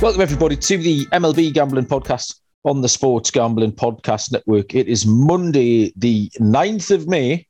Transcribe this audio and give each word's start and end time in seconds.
Welcome, 0.00 0.22
everybody, 0.22 0.56
to 0.56 0.78
the 0.78 1.04
MLB 1.08 1.52
Gambling 1.52 1.84
Podcast 1.84 2.40
on 2.64 2.80
the 2.80 2.88
Sports 2.88 3.30
Gambling 3.30 3.72
Podcast 3.72 4.32
Network. 4.32 4.74
It 4.74 4.88
is 4.88 5.04
Monday, 5.04 5.92
the 5.94 6.30
9th 6.40 6.90
of 6.90 7.06
May, 7.06 7.46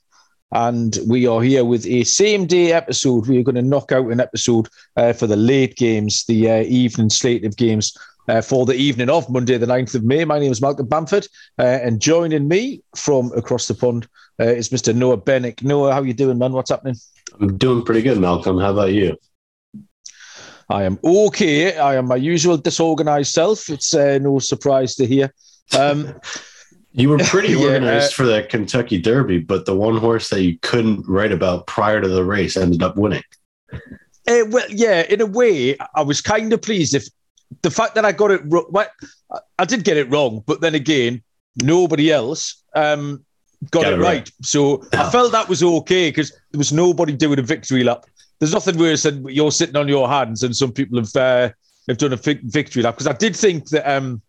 and 0.51 0.99
we 1.07 1.29
are 1.29 1.43
here 1.43 1.65
with 1.65 1.87
a 1.87 2.03
same 2.03 2.47
day 2.47 2.73
episode. 2.73 3.29
We 3.29 3.39
are 3.39 3.45
going 3.45 3.55
to 3.55 3.63
knock 3.63 3.93
out 3.93 4.11
an 4.11 4.19
episode 4.19 4.67
uh, 4.97 5.13
for 5.13 5.29
the 5.29 5.37
late 5.37 5.77
games, 5.77 6.25
the 6.27 6.51
uh, 6.51 6.63
evening 6.63 7.09
slate 7.09 7.45
of 7.45 7.57
games 7.57 7.97
uh, 8.27 8.41
for 8.41 8.67
the 8.67 8.75
evening 8.75 9.11
of 9.11 9.31
Monday, 9.31 9.57
the 9.57 9.67
9th 9.67 9.95
of 9.95 10.03
May. 10.03 10.25
My 10.25 10.41
name 10.41 10.51
is 10.51 10.61
Malcolm 10.61 10.89
Bamford, 10.89 11.29
uh, 11.61 11.63
and 11.63 12.01
joining 12.01 12.49
me 12.49 12.83
from 12.97 13.31
across 13.37 13.69
the 13.69 13.75
pond 13.75 14.09
uh, 14.41 14.47
is 14.47 14.71
Mr. 14.71 14.93
Noah 14.93 15.19
Bieniek. 15.19 15.63
Noah, 15.63 15.93
how 15.93 16.01
are 16.01 16.05
you 16.05 16.15
doing, 16.15 16.39
man? 16.39 16.53
What's 16.53 16.71
happening? 16.71 16.97
I'm 17.41 17.57
doing 17.59 17.85
pretty 17.85 18.03
good, 18.03 18.19
Malcolm. 18.19 18.59
How 18.59 18.73
about 18.73 18.93
you? 18.93 19.17
I 20.71 20.85
am 20.85 20.99
okay. 21.05 21.77
I 21.77 21.97
am 21.97 22.07
my 22.07 22.17
usual 22.17 22.57
disorganized 22.57 23.33
self. 23.33 23.69
It's 23.69 23.93
uh, 23.93 24.19
no 24.23 24.39
surprise 24.39 24.95
to 24.97 25.07
hear. 25.07 25.35
Um, 25.77 26.15
you 26.93 27.09
were 27.09 27.19
pretty 27.19 27.55
Yeah, 27.55 27.67
organized 27.67 28.13
uh, 28.13 28.15
for 28.15 28.27
that 28.27 28.49
Kentucky 28.49 29.01
Derby, 29.01 29.39
but 29.39 29.67
the 29.67 29.75
one 29.75 29.97
horse 29.97 30.31
that 30.31 30.43
you 30.43 30.59
couldn't 30.63 31.05
write 31.09 31.33
about 31.33 31.67
prior 31.67 32.01
to 32.01 32.09
the 32.09 32.25
race 32.25 32.57
ended 32.57 32.83
up 32.85 32.97
winning. 32.97 33.23
Uh, 33.73 34.45
well, 34.49 34.67
yeah, 34.71 35.03
in 35.09 35.21
a 35.21 35.27
way, 35.27 35.77
I 35.97 36.03
was 36.03 36.21
kind 36.21 36.53
of 36.53 36.63
pleased 36.63 36.95
if 36.95 37.05
the 37.63 37.71
fact 37.71 37.97
that 37.97 38.05
I 38.05 38.13
got 38.13 38.31
it. 38.31 38.43
ro- 38.47 38.69
Well, 38.71 38.87
I- 39.59 39.65
did 39.65 39.83
get 39.83 39.97
it 39.97 40.09
wrong, 40.09 40.45
but 40.47 40.61
then 40.61 40.77
again, 40.77 41.21
nobody 41.63 42.13
else 42.13 42.63
um, 42.77 43.25
got 43.73 43.83
Got 43.83 43.93
it 43.95 43.99
it 43.99 44.03
right. 44.03 44.07
right. 44.19 44.31
So 44.43 44.85
I 44.93 45.11
felt 45.11 45.33
that 45.33 45.49
was 45.49 45.65
okay 45.65 46.11
because 46.11 46.31
there 46.53 46.59
was 46.59 46.73
nobody 46.73 47.13
doing 47.13 47.41
a 47.41 47.43
victory 47.43 47.83
lap. 47.83 48.07
There's 48.41 48.53
nothing 48.53 48.79
worse 48.79 49.03
than 49.05 49.27
you're 49.29 49.53
sitting 49.53 49.77
on 49.77 49.87
your 49.87 50.09
hands 50.09 50.43
and 50.43 50.57
some 50.57 50.73
people 50.73 50.99
have 50.99 51.15
uh, 51.15 51.51
have 51.89 51.99
done 51.99 52.13
a 52.15 52.17
vic- 52.17 52.43
victory 52.43 52.83
lap 52.83 52.95
because 52.95 53.07
I 53.07 53.13
did 53.13 53.37
think 53.37 53.69
that 53.69 53.89
um, 53.91 54.23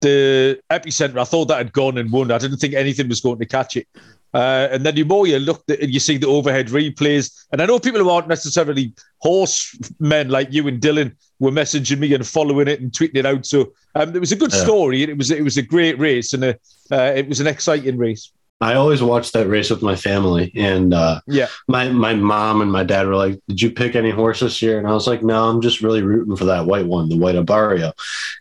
the 0.00 0.60
epicenter. 0.70 1.18
I 1.18 1.24
thought 1.24 1.46
that 1.46 1.58
had 1.58 1.72
gone 1.72 1.98
and 1.98 2.10
won. 2.10 2.30
I 2.30 2.38
didn't 2.38 2.58
think 2.58 2.74
anything 2.74 3.08
was 3.08 3.20
going 3.20 3.38
to 3.38 3.46
catch 3.46 3.76
it. 3.76 3.86
Uh, 4.32 4.68
and 4.70 4.86
then 4.86 4.94
the 4.94 5.02
more 5.02 5.26
you 5.26 5.38
look 5.40 5.62
at 5.68 5.80
and 5.80 5.92
you 5.92 5.98
see 5.98 6.16
the 6.16 6.26
overhead 6.28 6.68
replays, 6.68 7.46
and 7.52 7.60
I 7.60 7.66
know 7.66 7.80
people 7.80 8.00
who 8.00 8.08
aren't 8.10 8.28
necessarily 8.28 8.94
horsemen 9.18 10.28
like 10.28 10.52
you 10.52 10.68
and 10.68 10.80
Dylan 10.80 11.16
were 11.40 11.50
messaging 11.50 11.98
me 11.98 12.14
and 12.14 12.26
following 12.26 12.68
it 12.68 12.80
and 12.80 12.92
tweeting 12.92 13.16
it 13.16 13.26
out. 13.26 13.44
So 13.44 13.72
um, 13.96 14.14
it 14.14 14.20
was 14.20 14.30
a 14.32 14.36
good 14.36 14.52
Yeah. 14.52 14.62
story. 14.62 15.02
It 15.02 15.16
was 15.18 15.30
it 15.30 15.42
was 15.42 15.56
a 15.56 15.62
great 15.62 15.98
race 15.98 16.32
and 16.32 16.44
a, 16.44 16.50
uh, 16.92 17.12
it 17.16 17.28
was 17.28 17.40
an 17.40 17.48
exciting 17.48 17.96
race. 17.98 18.30
I 18.62 18.74
always 18.74 19.02
watched 19.02 19.32
that 19.32 19.48
race 19.48 19.70
with 19.70 19.80
my 19.80 19.96
family, 19.96 20.52
and 20.54 20.92
uh, 20.92 21.20
Yeah, 21.26 21.46
my 21.66 21.88
my 21.88 22.14
mom 22.14 22.60
and 22.60 22.70
my 22.70 22.84
dad 22.84 23.06
were 23.06 23.16
like, 23.16 23.40
"Did 23.48 23.62
you 23.62 23.70
pick 23.70 23.96
any 23.96 24.10
horse 24.10 24.40
this 24.40 24.60
year?" 24.60 24.78
And 24.78 24.86
I 24.86 24.92
was 24.92 25.06
like, 25.06 25.22
"No, 25.22 25.48
I'm 25.48 25.62
just 25.62 25.80
really 25.80 26.02
rooting 26.02 26.36
for 26.36 26.44
that 26.44 26.66
white 26.66 26.84
one, 26.86 27.08
the 27.08 27.16
white 27.16 27.36
Abarrio." 27.36 27.92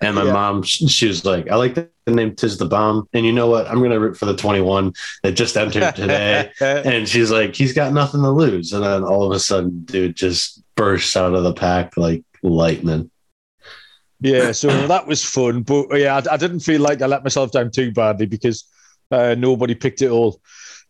And 0.02 0.16
my 0.16 0.25
Yeah. 0.25 0.34
mom, 0.34 0.64
she 0.64 1.08
was 1.08 1.23
like, 1.23 1.50
"I 1.50 1.56
like 1.56 1.75
the 1.75 1.88
name 2.08 2.36
Tiz 2.36 2.58
the 2.58 2.66
Bomb," 2.66 3.08
and 3.14 3.25
you 3.25 3.31
know 3.31 3.47
what? 3.47 3.67
I'm 3.70 3.78
going 3.80 3.92
to 3.92 4.00
root 4.00 4.17
for 4.17 4.25
the 4.25 4.36
21 4.36 4.92
that 5.23 5.34
just 5.34 5.56
entered 5.56 5.95
today. 5.95 6.52
and 6.59 7.08
she's 7.08 7.31
like, 7.31 7.56
"He's 7.56 7.72
got 7.74 7.94
nothing 7.94 8.22
to 8.22 8.29
lose," 8.29 8.74
and 8.74 8.84
then 8.84 9.03
all 9.06 9.24
of 9.24 9.31
a 9.31 9.40
sudden, 9.40 9.85
dude 9.85 10.18
just 10.18 10.62
bursts 10.75 11.16
out 11.16 11.34
of 11.34 11.44
the 11.44 11.53
pack 11.53 11.96
like 11.96 12.24
lightning. 12.44 13.09
yeah. 14.19 14.52
So 14.52 14.85
that 14.88 15.08
was 15.08 15.24
fun, 15.24 15.62
but 15.63 15.88
yeah, 15.97 16.18
I, 16.18 16.34
I 16.34 16.38
didn't 16.38 16.59
feel 16.59 16.81
like 16.81 17.02
I 17.02 17.06
let 17.06 17.24
myself 17.24 17.52
down 17.52 17.72
too 17.72 17.94
badly 17.94 18.25
because 18.25 18.66
uh, 19.12 19.36
nobody 19.38 19.75
picked 19.75 20.02
it 20.02 20.09
all. 20.12 20.42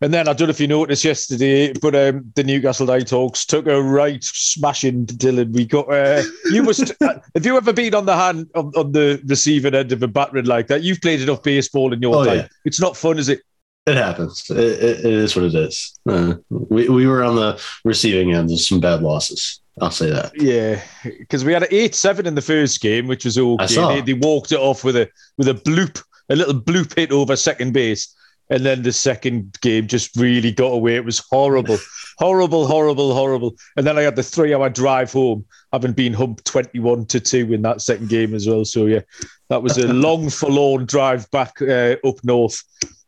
And 0.02 0.14
then 0.14 0.28
I 0.28 0.32
don't 0.32 0.48
know 0.48 0.52
if 0.52 0.60
you 0.60 0.66
noticed 0.66 1.04
yesterday, 1.04 1.74
but 1.74 1.94
um, 1.94 2.32
the 2.34 2.42
Newcastle 2.42 2.86
Nighthawks 2.86 3.44
took 3.44 3.66
a 3.66 3.82
right 3.82 4.24
smashing 4.24 5.04
to 5.06 5.14
Dylan. 5.14 5.52
We 5.52 5.66
got 5.66 5.92
uh, 5.92 6.22
you 6.50 6.62
must 6.62 6.90
uh, 7.02 7.18
have 7.34 7.44
you 7.44 7.56
ever 7.58 7.72
been 7.74 7.94
on 7.94 8.06
the 8.06 8.16
hand 8.16 8.48
on, 8.54 8.72
on 8.76 8.92
the 8.92 9.20
receiving 9.26 9.74
end 9.74 9.92
of 9.92 10.02
a 10.02 10.08
battering 10.08 10.46
like 10.46 10.68
that? 10.68 10.82
You've 10.82 11.02
played 11.02 11.20
enough 11.20 11.42
baseball 11.42 11.92
in 11.92 12.00
your 12.00 12.16
Oh, 12.16 12.24
time. 12.24 12.36
yeah. 12.38 12.48
It's 12.64 12.80
not 12.80 12.96
fun, 12.96 13.18
is 13.18 13.28
it? 13.28 13.40
It 13.86 13.96
happens. 13.96 14.48
It, 14.50 14.56
it, 14.58 14.98
it 15.04 15.04
is 15.04 15.36
what 15.36 15.44
it 15.46 15.54
is. 15.54 15.98
Uh, 16.08 16.34
we 16.48 16.88
we 16.88 17.06
were 17.06 17.22
on 17.22 17.36
the 17.36 17.62
receiving 17.84 18.32
end 18.34 18.50
of 18.50 18.60
some 18.60 18.80
bad 18.80 19.02
losses. 19.02 19.60
I'll 19.82 19.90
say 19.90 20.08
that. 20.10 20.32
Yeah, 20.34 20.80
because 21.18 21.44
we 21.44 21.52
had 21.52 21.62
an 21.62 21.68
eight-seven 21.70 22.26
in 22.26 22.34
the 22.34 22.42
first 22.42 22.80
game, 22.80 23.06
which 23.06 23.24
was 23.24 23.36
okay. 23.38 23.64
I 23.64 23.66
saw. 23.66 23.88
They, 23.88 24.00
they 24.00 24.12
walked 24.14 24.52
it 24.52 24.58
off 24.58 24.82
with 24.84 24.96
a 24.96 25.08
with 25.38 25.48
a 25.48 25.54
bloop, 25.54 26.02
a 26.30 26.36
little 26.36 26.54
bloop 26.54 26.96
hit 26.96 27.12
over 27.12 27.36
second 27.36 27.72
base, 27.72 28.14
and 28.48 28.64
then 28.64 28.82
the 28.82 28.92
second 28.92 29.58
game 29.60 29.86
just 29.86 30.16
really 30.16 30.52
got 30.52 30.72
away. 30.72 30.96
It 30.96 31.04
was 31.04 31.22
horrible, 31.30 31.78
horrible, 32.18 32.66
horrible, 32.66 33.14
horrible. 33.14 33.56
And 33.76 33.86
then 33.86 33.98
I 33.98 34.02
had 34.02 34.16
the 34.16 34.22
three-hour 34.22 34.70
drive 34.70 35.12
home, 35.12 35.44
having 35.72 35.92
been 35.92 36.14
humped 36.14 36.44
twenty-one 36.44 37.06
to 37.06 37.20
two 37.20 37.52
in 37.52 37.62
that 37.62 37.82
second 37.82 38.08
game 38.08 38.34
as 38.34 38.46
well. 38.46 38.64
So 38.64 38.86
yeah, 38.86 39.00
that 39.48 39.62
was 39.62 39.76
a 39.76 39.92
long, 39.92 40.30
forlorn 40.30 40.86
drive 40.86 41.30
back 41.30 41.60
uh, 41.60 41.96
up 42.04 42.22
north 42.24 42.62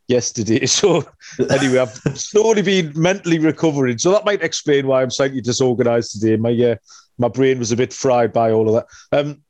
yesterday. 0.08 0.66
So 0.66 1.04
anyway, 1.50 1.78
I've 1.78 2.18
slowly 2.18 2.62
been 2.62 2.92
mentally 2.94 3.38
recovering. 3.38 3.98
So 3.98 4.10
that 4.12 4.24
might 4.24 4.42
explain 4.42 4.86
why 4.86 5.02
I'm 5.02 5.10
slightly 5.10 5.40
disorganized 5.40 6.12
today. 6.12 6.36
My 6.36 6.52
uh, 6.52 6.76
my 7.18 7.28
brain 7.28 7.58
was 7.58 7.72
a 7.72 7.76
bit 7.76 7.92
fried 7.92 8.32
by 8.32 8.50
all 8.50 8.68
of 8.68 8.74
that. 8.74 9.18
Um, 9.18 9.42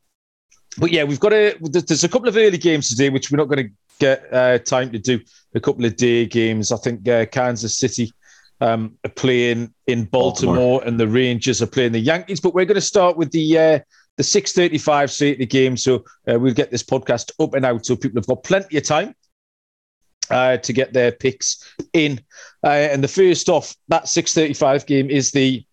but 0.78 0.90
yeah, 0.90 1.04
we've 1.04 1.20
got 1.20 1.32
a 1.32 1.56
there's 1.60 2.04
a 2.04 2.08
couple 2.08 2.28
of 2.28 2.36
early 2.36 2.58
games 2.58 2.88
today, 2.88 3.10
which 3.10 3.30
we're 3.30 3.38
not 3.38 3.48
going 3.48 3.68
to 3.68 3.72
get 3.98 4.32
uh, 4.32 4.58
time 4.58 4.90
to 4.92 4.98
do. 4.98 5.20
A 5.54 5.60
couple 5.60 5.84
of 5.84 5.96
day 5.96 6.24
games. 6.26 6.72
I 6.72 6.76
think 6.78 7.06
uh, 7.06 7.26
Kansas 7.26 7.76
City 7.78 8.10
um, 8.60 8.96
are 9.04 9.10
playing 9.10 9.74
in 9.86 10.04
Baltimore, 10.04 10.56
Baltimore. 10.56 10.84
and 10.86 10.98
the 10.98 11.08
Rangers 11.08 11.60
are 11.60 11.66
playing 11.66 11.92
the 11.92 12.00
Yankees. 12.00 12.40
But 12.40 12.54
we're 12.54 12.64
going 12.64 12.76
to 12.76 12.80
start 12.80 13.16
with 13.16 13.30
the 13.32 13.58
uh, 13.58 13.78
the 14.16 14.24
six 14.24 14.52
thirty 14.52 14.78
five 14.78 15.10
slate 15.10 15.34
of 15.34 15.40
the 15.40 15.46
game. 15.46 15.76
So 15.76 16.04
uh, 16.28 16.38
we'll 16.38 16.54
get 16.54 16.70
this 16.70 16.82
podcast 16.82 17.32
up 17.38 17.54
and 17.54 17.66
out, 17.66 17.84
so 17.84 17.96
people 17.96 18.18
have 18.18 18.26
got 18.26 18.42
plenty 18.44 18.78
of 18.78 18.84
time 18.84 19.14
uh, 20.30 20.56
to 20.58 20.72
get 20.72 20.92
their 20.92 21.12
picks 21.12 21.74
in. 21.92 22.20
Uh, 22.64 22.68
and 22.68 23.04
the 23.04 23.08
first 23.08 23.48
off, 23.48 23.76
that 23.88 24.08
635 24.08 24.86
game 24.86 25.10
is 25.10 25.30
the 25.30 25.64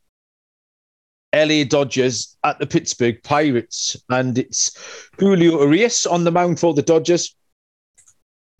LA 1.33 1.63
Dodgers 1.63 2.37
at 2.43 2.59
the 2.59 2.67
Pittsburgh 2.67 3.21
Pirates. 3.23 3.95
And 4.09 4.37
it's 4.37 4.75
Julio 5.19 5.61
Urias 5.61 6.05
on 6.05 6.23
the 6.23 6.31
mound 6.31 6.59
for 6.59 6.73
the 6.73 6.81
Dodgers. 6.81 7.35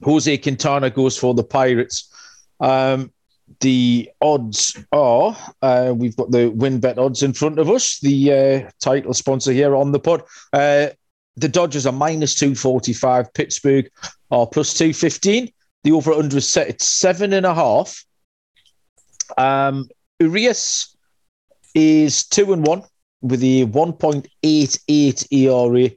Jose 0.03 0.37
Quintana 0.37 0.89
goes 0.89 1.17
for 1.17 1.33
the 1.33 1.43
Pirates. 1.43 2.13
Um, 2.59 3.11
the 3.61 4.09
odds 4.21 4.77
are 4.91 5.35
uh, 5.61 5.93
we've 5.95 6.15
got 6.15 6.31
the 6.31 6.49
win 6.49 6.79
bet 6.79 6.99
odds 6.99 7.23
in 7.23 7.33
front 7.33 7.59
of 7.59 7.69
us, 7.69 7.99
the 7.99 8.31
uh, 8.31 8.71
title 8.79 9.13
sponsor 9.13 9.51
here 9.51 9.75
on 9.75 9.91
the 9.91 9.99
pod. 9.99 10.23
Uh, 10.53 10.87
the 11.35 11.49
Dodgers 11.49 11.85
are 11.85 11.93
minus 11.93 12.35
245, 12.35 13.33
Pittsburgh 13.33 13.89
are 14.29 14.45
plus 14.45 14.73
215. 14.73 15.51
The 15.83 15.91
over 15.91 16.13
under 16.13 16.37
is 16.37 16.49
set 16.49 16.67
at 16.67 16.81
seven 16.81 17.33
and 17.33 17.45
a 17.45 17.55
half. 17.55 18.05
Um, 19.37 19.87
Urias 20.19 20.95
is 21.75 22.25
two 22.25 22.53
and 22.53 22.65
one 22.65 22.83
with 23.21 23.43
a 23.43 23.65
1.88 23.65 25.27
ERA. 25.31 25.89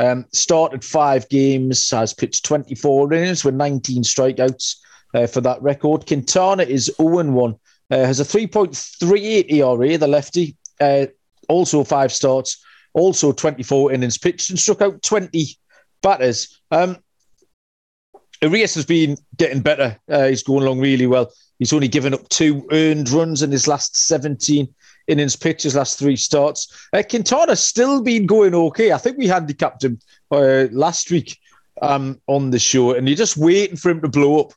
Um, 0.00 0.26
started 0.32 0.84
five 0.84 1.28
games, 1.28 1.90
has 1.90 2.14
pitched 2.14 2.44
24 2.44 3.12
innings 3.12 3.44
with 3.44 3.54
19 3.54 4.04
strikeouts 4.04 4.76
uh, 5.14 5.26
for 5.26 5.40
that 5.40 5.60
record. 5.60 6.06
Quintana 6.06 6.62
is 6.62 6.94
0 6.96 7.18
and 7.18 7.34
1, 7.34 7.54
uh, 7.90 7.96
has 7.96 8.20
a 8.20 8.24
3.38 8.24 9.52
ERA, 9.52 9.98
the 9.98 10.06
lefty, 10.06 10.56
uh, 10.80 11.06
also 11.48 11.82
five 11.82 12.12
starts, 12.12 12.64
also 12.94 13.32
24 13.32 13.92
innings 13.92 14.18
pitched 14.18 14.50
and 14.50 14.58
struck 14.58 14.82
out 14.82 15.02
20 15.02 15.56
batters. 16.00 16.60
Um, 16.70 16.98
Urias 18.40 18.76
has 18.76 18.86
been 18.86 19.16
getting 19.36 19.62
better. 19.62 19.98
Uh, 20.08 20.28
he's 20.28 20.44
going 20.44 20.62
along 20.62 20.78
really 20.78 21.06
well. 21.06 21.32
He's 21.58 21.72
only 21.72 21.88
given 21.88 22.14
up 22.14 22.28
two 22.28 22.66
earned 22.70 23.10
runs 23.10 23.42
in 23.42 23.50
his 23.50 23.66
last 23.66 23.96
17 23.96 24.72
innings 25.08 25.36
pitched, 25.36 25.64
his 25.64 25.74
last 25.74 25.98
three 25.98 26.16
starts. 26.16 26.88
Uh, 26.92 27.02
Quintana's 27.08 27.60
still 27.60 28.02
been 28.02 28.26
going 28.26 28.54
okay. 28.54 28.92
I 28.92 28.98
think 28.98 29.18
we 29.18 29.26
handicapped 29.26 29.82
him 29.82 29.98
uh, 30.30 30.66
last 30.70 31.10
week 31.10 31.38
um, 31.82 32.20
on 32.26 32.50
the 32.50 32.58
show, 32.58 32.92
and 32.92 33.08
you're 33.08 33.16
just 33.16 33.36
waiting 33.36 33.76
for 33.76 33.90
him 33.90 34.00
to 34.02 34.08
blow 34.08 34.40
up. 34.40 34.52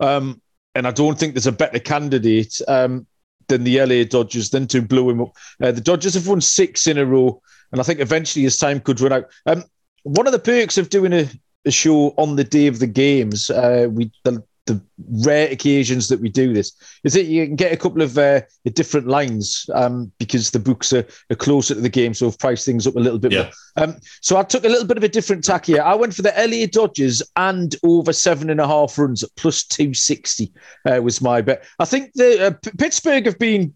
Um, 0.00 0.40
and 0.74 0.86
I 0.86 0.92
don't 0.92 1.18
think 1.18 1.34
there's 1.34 1.46
a 1.46 1.52
better 1.52 1.78
candidate 1.78 2.60
um, 2.68 3.06
than 3.48 3.64
the 3.64 3.80
LA 3.80 4.04
Dodgers 4.04 4.50
than 4.50 4.66
to 4.68 4.80
blow 4.80 5.10
him 5.10 5.20
up. 5.20 5.36
Uh, 5.60 5.72
the 5.72 5.80
Dodgers 5.80 6.14
have 6.14 6.28
won 6.28 6.40
six 6.40 6.86
in 6.86 6.98
a 6.98 7.04
row, 7.04 7.42
and 7.72 7.80
I 7.80 7.84
think 7.84 8.00
eventually 8.00 8.44
his 8.44 8.56
time 8.56 8.80
could 8.80 9.00
run 9.00 9.12
out. 9.12 9.26
Um, 9.46 9.64
one 10.04 10.26
of 10.26 10.32
the 10.32 10.38
perks 10.38 10.78
of 10.78 10.90
doing 10.90 11.12
a, 11.12 11.28
a 11.64 11.70
show 11.70 12.14
on 12.16 12.36
the 12.36 12.44
day 12.44 12.68
of 12.68 12.78
the 12.78 12.86
games, 12.86 13.50
uh, 13.50 13.88
we 13.90 14.12
the, 14.24 14.42
the 14.68 14.80
rare 15.24 15.50
occasions 15.50 16.08
that 16.08 16.20
we 16.20 16.28
do 16.28 16.52
this 16.52 16.72
is 17.02 17.14
that 17.14 17.24
you 17.24 17.46
can 17.46 17.56
get 17.56 17.72
a 17.72 17.76
couple 17.76 18.02
of 18.02 18.16
uh, 18.16 18.40
different 18.74 19.08
lines 19.08 19.68
um, 19.74 20.12
because 20.18 20.50
the 20.50 20.58
books 20.58 20.92
are, 20.92 21.04
are, 21.30 21.36
closer 21.36 21.74
to 21.74 21.80
the 21.80 21.88
game, 21.88 22.14
so 22.14 22.28
I've 22.28 22.38
priced 22.38 22.64
things 22.64 22.86
up 22.86 22.94
a 22.94 23.00
little 23.00 23.18
bit 23.18 23.32
yeah. 23.32 23.50
more. 23.76 23.84
Um, 23.84 23.96
so 24.20 24.36
I 24.36 24.42
took 24.42 24.64
a 24.64 24.68
little 24.68 24.86
bit 24.86 24.96
of 24.96 25.02
a 25.02 25.08
different 25.08 25.42
tack 25.42 25.66
here. 25.66 25.82
I 25.82 25.94
went 25.94 26.14
for 26.14 26.22
the 26.22 26.32
LA 26.36 26.66
Dodgers 26.66 27.22
and 27.36 27.74
over 27.82 28.12
seven 28.12 28.50
and 28.50 28.60
a 28.60 28.66
half 28.66 28.98
runs 28.98 29.22
at 29.22 29.34
plus 29.36 29.64
260 29.64 30.52
uh, 30.84 31.00
was 31.02 31.20
my 31.20 31.40
bet. 31.40 31.64
I 31.78 31.84
think 31.84 32.12
the 32.14 32.46
uh, 32.46 32.70
Pittsburgh 32.78 33.26
have 33.26 33.38
been, 33.38 33.74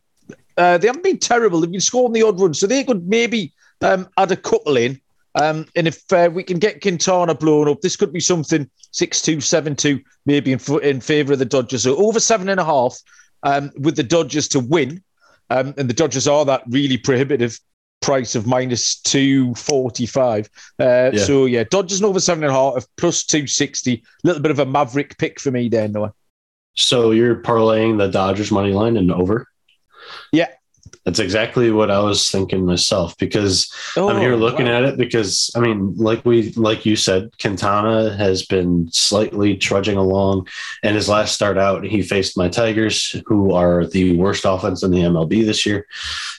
uh, 0.56 0.78
they 0.78 0.86
haven't 0.86 1.04
been 1.04 1.18
terrible. 1.18 1.60
They've 1.60 1.70
been 1.72 1.80
scoring 1.80 2.12
the 2.12 2.22
odd 2.22 2.40
runs, 2.40 2.60
so 2.60 2.66
they 2.66 2.84
could 2.84 3.08
maybe 3.08 3.52
um, 3.80 4.08
add 4.16 4.32
a 4.32 4.36
couple 4.36 4.76
in. 4.76 5.00
Um, 5.34 5.67
and 5.75 5.88
if 5.88 6.02
uh, 6.12 6.29
we 6.32 6.43
can 6.43 6.58
get 6.58 6.82
Quintana 6.82 7.34
blown 7.34 7.69
up, 7.69 7.81
this 7.81 7.96
could 7.96 8.12
be 8.12 8.20
something 8.20 8.69
6 8.90 9.23
2, 9.23 9.40
7 9.40 9.76
2, 9.76 10.00
maybe 10.26 10.52
in, 10.52 10.61
in 10.82 11.00
favour 11.00 11.32
of 11.32 11.38
the 11.38 11.44
Dodgers. 11.44 11.84
So 11.84 11.96
over 11.96 12.20
seven 12.20 12.49
and 12.49 12.61
a 12.61 12.64
half 12.64 12.99
um, 13.43 13.70
with 13.79 13.96
the 13.96 14.02
Dodgers 14.02 14.49
to 14.49 14.61
win. 14.61 15.02
Um, 15.50 15.75
and 15.76 15.88
the 15.88 15.94
Dodgers 15.94 16.29
are 16.29 16.44
that 16.44 16.62
really 16.69 16.96
prohibitive 16.96 17.58
price 18.00 18.34
of 18.34 18.46
minus 18.46 19.00
245. 19.00 20.50
Uh, 20.79 21.11
yeah. 21.12 21.25
So, 21.25 21.46
yeah, 21.46 21.64
Dodgers 21.64 22.02
over 22.02 22.20
seven 22.20 22.44
and 22.44 22.52
a 22.52 22.55
half, 22.55 22.87
plus 22.96 23.23
of 23.23 23.29
260. 23.29 23.94
A 23.94 24.26
little 24.26 24.43
bit 24.43 24.50
of 24.50 24.58
a 24.58 24.67
maverick 24.67 25.17
pick 25.19 25.40
for 25.40 25.50
me 25.50 25.69
there, 25.69 25.88
Noah. 25.88 26.12
So 26.75 27.11
you're 27.11 27.43
parlaying 27.43 27.99
the 27.99 28.08
Dodgers 28.08 28.50
money 28.50 28.73
line 28.73 28.96
and 28.96 29.12
over? 29.12 29.46
Yeah, 30.32 30.49
that's 31.04 31.19
exactly 31.19 31.70
what 31.72 31.90
I 31.90 31.99
was 31.99 32.28
thinking 32.28 32.64
myself 32.64 33.16
because 33.19 33.72
oh, 33.96 34.08
I'm 34.08 34.20
here 34.20 34.37
looking 34.37 34.66
wow. 34.66 34.78
at 34.78 34.84
it 34.84 34.96
because 34.96 35.50
I 35.56 35.60
mean, 35.60 35.94
like 35.96 36.25
we 36.25 36.52
like 36.52 36.87
you 36.87 36.94
said, 36.94 37.31
Quintana 37.40 38.16
has 38.16 38.44
been 38.44 38.88
slightly 38.93 39.56
trudging 39.56 39.96
along. 39.96 40.46
And 40.82 40.94
his 40.94 41.08
last 41.08 41.34
start 41.34 41.58
out, 41.58 41.84
he 41.84 42.02
faced 42.02 42.37
my 42.37 42.49
Tigers, 42.49 43.16
who 43.26 43.52
are 43.52 43.87
the 43.87 44.16
worst 44.16 44.44
offense 44.46 44.82
in 44.82 44.93
the 44.93 45.00
MLB 45.00 45.44
this 45.44 45.66
year, 45.66 45.87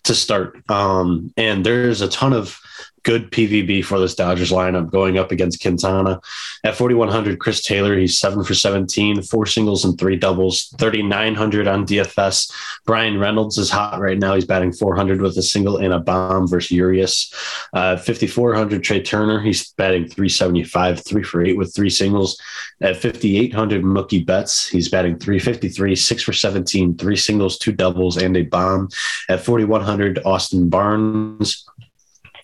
to 0.04 0.16
start. 0.16 0.62
Um, 0.70 1.34
and 1.36 1.66
there's 1.66 2.02
a 2.02 2.08
ton 2.08 2.32
of 2.34 2.60
good 3.04 3.32
PVB 3.32 3.84
for 3.84 4.00
this 4.00 4.16
Dodgers 4.16 4.52
lineup 4.52 4.90
going 4.90 5.18
up 5.18 5.32
against 5.32 5.62
Quintana. 5.62 6.20
At 6.64 6.76
4,100, 6.76 7.40
Chris 7.40 7.62
Taylor, 7.62 7.98
he's 7.98 8.18
seven 8.18 8.44
for 8.44 8.54
17, 8.54 9.22
four 9.24 9.46
singles 9.46 9.84
and 9.84 10.00
three 10.00 10.16
doubles, 10.16 10.74
3,900 10.80 11.68
on 11.68 11.86
DFS. 11.86 12.52
Bryan 12.86 13.20
Reynolds 13.20 13.58
is 13.58 13.70
hot 13.70 14.00
right 14.00 14.18
now. 14.18 14.36
He's 14.36 14.46
batting 14.46 14.72
400 14.72 15.22
with 15.22 15.38
a 15.38 15.44
single 15.44 15.78
and 15.78 15.94
a 15.94 16.00
bomb 16.00 16.48
versus 16.48 16.72
Urias. 16.72 17.34
Uh, 17.74 17.98
5,400, 17.98 18.84
Trea 18.84 19.04
Turner, 19.04 19.42
he's 19.42 19.72
batting 19.74 20.08
375, 20.08 21.04
three 21.04 21.24
for 21.24 21.44
eight 21.44 21.58
with 21.58 21.76
three 21.76 21.90
singles. 21.90 22.40
At 22.82 22.98
5,800, 22.98 23.84
Mookie 23.84 24.26
Betts, 24.26 24.68
he's 24.68 24.90
batting 24.90 25.18
353, 25.20 25.96
six 25.96 26.24
for 26.24 26.34
17, 26.34 26.98
three 26.98 27.16
singles, 27.16 27.58
two 27.58 27.74
doubles, 27.74 28.18
and 28.18 28.38
a 28.38 28.44
bomb. 28.44 28.90
At 29.30 29.42
4,100, 29.42 30.20
Austin 30.26 30.70
Barnes, 30.70 31.68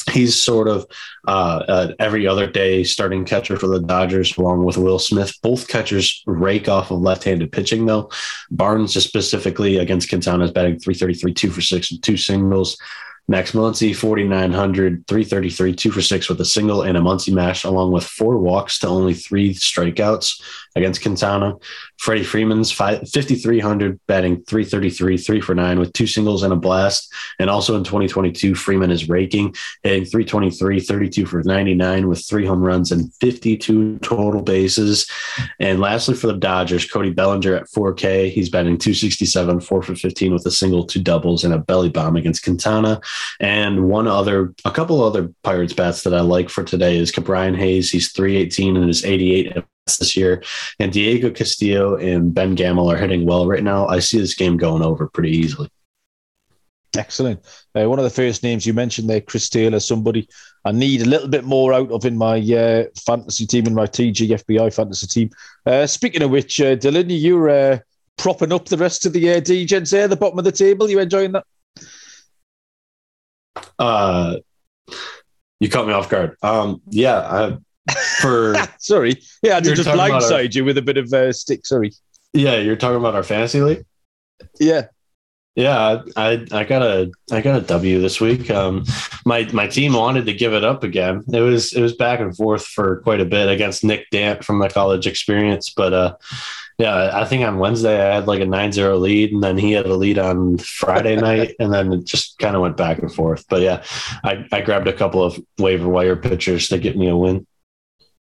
he's 0.09 0.41
sort 0.41 0.67
of 0.67 0.85
uh, 1.27 1.63
uh, 1.67 1.94
every 2.00 2.27
other 2.27 2.47
day 2.47 2.83
starting 2.83 3.25
catcher 3.25 3.57
for 3.57 3.67
the 3.67 3.79
Dodgers, 3.79 4.38
along 4.38 4.65
with 4.65 4.77
Will 4.77 5.00
Smith. 5.00 5.38
Both 5.41 5.67
catchers 5.67 6.23
rake 6.25 6.67
off 6.67 6.91
of 6.91 7.00
left-handed 7.00 7.51
pitching, 7.51 7.85
though. 7.85 8.09
Barnes, 8.51 8.94
just 8.94 9.07
specifically 9.07 9.77
against 9.77 10.09
Quintana, 10.09 10.45
is 10.45 10.51
batting 10.51 10.79
333, 10.79 11.33
two 11.33 11.51
for 11.51 11.61
six, 11.61 11.91
and 11.91 12.01
two 12.01 12.17
singles. 12.17 12.77
Max 13.29 13.51
Muncy, 13.51 13.95
4,900, 13.95 15.06
333, 15.07 15.75
two 15.75 15.91
for 15.91 16.01
six 16.01 16.27
with 16.27 16.41
a 16.41 16.45
single 16.45 16.81
and 16.81 16.97
a 16.97 17.00
Muncy 17.00 17.31
mash, 17.31 17.63
along 17.63 17.91
with 17.91 18.03
four 18.03 18.39
walks 18.39 18.79
to 18.79 18.88
only 18.88 19.13
three 19.13 19.53
strikeouts 19.53 20.41
against 20.75 21.01
Quintana. 21.01 21.56
Freddie 21.98 22.24
Freeman's 22.24 22.71
5,300, 22.71 24.00
batting 24.07 24.44
333, 24.44 25.18
three 25.18 25.42
for 25.42 25.56
nine 25.56 25.80
with 25.80 25.92
two 25.94 26.07
singles 26.07 26.44
and 26.44 26.54
a 26.54 26.56
blast. 26.56 27.13
And 27.39 27.50
also 27.50 27.75
in 27.75 27.83
2022, 27.83 28.56
Freeman 28.56 28.92
is 28.92 29.10
raking, 29.10 29.56
hitting 29.83 30.06
323, 30.06 30.80
32 30.80 31.25
for 31.25 31.44
99 31.44 32.07
with 32.07 32.25
three 32.25 32.45
home 32.45 32.62
runs 32.62 32.92
and 32.92 33.13
52 33.16 34.00
total 34.00 34.42
bases. 34.42 35.10
And 35.60 35.80
lastly, 35.80 36.16
for 36.16 36.27
the 36.27 36.33
Dodgers, 36.33 36.89
Cody 36.89 37.12
Bellinger 37.12 37.56
at 37.56 37.68
4K. 37.68 38.31
He's 38.31 38.50
batting 38.50 38.77
267, 38.77 39.60
four 39.62 39.81
for 39.81 39.95
15 39.95 40.33
with 40.33 40.45
a 40.45 40.51
single, 40.51 40.86
two 40.86 41.01
doubles, 41.01 41.44
and 41.44 41.54
a 41.54 41.57
belly 41.57 41.89
bomb 41.89 42.15
against 42.15 42.44
Quintana. 42.44 43.01
And 43.39 43.89
one 43.89 44.07
other, 44.07 44.54
a 44.65 44.72
couple 44.72 45.04
other 45.04 45.33
Pirates 45.44 45.74
bats 45.74 46.04
that 46.04 46.13
I 46.13 46.22
like 46.22 46.50
for 46.50 46.63
today 46.63 46.98
is 46.98 47.12
Ke'Bryan 47.12 47.57
Hayes. 47.57 47.92
He's 47.92 48.12
318 48.12 48.77
and 48.77 48.89
is 48.89 49.04
88 49.04 49.57
this 49.85 50.15
year. 50.15 50.43
And 50.79 50.91
Diego 50.91 51.31
Castillo 51.31 51.95
and 51.95 52.33
Ben 52.33 52.55
Gamel 52.55 52.91
are 52.91 52.97
hitting 52.97 53.25
well 53.25 53.47
right 53.47 53.63
now. 53.63 53.87
I 53.87 53.99
see 53.99 54.19
this 54.19 54.35
game 54.35 54.57
going 54.57 54.83
over 54.83 55.07
pretty 55.07 55.31
easily. 55.31 55.69
Excellent. 56.97 57.39
Uh, 57.75 57.87
one 57.87 57.99
of 57.99 58.03
the 58.03 58.09
first 58.09 58.41
names 58.41 58.65
you 58.65 58.73
mentioned 58.73 59.09
there, 59.09 59.21
Chris 59.21 59.47
Taylor, 59.49 59.79
somebody 59.79 60.27
I 60.65 60.71
need 60.71 61.01
a 61.01 61.05
little 61.05 61.27
bit 61.27 61.45
more 61.45 61.73
out 61.73 61.91
of 61.91 62.05
in 62.05 62.17
my 62.17 62.39
uh, 62.39 62.85
fantasy 63.05 63.45
team, 63.45 63.67
in 63.67 63.73
my 63.73 63.85
TGFBI 63.85 64.73
fantasy 64.73 65.07
team. 65.07 65.29
Uh, 65.65 65.87
speaking 65.87 66.21
of 66.21 66.31
which, 66.31 66.59
uh, 66.59 66.75
Dylan, 66.75 67.05
you're 67.07 67.49
uh, 67.49 67.79
propping 68.17 68.51
up 68.51 68.65
the 68.65 68.77
rest 68.77 69.05
of 69.05 69.13
the 69.13 69.29
uh, 69.29 69.39
DGens 69.39 69.91
there, 69.91 70.07
the 70.07 70.15
bottom 70.15 70.39
of 70.39 70.45
the 70.45 70.51
table. 70.51 70.89
You 70.89 70.99
enjoying 70.99 71.31
that? 71.33 71.45
Uh, 73.77 74.37
you 75.59 75.69
caught 75.69 75.87
me 75.87 75.93
off 75.93 76.09
guard. 76.09 76.35
Um, 76.41 76.81
yeah, 76.89 77.19
I, 77.19 77.57
for 78.21 78.55
sorry, 78.79 79.21
yeah, 79.41 79.57
I 79.57 79.61
just 79.61 79.87
blindside 79.87 80.31
our, 80.31 80.43
you 80.43 80.65
with 80.65 80.77
a 80.77 80.81
bit 80.81 80.97
of 80.97 81.11
uh, 81.13 81.31
stick. 81.33 81.65
Sorry. 81.65 81.91
Yeah, 82.33 82.57
you're 82.57 82.75
talking 82.75 82.97
about 82.97 83.15
our 83.15 83.23
fantasy 83.23 83.61
league. 83.61 83.85
Yeah, 84.59 84.87
yeah, 85.59 86.03
I 86.15 86.45
I 86.53 86.63
got 86.63 86.83
a 86.83 87.11
I 87.33 87.41
got 87.41 87.61
a 87.61 87.65
W 87.65 87.99
this 87.99 88.21
week. 88.21 88.49
Um, 88.49 88.85
my 89.25 89.43
my 89.51 89.67
team 89.67 89.91
wanted 89.91 90.25
to 90.27 90.33
give 90.33 90.53
it 90.53 90.63
up 90.63 90.83
again. 90.83 91.21
It 91.33 91.41
was 91.41 91.73
it 91.73 91.81
was 91.81 91.93
back 91.93 92.21
and 92.21 92.33
forth 92.33 92.65
for 92.65 93.01
quite 93.01 93.19
a 93.19 93.25
bit 93.25 93.49
against 93.49 93.83
Nick 93.83 94.09
Dant 94.09 94.45
from 94.45 94.57
my 94.57 94.69
college 94.69 95.05
experience, 95.05 95.69
but 95.69 95.91
uh, 95.91 96.15
yeah, 96.77 97.11
I 97.13 97.25
think 97.25 97.43
on 97.43 97.59
Wednesday 97.59 97.99
I 97.99 98.15
had 98.15 98.25
like 98.25 98.39
a 98.39 98.45
9-0 98.45 99.01
lead, 99.01 99.33
and 99.33 99.43
then 99.43 99.57
he 99.57 99.73
had 99.73 99.85
a 99.85 99.95
lead 99.95 100.17
on 100.17 100.59
Friday 100.59 101.15
night, 101.17 101.55
and 101.59 101.73
then 101.73 101.91
it 101.91 102.05
just 102.05 102.39
kind 102.39 102.55
of 102.55 102.61
went 102.61 102.77
back 102.77 102.99
and 102.99 103.13
forth. 103.13 103.43
But 103.49 103.61
yeah, 103.61 103.83
I 104.23 104.45
I 104.53 104.61
grabbed 104.61 104.87
a 104.87 104.93
couple 104.93 105.21
of 105.21 105.37
waiver 105.57 105.89
wire 105.89 106.15
pitchers 106.15 106.69
to 106.69 106.77
get 106.77 106.95
me 106.95 107.09
a 107.09 107.17
win. 107.17 107.45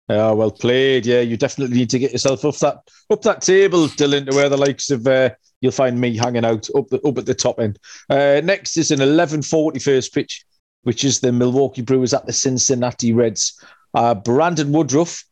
Yeah, 0.08 0.32
well 0.32 0.50
played. 0.50 1.06
Yeah, 1.06 1.20
you 1.20 1.36
definitely 1.36 1.76
need 1.76 1.90
to 1.90 1.98
get 1.98 2.12
yourself 2.12 2.44
up 2.44 2.56
that 2.58 2.82
up 3.10 3.22
that 3.22 3.40
table, 3.40 3.86
Dylan, 3.86 4.28
to 4.28 4.36
where 4.36 4.48
the 4.48 4.56
likes 4.56 4.90
of 4.90 5.06
uh, 5.06 5.30
you'll 5.60 5.72
find 5.72 6.00
me 6.00 6.16
hanging 6.16 6.44
out 6.44 6.68
up 6.76 6.88
the, 6.88 7.00
up 7.02 7.18
at 7.18 7.26
the 7.26 7.34
top 7.34 7.60
end. 7.60 7.78
Uh, 8.10 8.40
next 8.44 8.76
is 8.76 8.90
an 8.90 8.98
11:40 8.98 9.82
first 9.82 10.12
pitch, 10.12 10.44
which 10.82 11.04
is 11.04 11.20
the 11.20 11.32
Milwaukee 11.32 11.82
Brewers 11.82 12.12
at 12.12 12.26
the 12.26 12.32
Cincinnati 12.32 13.12
Reds. 13.12 13.58
Uh, 13.94 14.14
Brandon 14.14 14.72
Woodruff 14.72 15.24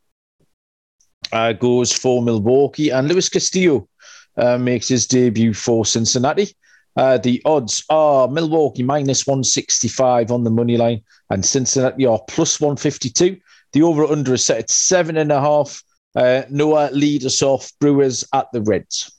uh, 1.32 1.52
goes 1.52 1.92
for 1.92 2.22
Milwaukee, 2.22 2.90
and 2.90 3.08
Luis 3.08 3.28
Castillo 3.28 3.88
uh, 4.36 4.56
makes 4.56 4.88
his 4.88 5.06
debut 5.06 5.52
for 5.52 5.84
Cincinnati. 5.84 6.54
Uh, 6.96 7.18
the 7.18 7.40
odds 7.44 7.84
are 7.88 8.28
Milwaukee 8.28 8.82
minus 8.82 9.26
165 9.26 10.30
on 10.30 10.44
the 10.44 10.50
money 10.50 10.76
line, 10.76 11.02
and 11.30 11.44
Cincinnati 11.44 12.06
are 12.06 12.20
plus 12.28 12.60
152. 12.60 13.36
The 13.72 13.82
over 13.82 14.04
under 14.04 14.34
is 14.34 14.44
set 14.44 14.58
at 14.58 14.70
seven 14.70 15.16
and 15.16 15.32
a 15.32 15.40
half. 15.40 15.82
Uh, 16.14 16.42
Noah 16.50 16.90
lead 16.92 17.24
us 17.24 17.42
off. 17.42 17.70
Brewers 17.80 18.24
at 18.32 18.46
the 18.52 18.62
Reds. 18.62 19.10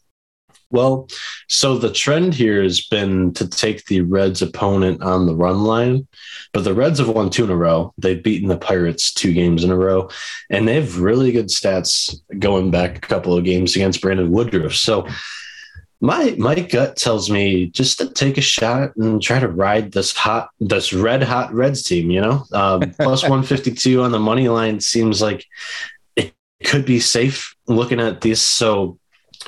Well, 0.71 1.09
so 1.49 1.77
the 1.77 1.91
trend 1.91 2.33
here 2.33 2.63
has 2.63 2.87
been 2.87 3.33
to 3.33 3.47
take 3.47 3.85
the 3.85 4.01
Reds 4.01 4.41
opponent 4.41 5.01
on 5.01 5.25
the 5.25 5.35
run 5.35 5.63
line, 5.63 6.07
but 6.53 6.63
the 6.63 6.73
Reds 6.73 6.99
have 6.99 7.09
won 7.09 7.29
two 7.29 7.43
in 7.43 7.49
a 7.49 7.55
row. 7.55 7.93
They've 7.97 8.23
beaten 8.23 8.47
the 8.47 8.57
Pirates 8.57 9.13
two 9.13 9.33
games 9.33 9.65
in 9.65 9.71
a 9.71 9.77
row, 9.77 10.09
and 10.49 10.65
they 10.65 10.75
have 10.75 11.01
really 11.01 11.33
good 11.33 11.47
stats 11.47 12.15
going 12.39 12.71
back 12.71 12.97
a 12.97 13.01
couple 13.01 13.35
of 13.35 13.43
games 13.43 13.75
against 13.75 14.01
Brandon 14.01 14.31
Woodruff. 14.31 14.73
So 14.73 15.07
my 16.01 16.35
my 16.37 16.59
gut 16.59 16.97
tells 16.97 17.29
me 17.29 17.67
just 17.67 17.99
to 17.99 18.09
take 18.09 18.37
a 18.37 18.41
shot 18.41 18.95
and 18.97 19.21
try 19.21 19.39
to 19.39 19.47
ride 19.47 19.91
this 19.91 20.11
hot 20.11 20.49
this 20.59 20.91
red 20.91 21.21
hot 21.21 21.53
Reds 21.53 21.83
team. 21.83 22.09
You 22.09 22.21
know, 22.21 22.45
um, 22.51 22.81
plus 22.99 23.27
one 23.27 23.43
fifty 23.43 23.71
two 23.71 24.01
on 24.01 24.11
the 24.11 24.19
money 24.19 24.49
line 24.49 24.79
seems 24.79 25.21
like 25.21 25.45
it 26.15 26.33
could 26.63 26.85
be 26.85 26.99
safe 26.99 27.55
looking 27.67 27.99
at 27.99 28.21
this. 28.21 28.41
So 28.41 28.97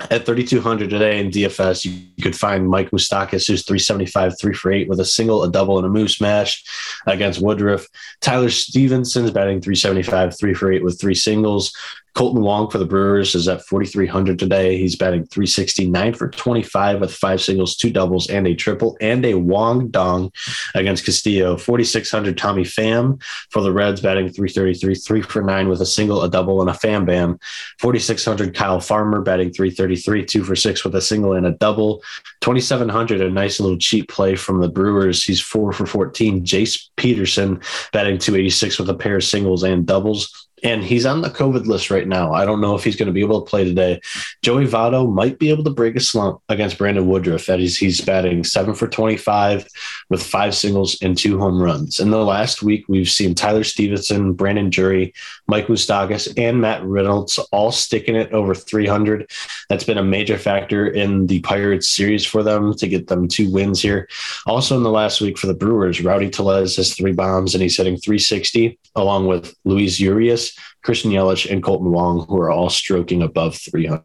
at 0.09 0.25
3,200 0.25 0.89
today 0.89 1.19
in 1.19 1.29
DFS, 1.29 1.85
you, 1.85 2.23
could 2.23 2.35
find 2.35 2.67
Mike 2.67 2.91
Moustakas, 2.91 3.47
who's 3.47 3.65
375, 3.65 4.39
three 4.39 4.53
for 4.53 4.71
eight 4.71 4.87
with 4.87 4.99
a 4.99 5.05
single, 5.05 5.43
a 5.43 5.51
double, 5.51 5.77
and 5.77 5.85
a 5.85 5.89
moose 5.89 6.17
smash 6.17 6.63
against 7.05 7.41
Woodruff. 7.41 7.85
Tyler 8.21 8.49
Stephenson's 8.49 9.31
batting 9.31 9.61
375, 9.61 10.37
three 10.37 10.53
for 10.53 10.71
eight 10.71 10.83
with 10.83 10.99
three 10.99 11.13
singles. 11.13 11.73
Kolten 12.15 12.41
Wong 12.41 12.69
for 12.69 12.77
the 12.77 12.85
Brewers 12.85 13.33
is 13.33 13.47
at 13.47 13.65
4,300 13.65 14.37
today. 14.37 14.77
He's 14.77 14.95
batting 14.95 15.25
369 15.25 16.13
for 16.13 16.29
25 16.29 17.01
with 17.01 17.13
five 17.13 17.41
singles, 17.41 17.75
two 17.75 17.89
doubles, 17.89 18.29
and 18.29 18.45
a 18.45 18.53
triple, 18.53 18.95
and 19.01 19.25
a 19.25 19.33
Wong 19.33 19.87
Dong 19.87 20.31
against 20.75 21.05
Castillo. 21.05 21.57
4,600 21.57 22.37
Tommy 22.37 22.63
Pham 22.63 23.21
for 23.49 23.61
the 23.61 23.71
Reds, 23.71 24.01
batting 24.01 24.29
333, 24.29 24.95
three 24.95 25.21
for 25.23 25.41
nine 25.41 25.69
with 25.69 25.81
a 25.81 25.87
single, 25.87 26.21
a 26.21 26.29
double, 26.29 26.61
and 26.61 26.69
a 26.69 26.73
Pham 26.73 27.05
Bam. 27.05 27.39
4,600 27.79 28.53
Kyle 28.53 28.79
Farmer, 28.79 29.21
batting 29.21 29.51
333, 29.51 30.25
two 30.25 30.43
for 30.43 30.55
six 30.55 30.83
with 30.85 30.93
a 30.95 31.01
single 31.01 31.33
and 31.33 31.47
a 31.47 31.51
double. 31.51 32.03
2,700, 32.41 33.21
a 33.21 33.29
nice 33.31 33.59
little 33.59 33.77
cheap 33.77 34.07
play 34.07 34.35
from 34.35 34.61
the 34.61 34.69
Brewers. 34.69 35.23
He's 35.23 35.41
four 35.41 35.73
for 35.73 35.87
14. 35.87 36.45
Jace 36.45 36.89
Peterson, 36.95 37.59
batting 37.91 38.19
286 38.19 38.77
with 38.77 38.89
a 38.89 38.93
pair 38.93 39.15
of 39.15 39.23
singles 39.23 39.63
and 39.63 39.87
doubles 39.87 40.47
and 40.63 40.83
he's 40.83 41.05
on 41.05 41.21
the 41.21 41.29
COVID 41.29 41.65
list 41.65 41.91
right 41.91 42.07
now. 42.07 42.33
I 42.33 42.45
don't 42.45 42.61
know 42.61 42.75
if 42.75 42.83
he's 42.83 42.95
going 42.95 43.07
to 43.07 43.13
be 43.13 43.21
able 43.21 43.41
to 43.41 43.49
play 43.49 43.65
today. 43.65 43.99
Joey 44.41 44.65
Votto 44.65 45.11
might 45.11 45.37
be 45.37 45.49
able 45.49 45.63
to 45.65 45.69
break 45.69 45.95
a 45.95 45.99
slump 45.99 46.41
against 46.47 46.77
Brandon 46.77 47.05
Woodruff. 47.05 47.45
That 47.47 47.59
he's, 47.59 47.77
he's 47.77 47.99
batting 47.99 48.43
seven 48.43 48.73
for 48.73 48.87
25 48.87 49.67
with 50.09 50.23
five 50.23 50.55
singles 50.55 50.97
and 51.01 51.17
two 51.17 51.37
home 51.37 51.61
runs. 51.61 51.99
In 51.99 52.11
the 52.11 52.23
last 52.23 52.63
week, 52.63 52.85
we've 52.87 53.09
seen 53.09 53.35
Tyler 53.35 53.63
Stephenson, 53.63 54.33
Brandon 54.33 54.69
Drury, 54.69 55.13
Mike 55.47 55.67
Moustakas, 55.67 56.33
and 56.37 56.61
Matt 56.61 56.83
Reynolds 56.83 57.37
all 57.51 57.71
sticking 57.71 58.15
it 58.15 58.31
over 58.31 58.55
300. 58.55 59.29
That's 59.69 59.83
been 59.83 59.97
a 59.97 60.03
major 60.03 60.37
factor 60.37 60.87
in 60.87 61.27
the 61.27 61.41
Pirates 61.41 61.89
series 61.89 62.25
for 62.25 62.41
them 62.41 62.73
to 62.75 62.87
get 62.87 63.07
them 63.07 63.27
two 63.27 63.51
wins 63.51 63.81
here. 63.81 64.07
Also 64.45 64.77
in 64.77 64.83
the 64.83 64.89
last 64.89 65.19
week 65.19 65.37
for 65.37 65.47
the 65.47 65.53
Brewers, 65.53 66.01
Rowdy 66.01 66.29
Tellez 66.29 66.77
has 66.77 66.95
three 66.95 67.11
bombs 67.11 67.53
and 67.53 67.61
he's 67.61 67.75
hitting 67.75 67.97
360 67.97 68.79
along 68.95 69.27
with 69.27 69.55
Luis 69.65 69.99
Urias 69.99 70.52
Christian 70.83 71.11
Yelich, 71.11 71.49
and 71.49 71.63
Kolten 71.63 71.91
Wong, 71.91 72.25
who 72.27 72.39
are 72.39 72.51
all 72.51 72.69
stroking 72.69 73.21
above 73.21 73.55
300. 73.55 74.03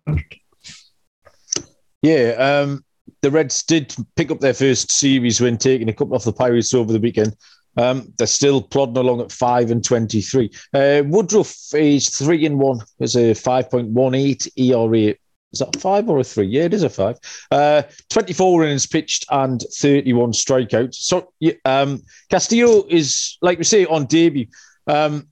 Yeah, 2.02 2.30
um, 2.38 2.84
the 3.22 3.30
Reds 3.30 3.62
did 3.62 3.94
pick 4.16 4.30
up 4.30 4.40
their 4.40 4.54
first 4.54 4.92
series 4.92 5.40
win, 5.40 5.58
taking 5.58 5.88
a 5.88 5.92
couple 5.92 6.14
off 6.14 6.24
the 6.24 6.32
Pirates 6.32 6.74
over 6.74 6.92
the 6.92 7.00
weekend. 7.00 7.36
Um, 7.76 8.12
they're 8.18 8.26
still 8.26 8.60
plodding 8.60 8.96
along 8.96 9.20
at 9.20 9.30
five 9.30 9.70
and 9.70 9.84
twenty-three. 9.84 10.50
Uh, 10.74 11.02
Woodruff 11.06 11.56
is 11.74 12.10
three 12.10 12.44
and 12.44 12.58
one. 12.58 12.80
Is 12.98 13.16
a 13.16 13.34
five 13.34 13.70
point 13.70 13.88
one 13.88 14.14
eight 14.14 14.48
ERA. 14.56 15.14
Is 15.52 15.60
that 15.60 15.80
five 15.80 16.08
or 16.08 16.18
a 16.18 16.24
three? 16.24 16.46
Yeah, 16.46 16.64
it 16.64 16.74
is 16.74 16.82
a 16.82 16.90
five. 16.90 17.16
Uh, 17.50 17.82
24 18.10 18.64
innings 18.64 18.86
pitched 18.86 19.24
and 19.30 19.62
31 19.80 20.32
strikeouts. 20.32 20.96
So 20.96 21.32
um, 21.64 22.02
Castillo 22.30 22.84
is, 22.90 23.38
like 23.40 23.56
we 23.56 23.64
say, 23.64 23.86
on 23.86 24.04
debut. 24.04 24.46
Um, 24.86 25.28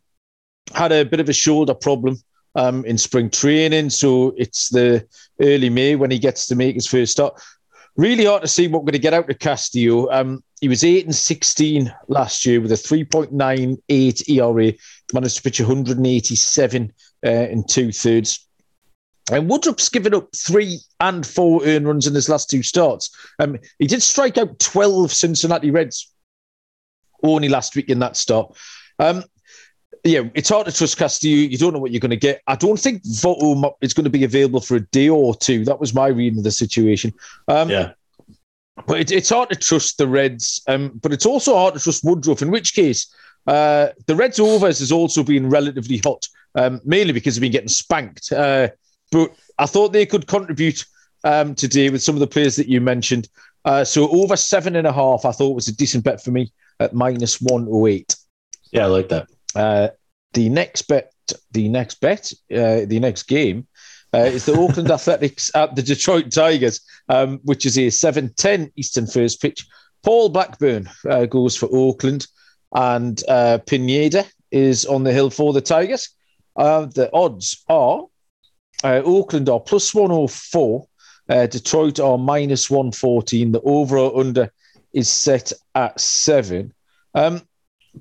had 0.75 0.92
a 0.92 1.04
bit 1.04 1.20
of 1.20 1.28
a 1.28 1.32
shoulder 1.32 1.75
problem 1.75 2.18
um, 2.54 2.85
in 2.85 2.99
spring 2.99 3.30
training. 3.30 3.90
So 3.90 4.35
it's 4.37 4.70
the 4.70 5.06
early 5.40 5.70
May 5.70 5.94
when 5.94 6.11
he 6.11 6.18
gets 6.18 6.46
to 6.46 6.56
make 6.56 6.75
his 6.75 6.87
first 6.87 7.12
start. 7.12 7.40
Really 7.96 8.26
hard 8.26 8.42
to 8.42 8.49
see 8.49 8.68
what 8.68 8.82
we're 8.82 8.87
going 8.87 8.92
to 8.92 8.99
get 8.99 9.14
out 9.14 9.30
of 9.30 9.38
Castillo. 9.38 10.11
Um, 10.11 10.42
he 10.61 10.68
was 10.68 10.85
8 10.85 11.06
and 11.06 11.14
16 11.14 11.94
last 12.08 12.44
year 12.44 12.61
with 12.61 12.73
a 12.73 12.76
3.98 12.76 14.28
ERA, 14.28 14.73
managed 15.12 15.37
to 15.37 15.42
pitch 15.42 15.61
187 15.61 16.92
uh, 17.25 17.30
in 17.30 17.64
two 17.64 17.92
thirds. 17.92 18.46
And 19.32 19.50
Woodruff's 19.50 19.88
given 19.88 20.14
up 20.14 20.28
three 20.37 20.78
and 21.00 21.26
four 21.26 21.64
earned 21.64 21.87
runs 21.87 22.06
in 22.06 22.14
his 22.14 22.28
last 22.28 22.49
two 22.49 22.62
starts. 22.62 23.11
Um, 23.38 23.58
he 23.78 23.87
did 23.87 24.02
strike 24.02 24.38
out 24.38 24.58
12 24.61 25.11
Cincinnati 25.12 25.70
Reds 25.70 26.12
only 27.23 27.49
last 27.49 27.75
week 27.75 27.88
in 27.88 27.99
that 28.00 28.16
start. 28.16 28.56
Um, 28.99 29.25
yeah, 30.10 30.22
it's 30.34 30.48
hard 30.48 30.66
to 30.66 30.72
trust 30.72 30.96
Castillo. 30.96 31.48
You 31.48 31.58
don't 31.58 31.72
know 31.72 31.78
what 31.78 31.90
you're 31.90 32.00
going 32.00 32.10
to 32.10 32.16
get. 32.16 32.42
I 32.46 32.54
don't 32.54 32.78
think 32.78 33.02
Votto 33.04 33.75
is 33.80 33.94
going 33.94 34.04
to 34.04 34.10
be 34.10 34.25
available 34.25 34.60
for 34.60 34.76
a 34.76 34.80
day 34.80 35.08
or 35.08 35.34
two. 35.34 35.64
That 35.64 35.80
was 35.80 35.94
my 35.94 36.08
reading 36.08 36.38
of 36.38 36.44
the 36.44 36.50
situation. 36.50 37.12
Um, 37.48 37.70
yeah. 37.70 37.92
But 38.86 39.00
it, 39.00 39.10
it's 39.10 39.30
hard 39.30 39.48
to 39.50 39.56
trust 39.56 39.98
the 39.98 40.06
Reds. 40.06 40.62
Um, 40.68 40.98
but 41.02 41.12
it's 41.12 41.26
also 41.26 41.56
hard 41.56 41.75
to 41.75 41.80
trust 41.80 42.04
Woodruff, 42.04 42.42
in 42.42 42.50
which 42.50 42.75
case, 42.75 43.12
uh, 43.46 43.88
the 44.06 44.16
Reds' 44.16 44.40
overs 44.40 44.80
has 44.80 44.92
also 44.92 45.22
been 45.22 45.48
relatively 45.48 45.98
hot, 46.04 46.28
um, 46.56 46.80
mainly 46.84 47.12
because 47.12 47.34
they've 47.34 47.42
been 47.42 47.52
getting 47.52 47.68
spanked. 47.68 48.32
Uh, 48.32 48.68
but 49.12 49.34
I 49.58 49.66
thought 49.66 49.92
they 49.92 50.06
could 50.06 50.26
contribute 50.26 50.84
um, 51.25 51.54
today 51.54 51.90
with 51.90 52.02
some 52.02 52.16
of 52.16 52.20
the 52.20 52.26
players 52.26 52.56
that 52.56 52.68
you 52.68 52.80
mentioned. 52.80 53.28
Uh, 53.64 53.84
so 53.84 54.08
over 54.10 54.36
seven 54.36 54.76
and 54.76 54.86
a 54.86 54.92
half, 54.92 55.25
I 55.25 55.32
thought 55.32 55.54
was 55.54 55.68
a 55.68 55.75
decent 55.75 56.04
bet 56.04 56.22
for 56.22 56.30
me 56.30 56.52
at 56.80 56.92
minus 56.92 57.40
108. 57.40 58.14
Yeah, 58.72 58.84
I 58.84 58.86
like 58.86 59.08
that. 59.08 59.28
Uh, 59.56 59.88
the 60.32 60.48
next 60.48 60.82
bet, 60.82 61.12
the 61.52 61.68
next 61.68 62.00
bet, 62.00 62.32
uh, 62.52 62.84
the 62.86 62.98
next 63.00 63.25
game 63.25 63.66
uh, 64.12 64.18
is 64.18 64.44
the 64.44 64.52
Oakland 64.58 64.90
Athletics 64.90 65.50
at 65.54 65.75
the 65.75 65.82
Detroit 65.82 66.30
Tigers, 66.30 66.80
um, 67.08 67.40
which 67.44 67.64
is 67.64 67.78
a 67.78 67.86
7-10 67.86 68.70
Eastern 68.76 69.06
first 69.06 69.40
pitch. 69.40 69.66
Paul 70.04 70.28
Blackburn 70.28 70.88
uh, 71.08 71.26
goes 71.26 71.56
for 71.56 71.68
Oakland, 71.72 72.26
and 72.75 73.22
uh, 73.28 73.58
Pineda 73.66 74.25
is 74.50 74.84
on 74.84 75.04
the 75.04 75.12
hill 75.12 75.30
for 75.30 75.52
the 75.52 75.60
Tigers. 75.60 76.10
the 76.56 77.10
odds 77.12 77.64
are 77.68 78.04
Oakland 78.84 79.48
are 79.48 79.58
plus 79.58 79.94
104, 79.94 80.86
Detroit 81.48 81.98
are 81.98 82.18
minus 82.18 82.70
114. 82.70 83.52
The 83.52 83.60
over 83.62 83.96
or 83.98 84.20
under 84.20 84.52
is 84.92 85.08
set 85.08 85.52
at 85.75 85.98
seven. 85.98 86.72
Um, 87.14 87.42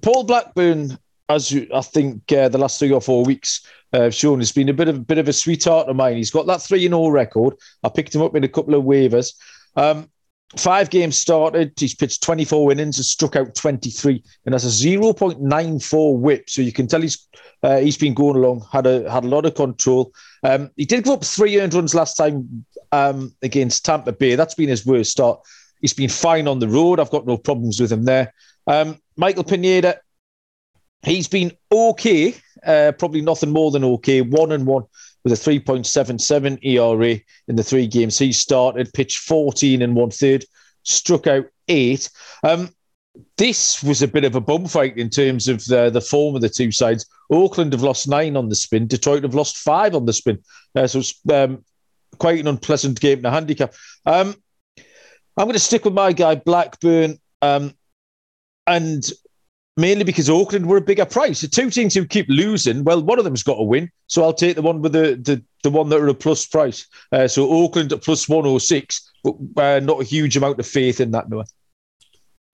Paul 0.01 0.25
Blackburn 0.25 0.97
as 1.29 1.51
you, 1.51 1.67
I 1.74 1.82
think 1.82 2.32
uh, 2.32 2.50
the 2.50 2.58
last 2.58 2.79
three 2.79 2.91
or 2.91 3.01
four 3.01 3.24
weeks 3.24 3.65
uh, 3.94 4.01
have 4.01 4.15
shown, 4.15 4.39
has 4.39 4.51
been 4.51 4.70
a 4.70 4.74
bit 4.74 4.88
of 4.88 4.98
a 4.98 5.00
bit 5.00 5.17
of 5.17 5.27
a 5.27 5.34
sweetheart 5.34 5.88
of 5.88 5.96
mine. 5.96 6.17
He's 6.17 6.32
got 6.32 6.48
that 6.48 6.62
three 6.62 6.86
and 6.86 6.94
all 6.94 7.12
record. 7.12 7.55
I 7.84 7.89
picked 7.89 8.13
him 8.13 8.22
up 8.22 8.36
in 8.36 8.44
a 8.44 8.50
couple 8.50 8.75
of 8.75 8.84
waivers. 8.84 9.34
Um, 9.75 10.10
five 10.58 10.89
games 10.89 11.17
started. 11.17 11.74
He's 11.77 11.96
pitched 11.96 12.24
24 12.24 12.72
innings 12.72 12.98
and 12.98 13.05
struck 13.05 13.36
out 13.36 13.55
23, 13.55 14.24
and 14.46 14.53
has 14.53 14.65
a 14.65 14.88
0.94 14.88 16.17
WHIP. 16.17 16.50
So 16.50 16.62
you 16.62 16.72
can 16.72 16.88
tell 16.88 17.01
he's 17.01 17.27
uh, 17.63 17.79
he's 17.79 17.98
been 17.98 18.13
going 18.13 18.36
along. 18.36 18.65
Had 18.72 18.86
a 18.86 19.10
had 19.12 19.24
a 19.24 19.29
lot 19.29 19.46
of 19.46 19.55
control. 19.55 20.13
Um, 20.44 20.70
he 20.75 20.86
did 20.86 21.03
give 21.03 21.13
up 21.13 21.24
three 21.24 21.60
earned 21.60 21.74
runs 21.74 21.96
last 21.96 22.15
time 22.15 22.65
um, 22.91 23.34
against 23.41 23.86
Tampa 23.86 24.12
Bay. 24.12 24.36
That's 24.36 24.55
been 24.55 24.70
his 24.70 24.86
worst 24.86 25.12
start. 25.12 25.39
He's 25.82 25.94
been 25.94 26.10
fine 26.10 26.48
on 26.48 26.60
the 26.60 26.70
road. 26.70 27.00
I've 27.00 27.12
got 27.12 27.25
no 27.25 27.38
problems 27.38 27.79
with 27.79 27.91
him 27.91 28.05
there. 28.05 28.34
Um, 28.67 29.00
Michael 29.17 29.44
Pineda, 29.44 30.00
He's 31.03 31.27
been 31.27 31.51
okay, 31.71 32.35
uh, 32.65 32.93
probably 32.97 33.21
nothing 33.21 33.51
more 33.51 33.71
than 33.71 33.83
okay. 33.83 34.21
One 34.21 34.51
and 34.51 34.65
one 34.65 34.83
with 35.23 35.33
a 35.33 35.35
3.77 35.35 36.63
ERA 36.63 37.19
in 37.47 37.55
the 37.55 37.63
three 37.63 37.87
games 37.87 38.17
he 38.17 38.31
started, 38.31 38.93
pitched 38.93 39.19
14 39.19 39.81
and 39.81 39.95
one 39.95 40.11
third, 40.11 40.45
struck 40.83 41.27
out 41.27 41.45
eight. 41.67 42.09
Um, 42.43 42.69
this 43.37 43.83
was 43.83 44.01
a 44.01 44.07
bit 44.07 44.23
of 44.23 44.35
a 44.35 44.41
bum 44.41 44.67
fight 44.67 44.97
in 44.97 45.09
terms 45.09 45.47
of 45.47 45.63
the, 45.65 45.89
the 45.89 46.01
form 46.01 46.35
of 46.35 46.41
the 46.41 46.49
two 46.49 46.71
sides. 46.71 47.07
Oakland 47.31 47.73
have 47.73 47.81
lost 47.81 48.07
nine 48.07 48.37
on 48.37 48.49
the 48.49 48.55
spin. 48.55 48.87
Detroit 48.87 49.23
have 49.23 49.35
lost 49.35 49.57
five 49.57 49.95
on 49.95 50.05
the 50.05 50.13
spin. 50.13 50.39
Uh, 50.75 50.85
so 50.85 50.99
it's 50.99 51.19
um, 51.31 51.63
quite 52.17 52.39
an 52.39 52.47
unpleasant 52.47 52.99
game 52.99 53.23
to 53.23 53.31
handicap. 53.31 53.73
Um, 54.05 54.35
I'm 55.37 55.45
going 55.45 55.53
to 55.53 55.59
stick 55.59 55.85
with 55.85 55.93
my 55.93 56.13
guy, 56.13 56.35
Blackburn. 56.35 57.19
Um, 57.41 57.73
and 58.67 59.09
mainly 59.77 60.03
because 60.03 60.29
Oakland 60.29 60.67
were 60.67 60.77
a 60.77 60.82
bigger 60.82 61.05
price. 61.05 61.41
The 61.41 61.48
two 61.48 61.70
teams 61.70 61.94
who 61.94 62.05
keep 62.05 62.27
losing, 62.29 62.84
well, 62.84 63.03
one 63.03 63.20
of 63.20 63.25
them's 63.25 63.44
got 63.44 63.55
to 63.55 63.63
win. 63.63 63.89
So 64.08 64.24
I'll 64.24 64.34
take 64.34 64.55
the 64.55 64.62
one 64.62 64.82
with 64.82 64.94
the 64.94 65.15
the, 65.15 65.44
the 65.63 65.70
one 65.70 65.89
that 65.89 66.00
are 66.00 66.08
a 66.08 66.13
plus 66.13 66.46
price. 66.46 66.88
Uh, 67.12 67.27
so 67.27 67.50
Oakland 67.50 67.91
at 67.91 68.03
plus 68.03 68.29
106, 68.29 69.12
but 69.24 69.36
uh, 69.58 69.79
not 69.79 70.01
a 70.01 70.05
huge 70.05 70.38
amount 70.38 70.60
of 70.60 70.67
faith 70.67 71.00
in 71.01 71.12
that, 71.12 71.29
Noah. 71.29 71.46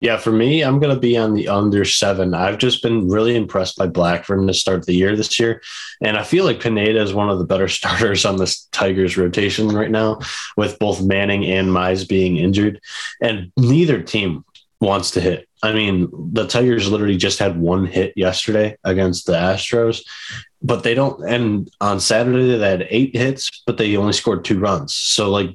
Yeah, 0.02 0.16
for 0.16 0.32
me, 0.32 0.62
I'm 0.62 0.80
going 0.80 0.92
to 0.92 1.00
be 1.00 1.16
on 1.16 1.32
the 1.32 1.46
under 1.46 1.84
seven. 1.84 2.34
I've 2.34 2.58
just 2.58 2.82
been 2.82 3.08
really 3.08 3.36
impressed 3.36 3.76
by 3.76 3.86
Blackburn 3.86 4.48
to 4.48 4.52
start 4.52 4.84
the 4.84 4.94
year 4.94 5.14
this 5.14 5.38
year. 5.38 5.62
And 6.02 6.16
I 6.16 6.24
feel 6.24 6.44
like 6.44 6.58
Pineda 6.58 7.00
is 7.00 7.14
one 7.14 7.30
of 7.30 7.38
the 7.38 7.44
better 7.44 7.68
starters 7.68 8.24
on 8.24 8.36
this 8.36 8.66
Tigers 8.72 9.16
rotation 9.16 9.68
right 9.68 9.92
now, 9.92 10.18
with 10.56 10.76
both 10.80 11.00
Manning 11.00 11.44
and 11.44 11.68
Mize 11.68 12.08
being 12.08 12.36
injured. 12.36 12.80
And 13.20 13.52
neither 13.56 14.02
team 14.02 14.44
wants 14.82 15.12
to 15.12 15.20
hit. 15.20 15.48
I 15.62 15.72
mean, 15.72 16.08
the 16.32 16.46
Tigers 16.46 16.90
literally 16.90 17.16
just 17.16 17.38
had 17.38 17.56
one 17.56 17.86
hit 17.86 18.12
yesterday 18.16 18.76
against 18.82 19.26
the 19.26 19.34
Astros, 19.34 20.02
but 20.62 20.82
they 20.82 20.94
don't. 20.94 21.22
And 21.24 21.70
on 21.80 22.00
Saturday, 22.00 22.56
they 22.56 22.70
had 22.70 22.86
eight 22.90 23.16
hits, 23.16 23.62
but 23.66 23.76
they 23.76 23.96
only 23.96 24.12
scored 24.12 24.44
two 24.44 24.58
runs. 24.58 24.94
So, 24.94 25.30
like, 25.30 25.50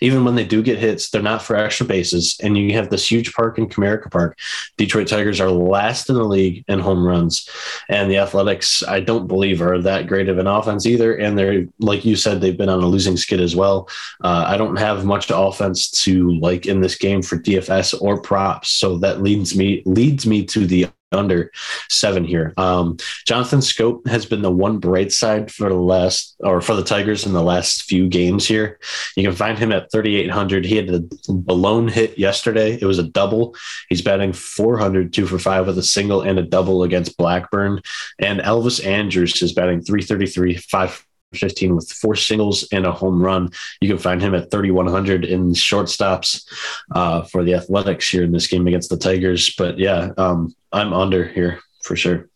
even 0.00 0.24
when 0.24 0.34
they 0.34 0.44
do 0.44 0.62
get 0.62 0.78
hits, 0.78 1.10
they're 1.10 1.22
not 1.22 1.42
for 1.42 1.56
extra 1.56 1.86
bases. 1.86 2.38
And 2.42 2.56
you 2.56 2.72
have 2.74 2.90
this 2.90 3.10
huge 3.10 3.32
park 3.34 3.58
in 3.58 3.68
Comerica 3.68 4.10
Park. 4.10 4.38
Detroit 4.76 5.08
Tigers 5.08 5.40
are 5.40 5.50
last 5.50 6.08
in 6.08 6.14
the 6.14 6.24
league 6.24 6.64
in 6.68 6.78
home 6.78 7.06
runs. 7.06 7.48
And 7.88 8.10
the 8.10 8.18
Athletics, 8.18 8.82
I 8.86 9.00
don't 9.00 9.26
believe, 9.26 9.60
are 9.60 9.80
that 9.82 10.06
great 10.06 10.28
of 10.28 10.38
an 10.38 10.46
offense 10.46 10.86
either. 10.86 11.16
And 11.16 11.38
they're, 11.38 11.66
like 11.80 12.04
you 12.04 12.16
said, 12.16 12.40
they've 12.40 12.56
been 12.56 12.68
on 12.68 12.82
a 12.82 12.86
losing 12.86 13.16
skid 13.16 13.40
as 13.40 13.56
well. 13.56 13.88
Uh, 14.22 14.44
I 14.46 14.56
don't 14.56 14.76
have 14.76 15.04
much 15.04 15.30
offense 15.34 15.90
to 16.02 16.32
like 16.38 16.66
in 16.66 16.80
this 16.80 16.96
game 16.96 17.22
for 17.22 17.36
DFS 17.36 18.00
or 18.00 18.20
props. 18.20 18.70
So 18.70 18.98
that 18.98 19.22
leads 19.22 19.56
me 19.56 19.82
leads 19.84 20.26
me 20.26 20.44
to 20.46 20.66
the 20.66 20.86
under 21.12 21.52
seven 21.88 22.24
here. 22.24 22.52
Um, 22.56 22.96
Jonathan 23.26 23.60
Schoop 23.60 24.06
has 24.08 24.26
been 24.26 24.42
the 24.42 24.50
one 24.50 24.78
bright 24.78 25.12
side 25.12 25.52
for 25.52 25.68
the 25.68 25.74
last, 25.74 26.36
or 26.40 26.60
for 26.60 26.74
the 26.74 26.82
Tigers 26.82 27.26
in 27.26 27.32
the 27.32 27.42
last 27.42 27.84
few 27.84 28.08
games 28.08 28.46
here. 28.46 28.78
You 29.16 29.22
can 29.22 29.34
find 29.36 29.58
him 29.58 29.72
at 29.72 29.90
3,800. 29.92 30.64
He 30.64 30.76
had 30.76 30.90
a 30.90 31.02
balloon 31.28 31.88
hit 31.88 32.18
yesterday. 32.18 32.78
It 32.80 32.86
was 32.86 32.98
a 32.98 33.04
double. 33.04 33.54
He's 33.88 34.02
batting 34.02 34.32
400, 34.32 35.12
two 35.12 35.26
for 35.26 35.38
five 35.38 35.66
with 35.66 35.78
a 35.78 35.82
single 35.82 36.22
and 36.22 36.38
a 36.38 36.42
double 36.42 36.82
against 36.82 37.16
Blackburn. 37.16 37.80
And 38.18 38.40
Elvis 38.40 38.84
Andrus 38.84 39.40
is 39.42 39.52
batting 39.52 39.82
333, 39.82 40.56
five 40.56 41.05
15 41.34 41.76
with 41.76 41.90
four 41.90 42.16
singles 42.16 42.66
and 42.72 42.86
a 42.86 42.92
home 42.92 43.20
run. 43.20 43.50
You 43.80 43.88
can 43.88 43.98
find 43.98 44.20
him 44.20 44.34
at 44.34 44.50
3,100 44.50 45.24
in 45.24 45.52
shortstops 45.52 46.46
uh, 46.94 47.22
for 47.22 47.44
the 47.44 47.54
Athletics 47.54 48.08
here 48.08 48.24
in 48.24 48.32
this 48.32 48.46
game 48.46 48.66
against 48.66 48.90
the 48.90 48.96
Tigers. 48.96 49.54
But 49.56 49.78
yeah, 49.78 50.10
um, 50.16 50.54
I'm 50.72 50.92
under 50.92 51.26
here 51.26 51.60
for 51.82 51.96
sure. 51.96 52.28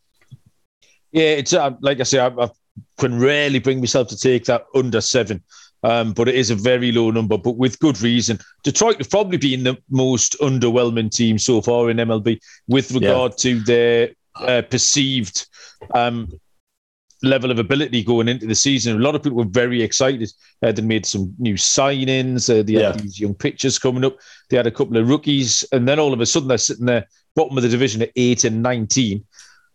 Yeah, 1.12 1.30
it's 1.30 1.52
uh, 1.52 1.72
like 1.80 2.00
I 2.00 2.04
say, 2.04 2.18
I, 2.18 2.28
I, 2.28 2.50
can 2.98 3.18
rarely 3.18 3.58
bring 3.58 3.80
myself 3.80 4.08
to 4.08 4.16
take 4.16 4.44
that 4.44 4.64
under 4.74 5.00
seven. 5.00 5.42
Um, 5.82 6.12
but 6.12 6.28
it 6.28 6.34
is 6.34 6.50
a 6.50 6.54
very 6.54 6.92
low 6.92 7.10
number, 7.10 7.38
but 7.38 7.56
with 7.56 7.78
good 7.80 8.00
reason. 8.02 8.38
Detroit 8.64 8.98
have 8.98 9.08
probably 9.08 9.38
been 9.38 9.64
the 9.64 9.78
most 9.88 10.36
underwhelming 10.40 11.10
team 11.10 11.38
so 11.38 11.62
far 11.62 11.88
in 11.88 11.96
MLB 11.96 12.38
with 12.68 12.92
regard 12.92 13.32
yeah. 13.32 13.36
to 13.38 13.60
their 13.60 14.10
uh, 14.36 14.62
perceived 14.62 15.48
um, 15.94 16.30
level 17.22 17.50
of 17.50 17.58
ability 17.58 18.02
going 18.02 18.28
into 18.28 18.46
the 18.46 18.54
season. 18.54 18.96
A 18.96 19.00
lot 19.00 19.14
of 19.14 19.22
people 19.22 19.38
were 19.38 19.44
very 19.44 19.82
excited. 19.82 20.32
Uh, 20.62 20.72
they 20.72 20.82
made 20.82 21.06
some 21.06 21.34
new 21.38 21.54
signings. 21.54 22.48
Uh, 22.48 22.62
they 22.62 22.82
had 22.82 23.00
these 23.00 23.20
young 23.20 23.34
pitchers 23.34 23.78
coming 23.78 24.04
up. 24.04 24.16
They 24.48 24.56
had 24.56 24.66
a 24.66 24.70
couple 24.70 24.96
of 24.96 25.08
rookies, 25.08 25.64
and 25.72 25.86
then 25.86 25.98
all 25.98 26.12
of 26.12 26.20
a 26.20 26.26
sudden 26.26 26.48
they're 26.48 26.58
sitting 26.58 26.86
there 26.86 27.06
bottom 27.36 27.56
of 27.56 27.62
the 27.62 27.68
division 27.68 28.02
at 28.02 28.10
eight 28.16 28.44
and 28.44 28.62
nineteen 28.62 29.24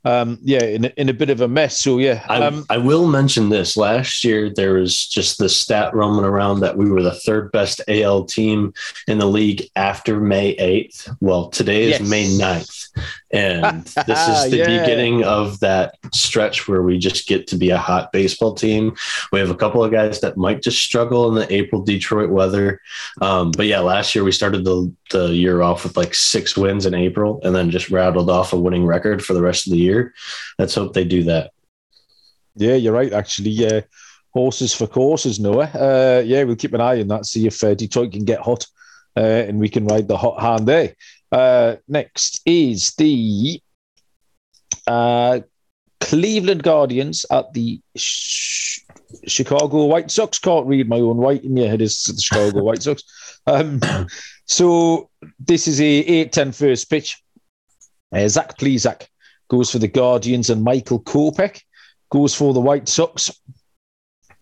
um, 0.06 0.38
yeah, 0.44 0.64
in 0.64 0.86
a, 0.86 0.94
in 0.98 1.10
a 1.10 1.14
bit 1.14 1.32
of 1.32 1.42
a 1.42 1.48
mess. 1.48 1.80
So 1.80 1.98
yeah, 1.98 2.24
um, 2.30 2.66
I, 2.70 2.76
I, 2.76 2.78
will 2.78 3.08
mention 3.08 3.50
this. 3.50 3.76
Last 3.76 4.24
year 4.24 4.52
there 4.54 4.74
was 4.74 5.08
just 5.08 5.40
the 5.40 5.50
stat 5.50 5.96
roaming 5.96 6.26
around 6.26 6.60
that 6.60 6.78
we 6.78 6.90
were 6.90 7.02
the 7.02 7.16
third 7.16 7.52
best 7.52 7.82
AL 7.88 8.26
team 8.26 8.72
in 9.08 9.18
the 9.18 9.26
league 9.26 9.68
after 9.76 10.20
May 10.20 10.50
eighth. 10.52 11.10
Well, 11.22 11.50
today 11.50 11.86
is 11.86 12.00
yes. 12.00 12.10
May 12.10 12.26
9th. 12.26 12.90
And 13.36 13.84
this 13.86 14.28
is 14.28 14.50
the 14.52 14.58
yeah. 14.58 14.80
beginning 14.80 15.24
of 15.24 15.60
that 15.60 15.98
stretch 16.14 16.68
where 16.68 16.82
we 16.82 16.98
just 16.98 17.28
get 17.28 17.48
to 17.48 17.58
be 17.58 17.70
a 17.70 17.78
hot 17.78 18.12
baseball 18.12 18.54
team. 18.54 18.96
We 19.32 19.40
have 19.40 19.50
a 19.50 19.56
couple 19.56 19.84
of 19.84 19.92
guys 19.92 20.22
that 20.22 20.38
might 20.38 20.62
just 20.62 20.80
struggle 20.80 21.28
in 21.30 21.36
the 21.36 21.54
April 21.54 21.84
Detroit 21.84 22.30
weather, 22.30 22.82
um, 23.22 23.52
but 23.52 23.66
yeah, 23.66 23.80
last 23.80 24.16
year 24.16 24.24
we 24.24 24.32
started 24.32 24.64
the 24.64 24.92
the 25.12 25.28
year 25.28 25.62
off 25.62 25.84
with 25.84 25.98
like 25.98 26.14
six 26.14 26.58
wins 26.58 26.86
in 26.86 26.94
April, 26.94 27.40
and 27.44 27.54
then 27.54 27.72
just 27.72 27.90
rattled 27.90 28.30
off 28.30 28.54
a 28.54 28.60
winning 28.60 28.86
record 28.86 29.24
for 29.24 29.34
the 29.34 29.42
rest 29.42 29.68
of 29.68 29.72
the 29.72 29.80
year. 29.80 30.14
Let's 30.58 30.76
hope 30.76 30.94
they 30.94 31.06
do 31.06 31.24
that. 31.24 31.52
Yeah, 32.56 32.76
you're 32.76 32.94
right. 32.94 33.12
Actually, 33.12 33.52
yeah, 33.52 33.82
horses 34.32 34.74
for 34.74 34.88
courses, 34.88 35.40
Noah. 35.40 35.70
Uh, 35.74 36.24
yeah, 36.26 36.44
we'll 36.44 36.56
keep 36.56 36.74
an 36.74 36.82
eye 36.82 37.02
on 37.02 37.08
that. 37.10 37.26
See 37.26 37.48
if 37.48 37.64
uh, 37.64 37.74
Detroit 37.74 38.12
can 38.12 38.26
get 38.26 38.40
hot, 38.40 38.66
uh, 39.18 39.22
and 39.48 39.60
we 39.60 39.70
can 39.70 39.86
ride 39.86 40.08
the 40.08 40.18
hot 40.18 40.42
hand 40.42 40.68
there. 40.68 40.96
Uh, 41.36 41.76
next 41.90 42.40
is 42.46 42.94
the 42.94 43.62
uh, 44.88 45.42
Cleveland 46.00 46.64
Guardians 46.64 47.26
at 47.30 47.52
the 47.52 47.82
sh- 47.98 48.80
Chicago 49.28 49.84
White 49.84 50.12
Sox. 50.12 50.40
Can't 50.40 50.66
read 50.66 50.88
my 50.88 51.02
own 51.02 51.18
writing. 51.18 51.58
Yeah, 51.58 51.74
it 51.74 51.82
is 51.82 52.04
the 52.04 52.22
Chicago 52.22 52.64
White 52.64 52.84
Sox. 52.84 53.04
Um, 53.48 53.80
so 54.48 55.12
this 55.38 55.68
is 55.68 55.80
a 55.80 56.26
8-10 56.26 56.56
first 56.56 56.90
pitch. 56.90 57.22
Uh, 58.12 58.28
Zach 58.28 58.58
Plesac 58.58 59.06
goes 59.50 59.70
for 59.70 59.78
the 59.78 59.88
Guardians, 59.88 60.50
and 60.50 60.64
Michael 60.64 61.00
Kopech 61.04 61.62
goes 62.10 62.34
for 62.34 62.56
the 62.56 62.60
White 62.60 62.90
Sox. 62.90 63.30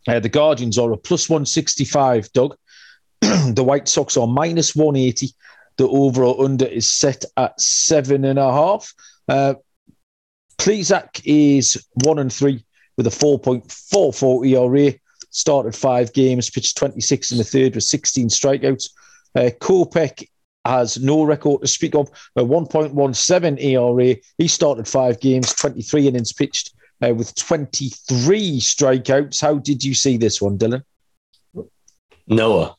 Uh, 0.08 0.22
the 0.22 0.30
Guardians 0.30 0.78
are 0.78 0.94
a 0.94 0.96
plus 0.96 1.28
165, 1.28 2.32
Doug. 2.32 2.56
the 3.20 3.64
White 3.66 3.90
Sox 3.90 4.16
are 4.16 4.26
minus 4.26 4.74
180. 4.74 5.34
The 5.78 5.88
overall 5.88 6.44
under 6.44 6.66
is 6.66 6.90
set 6.90 7.26
at 7.38 7.60
seven 7.60 8.26
and 8.26 8.40
a 8.40 8.52
half. 8.52 8.94
Uh, 9.28 9.56
Plesac 10.58 11.22
is 11.26 11.86
one 12.04 12.20
and 12.20 12.32
three 12.32 12.64
with 12.98 13.08
a 13.08 13.10
4.44 13.10 14.48
ERA. 14.48 14.94
Started 15.32 15.76
five 15.76 16.14
games, 16.14 16.50
pitched 16.50 16.78
26 16.78 17.32
in 17.32 17.38
the 17.40 17.44
third 17.44 17.76
with 17.76 17.84
16 17.84 18.30
strikeouts. 18.30 18.90
Uh, 19.36 19.50
has 20.66 21.00
no 21.00 21.24
record 21.24 21.62
to 21.62 21.68
speak 21.68 21.96
of. 21.96 22.10
A 22.36 22.42
1.17 22.42 23.62
ERA. 23.62 24.16
He 24.38 24.48
started 24.48 24.88
five 24.88 25.20
games, 25.20 25.54
23 25.54 26.08
innings 26.08 26.32
pitched 26.32 26.74
uh, 27.02 27.14
with 27.14 27.36
23 27.36 28.60
strikeouts. 28.60 29.42
How 29.42 29.56
did 29.56 29.84
you 29.84 29.94
see 29.94 30.18
this 30.18 30.42
one, 30.42 30.58
Dylan? 30.58 30.84
Noah. 32.28 32.76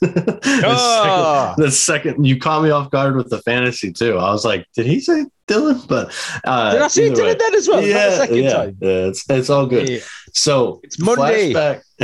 the, 0.06 0.62
oh. 0.64 1.52
second, 1.54 1.64
the, 1.64 1.70
second, 1.70 2.24
you 2.24 2.38
caught 2.38 2.62
me 2.62 2.70
off 2.70 2.90
guard 2.90 3.16
with 3.16 3.28
the 3.28 3.42
fantasy 3.42 3.92
too. 3.92 4.16
I 4.16 4.30
was 4.30 4.46
like, 4.46 4.66
did 4.74 4.86
he 4.86 4.98
say 4.98 5.26
Dylan? 5.46 5.86
But 5.86 6.14
uh, 6.44 6.72
did 6.72 6.82
I 6.82 6.88
see 6.88 7.10
Dylan 7.10 7.38
then 7.38 7.54
as 7.54 7.68
well? 7.68 7.82
Yeah, 7.82 8.24
yeah, 8.24 8.70
yeah, 8.80 9.08
it's 9.08 9.28
it's 9.28 9.50
all 9.50 9.66
good. 9.66 9.88
Yeah. 9.88 9.98
So 10.32 10.80
it's 10.84 10.98
Monday. 10.98 11.52
Flashback, 11.52 11.82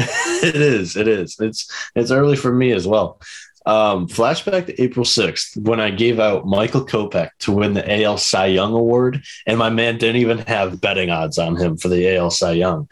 it 0.44 0.56
is. 0.56 0.96
It 0.96 1.08
is. 1.08 1.36
It's 1.40 1.70
it's 1.94 2.10
early 2.10 2.36
for 2.36 2.52
me 2.52 2.72
as 2.72 2.86
well. 2.86 3.18
Um, 3.66 4.06
flashback 4.06 4.66
to 4.66 4.80
April 4.80 5.04
6th 5.04 5.56
when 5.56 5.80
I 5.80 5.90
gave 5.90 6.20
out 6.20 6.46
Michael 6.46 6.86
Kopech 6.86 7.30
to 7.40 7.52
win 7.52 7.74
the 7.74 8.02
AL 8.04 8.18
Cy 8.18 8.46
Young 8.46 8.72
Award, 8.72 9.22
and 9.46 9.58
my 9.58 9.70
man 9.70 9.98
didn't 9.98 10.20
even 10.20 10.38
have 10.38 10.80
betting 10.80 11.10
odds 11.10 11.36
on 11.36 11.56
him 11.56 11.76
for 11.76 11.88
the 11.88 12.16
AL 12.16 12.30
Cy 12.30 12.52
Young. 12.52 12.88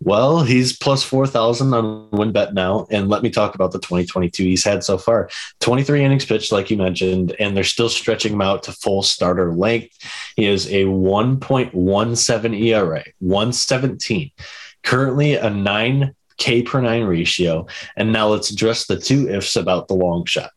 Well, 0.00 0.42
he's 0.42 0.76
plus 0.76 1.04
4,000 1.04 1.72
on 1.72 2.10
WynnBET 2.10 2.52
now. 2.52 2.86
And 2.90 3.08
let 3.08 3.22
me 3.22 3.30
talk 3.30 3.54
about 3.54 3.72
the 3.72 3.78
2022 3.78 4.42
he's 4.42 4.64
had 4.64 4.82
so 4.82 4.98
far 4.98 5.30
23 5.60 6.04
innings 6.04 6.24
pitched, 6.24 6.50
like 6.50 6.70
you 6.70 6.76
mentioned, 6.76 7.36
and 7.38 7.56
they're 7.56 7.64
still 7.64 7.88
stretching 7.88 8.32
him 8.32 8.42
out 8.42 8.64
to 8.64 8.72
full 8.72 9.02
starter 9.02 9.54
length. 9.54 9.96
He 10.36 10.46
is 10.46 10.66
a 10.66 10.84
1.17 10.84 12.60
ERA, 12.60 13.04
117 13.20 14.32
currently 14.82 15.34
a 15.34 15.50
nine 15.50 16.14
K 16.38 16.62
per 16.62 16.80
nine 16.80 17.04
ratio. 17.04 17.66
And 17.96 18.12
now 18.12 18.28
let's 18.28 18.50
address 18.50 18.86
the 18.86 18.98
two 18.98 19.28
ifs 19.28 19.56
about 19.56 19.88
the 19.88 19.94
long 19.94 20.24
shot. 20.24 20.50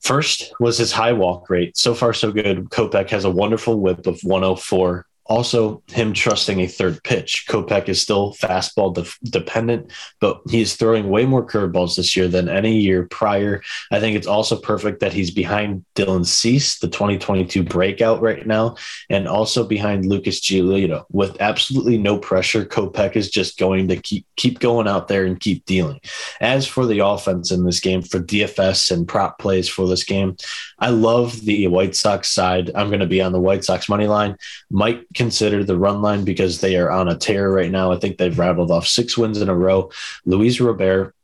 First 0.00 0.54
was 0.58 0.78
his 0.78 0.92
high 0.92 1.12
walk 1.12 1.50
rate. 1.50 1.76
So 1.76 1.94
far, 1.94 2.14
so 2.14 2.32
good. 2.32 2.70
Kopech 2.70 3.10
has 3.10 3.24
a 3.24 3.30
wonderful 3.30 3.78
whip 3.80 4.06
of 4.06 4.18
104 4.22 5.06
also, 5.30 5.80
him 5.86 6.12
trusting 6.12 6.58
a 6.60 6.66
third 6.66 7.04
pitch. 7.04 7.46
Kopech 7.48 7.88
is 7.88 8.02
still 8.02 8.34
fastball 8.34 8.92
de- 8.92 9.30
dependent, 9.30 9.92
but 10.20 10.40
he's 10.50 10.74
throwing 10.74 11.08
way 11.08 11.24
more 11.24 11.46
curveballs 11.46 11.94
this 11.94 12.16
year 12.16 12.26
than 12.26 12.48
any 12.48 12.76
year 12.80 13.06
prior. 13.06 13.62
I 13.92 14.00
think 14.00 14.16
it's 14.16 14.26
also 14.26 14.56
perfect 14.56 14.98
that 15.00 15.12
he's 15.12 15.30
behind 15.30 15.84
Dylan 15.94 16.26
Cease, 16.26 16.80
the 16.80 16.88
2022 16.88 17.62
breakout 17.62 18.20
right 18.20 18.44
now, 18.44 18.74
and 19.08 19.28
also 19.28 19.64
behind 19.64 20.04
Lucas 20.04 20.40
Giolito. 20.40 21.04
With 21.12 21.40
absolutely 21.40 21.96
no 21.96 22.18
pressure, 22.18 22.64
Kopech 22.64 23.14
is 23.14 23.30
just 23.30 23.56
going 23.56 23.86
to 23.86 23.96
keep 23.98 24.26
keep 24.34 24.58
going 24.58 24.88
out 24.88 25.06
there 25.06 25.26
and 25.26 25.38
keep 25.38 25.64
dealing. 25.64 26.00
As 26.40 26.66
for 26.66 26.86
the 26.86 27.06
offense 27.06 27.52
in 27.52 27.64
this 27.64 27.78
game, 27.78 28.02
for 28.02 28.18
DFS 28.18 28.90
and 28.90 29.06
prop 29.06 29.38
plays 29.38 29.68
for 29.68 29.86
this 29.86 30.02
game, 30.02 30.36
I 30.80 30.90
love 30.90 31.40
the 31.42 31.68
White 31.68 31.94
Sox 31.94 32.30
side. 32.30 32.72
I'm 32.74 32.88
going 32.88 32.98
to 32.98 33.06
be 33.06 33.22
on 33.22 33.30
the 33.30 33.40
White 33.40 33.62
Sox 33.62 33.88
money 33.88 34.08
line. 34.08 34.36
Might 34.70 35.06
consider 35.20 35.62
the 35.62 35.76
run 35.76 36.00
line 36.00 36.24
because 36.24 36.62
they 36.62 36.76
are 36.76 36.90
on 36.90 37.06
a 37.06 37.14
tear 37.14 37.50
right 37.50 37.70
now. 37.70 37.92
I 37.92 37.98
think 37.98 38.16
they've 38.16 38.38
rattled 38.38 38.70
off 38.70 38.86
six 38.86 39.18
wins 39.18 39.42
in 39.42 39.50
a 39.50 39.54
row. 39.54 39.90
Luis 40.24 40.58
Robert 40.60 41.14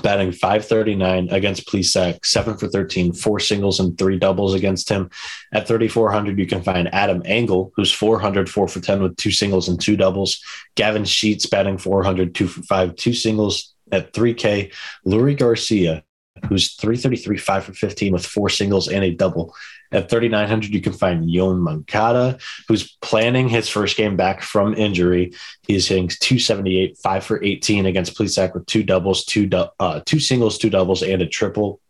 batting 0.00 0.30
539 0.30 1.28
against 1.30 1.66
Plesac, 1.66 2.24
seven 2.24 2.56
for 2.56 2.68
13, 2.68 3.12
four 3.12 3.40
singles 3.40 3.80
and 3.80 3.98
three 3.98 4.16
doubles 4.16 4.54
against 4.54 4.88
him. 4.88 5.10
At 5.52 5.66
3,400, 5.66 6.38
you 6.38 6.46
can 6.46 6.62
find 6.62 6.94
Adam 6.94 7.20
Engel, 7.24 7.72
who's 7.74 7.92
400, 7.92 8.48
four 8.48 8.68
for 8.68 8.78
10 8.78 9.02
with 9.02 9.16
two 9.16 9.32
singles 9.32 9.68
and 9.68 9.80
two 9.80 9.96
doubles. 9.96 10.40
Gavin 10.76 11.04
Sheets 11.04 11.46
batting 11.46 11.78
400, 11.78 12.36
two 12.36 12.46
for 12.46 12.62
five, 12.62 12.94
two 12.94 13.12
singles 13.12 13.74
at 13.90 14.12
3K. 14.12 14.72
Leury 15.04 15.36
Garcia, 15.36 16.04
who's 16.48 16.74
333, 16.74 17.38
5 17.38 17.64
for 17.64 17.72
15 17.72 18.12
with 18.12 18.24
four 18.24 18.48
singles 18.48 18.86
and 18.86 19.02
a 19.02 19.10
double. 19.10 19.52
At 19.92 20.08
3,900, 20.08 20.72
you 20.72 20.80
can 20.80 20.92
find 20.92 21.28
Yoan 21.28 21.60
Moncada, 21.60 22.38
who's 22.66 22.96
planning 23.02 23.48
his 23.48 23.68
first 23.68 23.96
game 23.96 24.16
back 24.16 24.42
from 24.42 24.74
injury. 24.74 25.34
He's 25.66 25.86
hitting 25.86 26.08
278, 26.08 26.98
5 26.98 27.24
for 27.24 27.42
18 27.42 27.86
against 27.86 28.16
Plesac 28.16 28.54
with 28.54 28.66
two 28.66 28.82
doubles, 28.82 29.24
two, 29.24 29.48
uh, 29.78 30.00
two 30.04 30.18
singles, 30.18 30.58
two 30.58 30.70
doubles, 30.70 31.02
and 31.02 31.20
a 31.20 31.26
triple. 31.26 31.80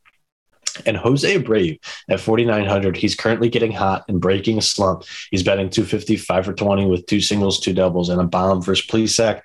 And 0.87 0.97
Jose 0.97 1.38
Abreu 1.38 1.79
at 2.09 2.21
4,900, 2.21 2.97
he's 2.97 3.15
currently 3.15 3.51
getting 3.51 3.73
hot 3.73 4.05
and 4.09 4.21
breaking 4.21 4.59
a 4.59 4.62
slump. 4.62 5.05
He's 5.31 5.43
betting 5.43 5.69
255 5.69 6.47
for 6.47 6.55
20 6.55 6.87
with 6.87 7.07
two 7.07 7.21
singles, 7.21 7.61
two 7.61 7.75
doubles, 7.75 8.09
and 8.09 8.21
a 8.21 8.25
bomb 8.25 8.62
versus 8.62 8.87
Plesac 8.87 9.43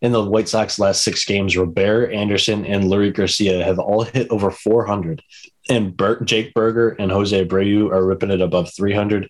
in 0.00 0.12
the 0.12 0.24
White 0.24 0.48
Sox 0.48 0.78
last 0.78 1.02
six 1.02 1.24
games, 1.24 1.56
Robert 1.56 2.12
Anderson 2.12 2.64
and 2.64 2.84
Leury 2.84 3.12
Garcia 3.12 3.64
have 3.64 3.78
all 3.78 4.02
hit 4.02 4.28
over 4.30 4.50
400. 4.50 5.22
And 5.68 5.96
Bert, 5.96 6.24
Jake 6.24 6.54
Burger 6.54 6.90
and 6.98 7.10
Jose 7.10 7.44
Abreu 7.44 7.90
are 7.92 8.04
ripping 8.04 8.30
it 8.30 8.40
above 8.40 8.72
300. 8.74 9.28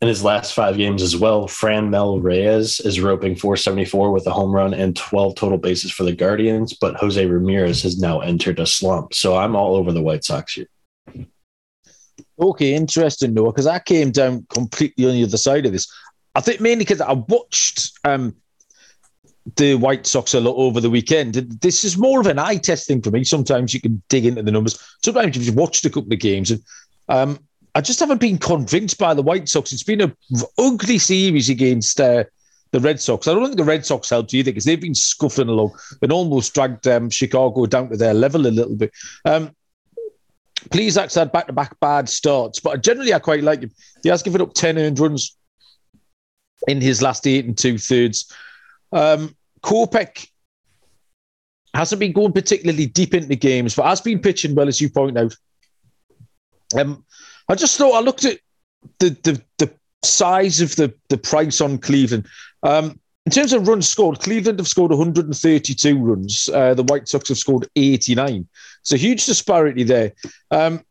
in 0.00 0.08
his 0.08 0.24
last 0.24 0.52
five 0.52 0.76
games 0.76 1.02
as 1.02 1.16
well. 1.16 1.46
Franmil 1.46 2.22
Reyes 2.22 2.80
is 2.80 3.00
roping 3.00 3.36
474 3.36 4.10
with 4.10 4.26
a 4.26 4.30
home 4.30 4.52
run 4.52 4.74
and 4.74 4.96
12 4.96 5.34
total 5.34 5.58
bases 5.58 5.90
for 5.90 6.04
the 6.04 6.12
Guardians, 6.12 6.74
but 6.74 6.96
Jose 6.96 7.24
Ramirez 7.24 7.82
has 7.82 7.98
now 7.98 8.20
entered 8.20 8.58
a 8.60 8.66
slump. 8.66 9.14
So 9.14 9.36
I'm 9.36 9.56
all 9.56 9.76
over 9.76 9.92
the 9.92 10.02
White 10.02 10.24
Sox 10.24 10.54
here. 10.54 10.68
Okay, 12.38 12.74
interesting, 12.74 13.32
Noah, 13.32 13.52
because 13.52 13.66
I 13.66 13.78
came 13.78 14.10
down 14.10 14.44
completely 14.50 15.06
on 15.06 15.12
the 15.12 15.24
other 15.24 15.36
side 15.36 15.66
of 15.66 15.72
this. 15.72 15.90
I 16.34 16.40
think 16.40 16.60
mainly 16.60 16.84
because 16.84 17.00
I 17.00 17.12
watched 17.12 17.92
um, 18.04 18.34
the 19.56 19.74
White 19.74 20.06
Sox 20.06 20.34
a 20.34 20.40
lot 20.40 20.56
over 20.56 20.80
the 20.80 20.90
weekend. 20.90 21.34
This 21.34 21.84
is 21.84 21.98
more 21.98 22.20
of 22.20 22.26
an 22.26 22.38
eye 22.38 22.56
test 22.56 22.86
thing 22.86 23.02
for 23.02 23.10
me. 23.10 23.24
Sometimes 23.24 23.74
you 23.74 23.80
can 23.80 24.02
dig 24.08 24.24
into 24.24 24.42
the 24.42 24.50
numbers. 24.50 24.78
Sometimes 25.04 25.36
you've 25.36 25.54
watched 25.54 25.84
a 25.84 25.90
couple 25.90 26.12
of 26.12 26.18
games 26.18 26.50
and 26.50 26.62
um, 27.08 27.38
I 27.74 27.80
just 27.80 28.00
haven't 28.00 28.20
been 28.20 28.38
convinced 28.38 28.98
by 28.98 29.14
the 29.14 29.22
White 29.22 29.48
Sox. 29.48 29.72
It's 29.72 29.82
been 29.82 30.00
an 30.00 30.14
ugly 30.58 30.98
series 30.98 31.50
against 31.50 32.00
uh, 32.00 32.24
the 32.70 32.80
Red 32.80 33.00
Sox. 33.00 33.26
I 33.26 33.34
don't 33.34 33.44
think 33.44 33.56
the 33.56 33.64
Red 33.64 33.84
Sox 33.84 34.08
helped 34.08 34.32
you 34.32 34.40
either 34.40 34.52
because 34.52 34.64
they've 34.64 34.80
been 34.80 34.94
scuffing 34.94 35.48
along 35.48 35.76
and 36.00 36.12
almost 36.12 36.54
dragged 36.54 36.86
um, 36.86 37.10
Chicago 37.10 37.66
down 37.66 37.90
to 37.90 37.96
their 37.96 38.14
level 38.14 38.46
a 38.46 38.48
little 38.48 38.76
bit. 38.76 38.92
Um, 39.24 39.54
Plesac 40.70 41.14
had 41.14 41.32
back 41.32 41.48
to 41.48 41.52
back 41.52 41.78
bad 41.80 42.08
starts, 42.08 42.60
but 42.60 42.82
generally 42.82 43.12
I 43.12 43.18
quite 43.18 43.42
like 43.42 43.60
him. 43.60 43.72
He 44.02 44.08
has 44.08 44.22
given 44.22 44.40
up 44.40 44.54
10 44.54 44.78
earned 44.78 44.98
runs 44.98 45.36
in 46.68 46.80
his 46.80 47.02
last 47.02 47.26
eight 47.26 47.44
and 47.44 47.58
two 47.58 47.76
thirds. 47.76 48.32
Um, 48.94 49.36
hasn't 51.74 51.98
been 51.98 52.12
going 52.12 52.32
particularly 52.32 52.86
deep 52.86 53.14
into 53.14 53.34
games, 53.34 53.74
but 53.74 53.84
has 53.84 54.00
been 54.00 54.20
pitching 54.20 54.54
well, 54.54 54.68
as 54.68 54.80
you 54.80 54.88
point 54.88 55.18
out. 55.18 55.34
Um, 56.78 57.04
I 57.48 57.54
just 57.56 57.76
thought 57.76 57.94
I 57.94 58.00
looked 58.00 58.24
at 58.24 58.38
the 59.00 59.10
the, 59.22 59.42
the 59.58 59.74
size 60.04 60.60
of 60.60 60.76
the 60.76 60.94
the 61.08 61.18
price 61.18 61.60
on 61.60 61.78
Cleveland. 61.78 62.26
Um, 62.62 62.98
in 63.26 63.32
terms 63.32 63.52
of 63.52 63.66
runs 63.66 63.88
scored, 63.88 64.20
Cleveland 64.20 64.58
have 64.58 64.68
scored 64.68 64.90
132 64.90 65.98
runs. 65.98 66.48
Uh, 66.52 66.74
the 66.74 66.82
White 66.82 67.08
Sox 67.08 67.30
have 67.30 67.38
scored 67.38 67.66
89. 67.74 68.46
So 68.82 68.96
huge 68.96 69.24
disparity 69.24 69.82
there. 69.82 70.12
Um, 70.50 70.84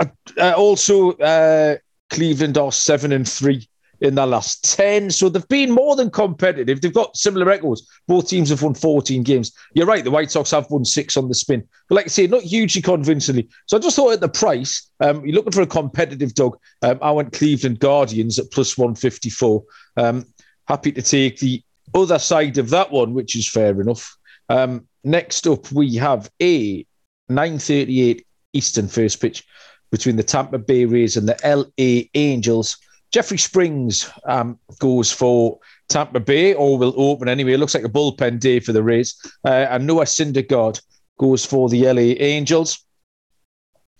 uh, 0.00 0.54
also, 0.56 1.12
uh, 1.12 1.76
Cleveland 2.08 2.56
are 2.56 2.72
seven 2.72 3.12
and 3.12 3.28
three 3.28 3.68
in 4.00 4.14
the 4.14 4.26
last 4.26 4.76
10. 4.76 5.10
So 5.10 5.28
they've 5.28 5.48
been 5.48 5.70
more 5.70 5.96
than 5.96 6.10
competitive. 6.10 6.80
They've 6.80 6.92
got 6.92 7.16
similar 7.16 7.46
records. 7.46 7.88
Both 8.06 8.28
teams 8.28 8.50
have 8.50 8.62
won 8.62 8.74
14 8.74 9.22
games. 9.22 9.52
You're 9.74 9.86
right, 9.86 10.04
the 10.04 10.10
White 10.10 10.30
Sox 10.30 10.50
have 10.50 10.70
won 10.70 10.84
six 10.84 11.16
on 11.16 11.28
the 11.28 11.34
spin. 11.34 11.66
But 11.88 11.96
like 11.96 12.04
I 12.06 12.08
say, 12.08 12.26
not 12.26 12.42
hugely 12.42 12.82
convincingly. 12.82 13.48
So 13.66 13.76
I 13.76 13.80
just 13.80 13.96
thought 13.96 14.12
at 14.12 14.20
the 14.20 14.28
price, 14.28 14.90
um, 15.00 15.24
you're 15.24 15.34
looking 15.34 15.52
for 15.52 15.62
a 15.62 15.66
competitive 15.66 16.34
dog. 16.34 16.58
Um, 16.82 16.98
I 17.02 17.10
went 17.10 17.32
Cleveland 17.32 17.80
Guardians 17.80 18.38
at 18.38 18.50
plus 18.50 18.76
154. 18.76 19.62
Um, 19.96 20.24
happy 20.68 20.92
to 20.92 21.02
take 21.02 21.38
the 21.38 21.62
other 21.94 22.18
side 22.18 22.58
of 22.58 22.70
that 22.70 22.90
one, 22.90 23.14
which 23.14 23.36
is 23.36 23.48
fair 23.48 23.80
enough. 23.80 24.16
Um, 24.48 24.86
next 25.04 25.46
up, 25.46 25.70
we 25.72 25.94
have 25.96 26.30
a 26.40 26.84
9.38 27.30 28.24
Eastern 28.52 28.88
first 28.88 29.20
pitch 29.20 29.44
between 29.90 30.16
the 30.16 30.22
Tampa 30.22 30.58
Bay 30.58 30.84
Rays 30.84 31.16
and 31.16 31.28
the 31.28 31.38
LA 31.44 32.08
Angels. 32.14 32.76
Jeffrey 33.16 33.38
Springs 33.38 34.10
um, 34.26 34.58
goes 34.78 35.10
for 35.10 35.58
Tampa 35.88 36.20
Bay, 36.20 36.52
or 36.52 36.76
will 36.76 36.92
open 36.98 37.30
anyway. 37.30 37.54
It 37.54 37.58
looks 37.58 37.74
like 37.74 37.82
a 37.82 37.88
bullpen 37.88 38.40
day 38.40 38.60
for 38.60 38.74
the 38.74 38.82
Rays. 38.82 39.16
Uh, 39.42 39.66
and 39.70 39.86
Noah 39.86 40.04
Syndergaard 40.04 40.82
goes 41.18 41.42
for 41.42 41.70
the 41.70 41.90
LA 41.90 42.12
Angels. 42.22 42.84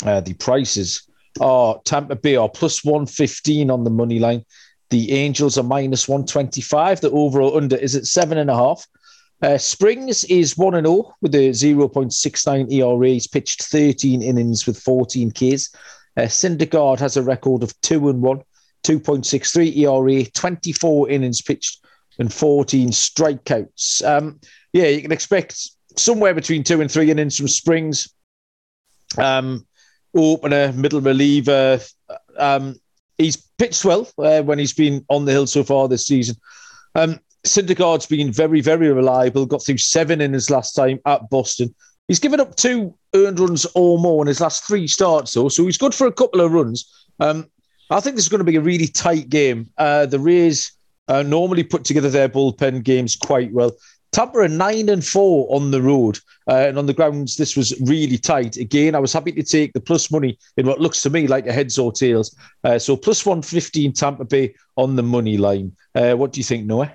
Uh, 0.04 0.20
the 0.20 0.34
prices 0.34 1.08
are 1.40 1.80
Tampa 1.86 2.14
Bay 2.14 2.36
are 2.36 2.50
plus 2.50 2.84
115 2.84 3.70
on 3.70 3.84
the 3.84 3.90
money 3.90 4.18
line. 4.18 4.44
The 4.90 5.10
Angels 5.12 5.56
are 5.56 5.64
minus 5.64 6.06
125. 6.06 7.00
The 7.00 7.10
overall 7.10 7.56
under 7.56 7.76
is 7.76 7.96
at 7.96 8.04
seven 8.04 8.36
and 8.36 8.50
a 8.50 8.54
half. 8.54 8.86
Uh, 9.40 9.56
Springs 9.56 10.24
is 10.24 10.58
1 10.58 10.74
0 10.74 11.14
with 11.22 11.34
a 11.34 11.48
0.69 11.48 12.70
ERA. 12.70 13.08
He's 13.08 13.26
pitched 13.26 13.62
13 13.62 14.20
innings 14.20 14.66
with 14.66 14.78
14 14.78 15.30
Ks. 15.30 15.74
Uh, 16.18 16.28
Syndergaard 16.28 16.98
has 16.98 17.16
a 17.16 17.22
record 17.22 17.62
of 17.62 17.72
2 17.80 18.10
and 18.10 18.20
1 18.20 18.42
2.63 18.86 19.76
ERA, 19.76 20.24
24 20.24 21.10
innings 21.10 21.42
pitched, 21.42 21.84
and 22.18 22.32
14 22.32 22.90
strikeouts. 22.90 24.04
Um, 24.04 24.40
yeah, 24.72 24.86
you 24.86 25.02
can 25.02 25.12
expect 25.12 25.70
somewhere 25.96 26.34
between 26.34 26.62
two 26.62 26.80
and 26.80 26.90
three 26.90 27.10
innings 27.10 27.36
from 27.36 27.48
Springs. 27.48 28.08
Um, 29.18 29.66
opener, 30.14 30.72
middle 30.72 31.00
reliever. 31.00 31.80
Um, 32.38 32.76
he's 33.18 33.36
pitched 33.58 33.84
well 33.84 34.08
uh, 34.18 34.42
when 34.42 34.58
he's 34.58 34.72
been 34.72 35.04
on 35.08 35.24
the 35.24 35.32
hill 35.32 35.46
so 35.46 35.64
far 35.64 35.88
this 35.88 36.06
season. 36.06 36.36
Um, 36.94 37.18
Syndergaard's 37.44 38.06
been 38.06 38.32
very, 38.32 38.60
very 38.60 38.92
reliable. 38.92 39.46
Got 39.46 39.64
through 39.64 39.78
seven 39.78 40.20
in 40.20 40.32
his 40.32 40.50
last 40.50 40.72
time 40.72 41.00
at 41.06 41.28
Boston. 41.28 41.74
He's 42.08 42.18
given 42.18 42.40
up 42.40 42.54
two 42.54 42.94
earned 43.14 43.40
runs 43.40 43.66
or 43.74 43.98
more 43.98 44.22
in 44.22 44.28
his 44.28 44.40
last 44.40 44.64
three 44.64 44.86
starts, 44.86 45.34
though, 45.34 45.48
so 45.48 45.64
he's 45.64 45.78
good 45.78 45.94
for 45.94 46.06
a 46.06 46.12
couple 46.12 46.40
of 46.40 46.52
runs. 46.52 47.06
Um, 47.18 47.46
I 47.90 48.00
think 48.00 48.16
this 48.16 48.24
is 48.24 48.28
going 48.28 48.44
to 48.44 48.44
be 48.44 48.56
a 48.56 48.60
really 48.60 48.88
tight 48.88 49.28
game. 49.28 49.70
Uh, 49.78 50.06
the 50.06 50.18
Rays 50.18 50.72
uh, 51.08 51.22
normally 51.22 51.62
put 51.62 51.84
together 51.84 52.10
their 52.10 52.28
bullpen 52.28 52.82
games 52.82 53.16
quite 53.16 53.52
well. 53.52 53.72
Tampa 54.12 54.38
are 54.38 54.48
nine 54.48 54.88
and 54.88 55.04
four 55.04 55.46
on 55.54 55.70
the 55.70 55.82
road, 55.82 56.18
uh, 56.48 56.54
and 56.54 56.78
on 56.78 56.86
the 56.86 56.94
grounds 56.94 57.36
this 57.36 57.56
was 57.56 57.78
really 57.82 58.16
tight. 58.16 58.56
Again, 58.56 58.94
I 58.94 58.98
was 58.98 59.12
happy 59.12 59.32
to 59.32 59.42
take 59.42 59.72
the 59.72 59.80
plus 59.80 60.10
money 60.10 60.38
in 60.56 60.66
what 60.66 60.80
looks 60.80 61.02
to 61.02 61.10
me 61.10 61.26
like 61.26 61.46
a 61.46 61.52
heads 61.52 61.78
or 61.78 61.92
tails. 61.92 62.34
Uh, 62.64 62.78
so 62.78 62.96
plus 62.96 63.26
one 63.26 63.42
fifteen 63.42 63.92
Tampa 63.92 64.24
Bay 64.24 64.54
on 64.76 64.96
the 64.96 65.02
money 65.02 65.36
line. 65.36 65.76
Uh, 65.94 66.14
what 66.14 66.32
do 66.32 66.40
you 66.40 66.44
think, 66.44 66.64
Noah? 66.64 66.92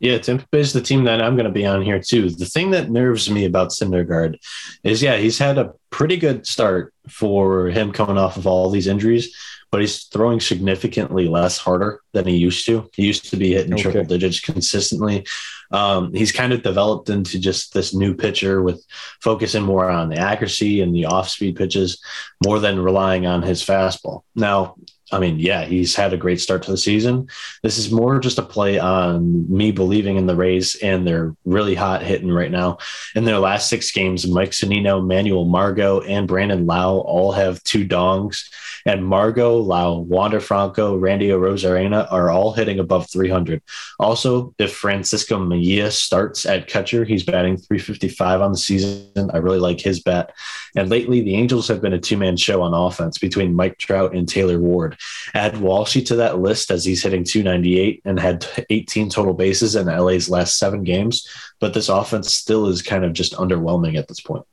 Yeah, 0.00 0.18
Tampa 0.18 0.46
Bay 0.50 0.60
is 0.60 0.72
the 0.72 0.80
team 0.80 1.04
that 1.04 1.20
I'm 1.20 1.36
going 1.36 1.46
to 1.46 1.52
be 1.52 1.66
on 1.66 1.82
here 1.82 2.00
too. 2.00 2.30
The 2.30 2.46
thing 2.46 2.70
that 2.70 2.90
nerves 2.90 3.30
me 3.30 3.44
about 3.44 3.70
Syndergaard 3.70 4.38
is, 4.82 5.02
yeah, 5.02 5.16
he's 5.16 5.38
had 5.38 5.58
a 5.58 5.74
pretty 5.90 6.16
good 6.16 6.46
start 6.46 6.94
for 7.08 7.68
him 7.68 7.92
coming 7.92 8.18
off 8.18 8.36
of 8.36 8.46
all 8.46 8.70
these 8.70 8.86
injuries, 8.86 9.36
but 9.72 9.80
he's 9.80 10.04
throwing 10.04 10.38
significantly 10.38 11.26
less 11.26 11.56
harder 11.56 12.02
than 12.12 12.26
he 12.26 12.36
used 12.36 12.66
to. 12.66 12.88
He 12.94 13.06
used 13.06 13.30
to 13.30 13.36
be 13.38 13.54
hitting 13.54 13.72
okay. 13.72 13.82
triple 13.82 14.04
digits 14.04 14.38
consistently. 14.38 15.26
Um, 15.70 16.12
he's 16.12 16.30
kind 16.30 16.52
of 16.52 16.62
developed 16.62 17.08
into 17.08 17.40
just 17.40 17.72
this 17.72 17.94
new 17.94 18.14
pitcher 18.14 18.62
with 18.62 18.84
focusing 19.22 19.62
more 19.62 19.88
on 19.88 20.10
the 20.10 20.18
accuracy 20.18 20.82
and 20.82 20.94
the 20.94 21.06
off 21.06 21.30
speed 21.30 21.56
pitches 21.56 22.02
more 22.44 22.60
than 22.60 22.78
relying 22.78 23.24
on 23.24 23.42
his 23.42 23.64
fastball. 23.64 24.24
Now, 24.36 24.76
I 25.10 25.18
mean, 25.18 25.38
yeah, 25.38 25.64
he's 25.64 25.94
had 25.94 26.12
a 26.12 26.18
great 26.18 26.40
start 26.40 26.62
to 26.64 26.70
the 26.70 26.76
season. 26.76 27.28
This 27.62 27.76
is 27.78 27.90
more 27.90 28.18
just 28.18 28.38
a 28.38 28.42
play 28.42 28.78
on 28.78 29.50
me 29.54 29.70
believing 29.70 30.16
in 30.16 30.26
the 30.26 30.36
Rays, 30.36 30.74
and 30.76 31.06
they're 31.06 31.34
really 31.44 31.74
hot 31.74 32.02
hitting 32.02 32.30
right 32.30 32.50
now. 32.50 32.78
In 33.14 33.24
their 33.24 33.38
last 33.38 33.68
six 33.68 33.90
games, 33.90 34.26
Mike 34.26 34.50
Zunino, 34.50 35.06
Manuel 35.06 35.44
Margot, 35.44 36.00
and 36.00 36.26
Brandon 36.26 36.66
Lowe 36.66 37.00
all 37.00 37.32
have 37.32 37.62
two 37.62 37.86
dongs 37.86 38.48
and 38.86 39.04
Margot, 39.04 39.56
Lowe, 39.56 39.98
Wander 39.98 40.40
Franco, 40.40 40.96
Randy 40.96 41.28
Arozarena 41.28 42.10
are 42.10 42.30
all 42.30 42.52
hitting 42.52 42.78
above 42.78 43.10
300. 43.10 43.62
Also, 43.98 44.54
if 44.58 44.74
Francisco 44.74 45.38
Mejia 45.38 45.90
starts 45.90 46.46
at 46.46 46.68
catcher, 46.68 47.04
he's 47.04 47.22
batting 47.22 47.56
355 47.56 48.40
on 48.40 48.52
the 48.52 48.58
season. 48.58 49.30
I 49.32 49.38
really 49.38 49.58
like 49.58 49.80
his 49.80 50.00
bat. 50.00 50.32
And 50.76 50.88
lately, 50.88 51.20
the 51.20 51.34
Angels 51.34 51.68
have 51.68 51.82
been 51.82 51.92
a 51.92 51.98
two 51.98 52.16
man 52.16 52.36
show 52.36 52.62
on 52.62 52.74
offense 52.74 53.18
between 53.18 53.54
Mike 53.54 53.78
Trout 53.78 54.14
and 54.14 54.28
Taylor 54.28 54.58
Ward. 54.58 54.96
Add 55.34 55.54
Walshy 55.54 56.04
to 56.06 56.16
that 56.16 56.38
list 56.38 56.70
as 56.70 56.84
he's 56.84 57.02
hitting 57.02 57.24
298 57.24 58.02
and 58.04 58.18
had 58.18 58.46
18 58.70 59.10
total 59.10 59.34
bases 59.34 59.76
in 59.76 59.86
LA's 59.86 60.30
last 60.30 60.58
seven 60.58 60.82
games. 60.84 61.28
But 61.60 61.74
this 61.74 61.88
offense 61.88 62.32
still 62.32 62.66
is 62.66 62.82
kind 62.82 63.04
of 63.04 63.12
just 63.12 63.34
underwhelming 63.34 63.96
at 63.96 64.08
this 64.08 64.20
point. 64.20 64.44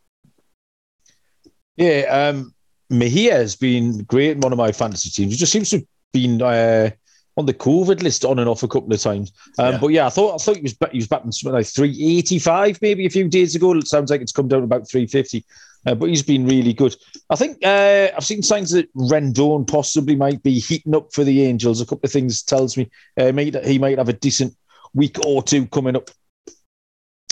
Yeah, 1.78 2.34
um, 2.34 2.54
Mejia 2.90 3.34
has 3.34 3.56
been 3.56 4.04
great 4.04 4.32
in 4.32 4.40
one 4.42 4.52
of 4.52 4.58
my 4.58 4.72
fantasy 4.72 5.10
teams. 5.10 5.34
He 5.34 5.38
just 5.38 5.52
seems 5.52 5.70
to 5.70 5.78
have 5.78 5.86
been 6.14 6.42
uh, 6.42 6.90
on 7.38 7.46
the 7.46 7.54
COVID 7.54 8.02
list 8.02 8.26
on 8.26 8.40
and 8.40 8.50
off 8.50 8.64
a 8.64 8.68
couple 8.68 8.92
of 8.92 9.00
times. 9.00 9.32
Um, 9.58 9.74
yeah. 9.74 9.80
But 9.80 9.88
yeah, 9.88 10.08
I 10.08 10.10
thought 10.10 10.36
I 10.36 10.44
thought 10.44 10.58
he 10.58 10.64
was 10.64 10.76
he 10.92 10.98
was 10.98 11.08
batting 11.08 11.32
something 11.32 11.54
like 11.54 11.68
three 11.68 12.18
eighty 12.18 12.40
five 12.40 12.80
maybe 12.82 13.06
a 13.06 13.10
few 13.10 13.28
days 13.28 13.56
ago. 13.56 13.74
It 13.76 13.88
sounds 13.88 14.12
like 14.12 14.22
it's 14.22 14.32
come 14.32 14.48
down 14.48 14.62
to 14.62 14.66
about 14.66 14.90
three 14.90 15.08
fifty. 15.08 15.46
Uh, 15.86 15.96
but 15.96 16.10
he's 16.10 16.24
been 16.24 16.46
really 16.46 16.74
good. 16.74 16.94
I 17.30 17.38
think 17.38 17.58
uh, 17.66 18.10
I've 18.16 18.26
seen 18.26 18.44
signs 18.44 18.72
that 18.72 18.94
Rendon 18.96 19.66
possibly 19.66 20.16
might 20.16 20.44
be 20.44 20.60
heating 20.60 20.94
up 20.94 21.14
for 21.14 21.24
the 21.24 21.44
Angels. 21.44 21.80
A 21.80 21.86
couple 21.86 22.06
of 22.06 22.12
things 22.12 22.44
tells 22.44 22.76
me 22.76 22.90
uh, 23.18 23.32
might, 23.32 23.56
he 23.66 23.80
might 23.80 23.98
have 23.98 24.10
a 24.10 24.14
decent 24.14 24.58
week 24.94 25.26
or 25.26 25.42
two 25.42 25.68
coming 25.68 25.96
up. 25.96 26.10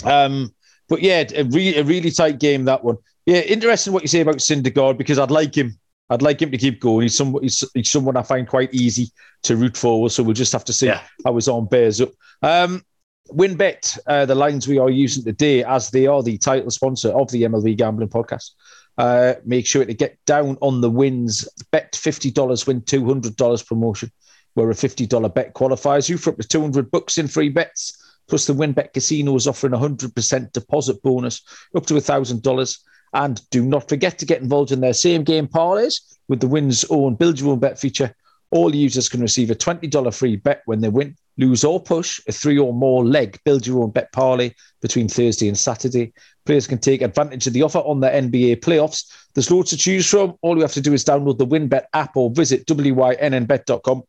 Um, 0.02 0.54
but 0.88 1.02
yeah, 1.02 1.24
a, 1.34 1.42
re- 1.44 1.76
a 1.76 1.84
really 1.84 2.10
tight 2.10 2.40
game 2.40 2.64
that 2.64 2.82
one. 2.82 2.96
Yeah, 3.28 3.40
interesting 3.40 3.92
what 3.92 4.02
you 4.02 4.08
say 4.08 4.22
about 4.22 4.36
Syndergaard 4.36 4.96
because 4.96 5.18
I'd 5.18 5.30
like 5.30 5.54
him. 5.54 5.78
I'd 6.08 6.22
like 6.22 6.40
him 6.40 6.50
to 6.50 6.56
keep 6.56 6.80
going. 6.80 7.02
He's, 7.02 7.18
some, 7.18 7.36
he's, 7.42 7.62
he's 7.74 7.90
someone 7.90 8.16
I 8.16 8.22
find 8.22 8.48
quite 8.48 8.72
easy 8.72 9.10
to 9.42 9.54
root 9.54 9.76
for. 9.76 10.08
So 10.08 10.22
we'll 10.22 10.32
just 10.32 10.54
have 10.54 10.64
to 10.64 10.72
see 10.72 10.86
yeah. 10.86 11.02
how 11.26 11.34
his 11.34 11.46
arm 11.46 11.66
bears 11.66 12.00
up. 12.00 12.08
Um, 12.40 12.82
WynnBET, 13.30 13.98
uh, 14.06 14.24
the 14.24 14.34
lines 14.34 14.66
we 14.66 14.78
are 14.78 14.88
using 14.88 15.24
today, 15.24 15.62
as 15.62 15.90
they 15.90 16.06
are 16.06 16.22
the 16.22 16.38
title 16.38 16.70
sponsor 16.70 17.10
of 17.10 17.30
the 17.30 17.42
MLB 17.42 17.76
Gambling 17.76 18.08
Podcast, 18.08 18.52
Uh, 18.96 19.34
make 19.44 19.66
sure 19.66 19.84
to 19.84 19.92
get 19.92 20.16
down 20.24 20.56
on 20.62 20.80
the 20.80 20.88
wins. 20.88 21.46
Bet 21.70 21.92
$50, 21.92 22.66
win 22.66 22.80
$200 22.80 23.66
promotion, 23.66 24.10
where 24.54 24.70
a 24.70 24.74
$50 24.74 25.34
bet 25.34 25.52
qualifies 25.52 26.08
you 26.08 26.16
for 26.16 26.30
up 26.30 26.38
to 26.38 26.48
200 26.48 26.90
bucks 26.90 27.18
in 27.18 27.28
free 27.28 27.50
bets. 27.50 27.92
Plus, 28.26 28.46
the 28.46 28.54
WynnBET 28.54 28.94
Casino 28.94 29.36
is 29.36 29.46
offering 29.46 29.74
a 29.74 29.78
100% 29.78 30.52
deposit 30.52 31.02
bonus 31.02 31.42
up 31.76 31.84
to 31.84 31.92
$1,000. 31.92 32.78
And 33.12 33.40
do 33.50 33.64
not 33.64 33.88
forget 33.88 34.18
to 34.18 34.26
get 34.26 34.42
involved 34.42 34.72
in 34.72 34.80
their 34.80 34.92
same 34.94 35.24
game 35.24 35.48
parlays 35.48 36.00
with 36.28 36.40
the 36.40 36.48
Win's 36.48 36.84
own 36.90 37.14
build 37.14 37.40
your 37.40 37.52
own 37.52 37.58
bet 37.58 37.78
feature. 37.78 38.14
All 38.50 38.74
users 38.74 39.08
can 39.08 39.20
receive 39.20 39.50
a 39.50 39.54
$20 39.54 40.14
free 40.14 40.36
bet 40.36 40.62
when 40.64 40.80
they 40.80 40.88
win, 40.88 41.16
lose 41.36 41.64
or 41.64 41.82
push 41.82 42.20
a 42.28 42.32
three 42.32 42.58
or 42.58 42.72
more 42.72 43.04
leg 43.04 43.38
build 43.44 43.66
your 43.66 43.82
own 43.82 43.90
bet 43.90 44.10
parlay 44.12 44.52
between 44.80 45.08
Thursday 45.08 45.48
and 45.48 45.58
Saturday. 45.58 46.12
Players 46.46 46.66
can 46.66 46.78
take 46.78 47.02
advantage 47.02 47.46
of 47.46 47.52
the 47.52 47.62
offer 47.62 47.80
on 47.80 48.00
the 48.00 48.08
NBA 48.08 48.60
playoffs. 48.60 49.12
There's 49.34 49.50
loads 49.50 49.70
to 49.70 49.76
choose 49.76 50.08
from. 50.08 50.34
All 50.40 50.56
you 50.56 50.62
have 50.62 50.72
to 50.72 50.80
do 50.80 50.94
is 50.94 51.04
download 51.04 51.38
the 51.38 51.46
WynnBET 51.46 51.84
app 51.92 52.16
or 52.16 52.30
visit 52.30 52.66
wynnbet.com 52.66 54.02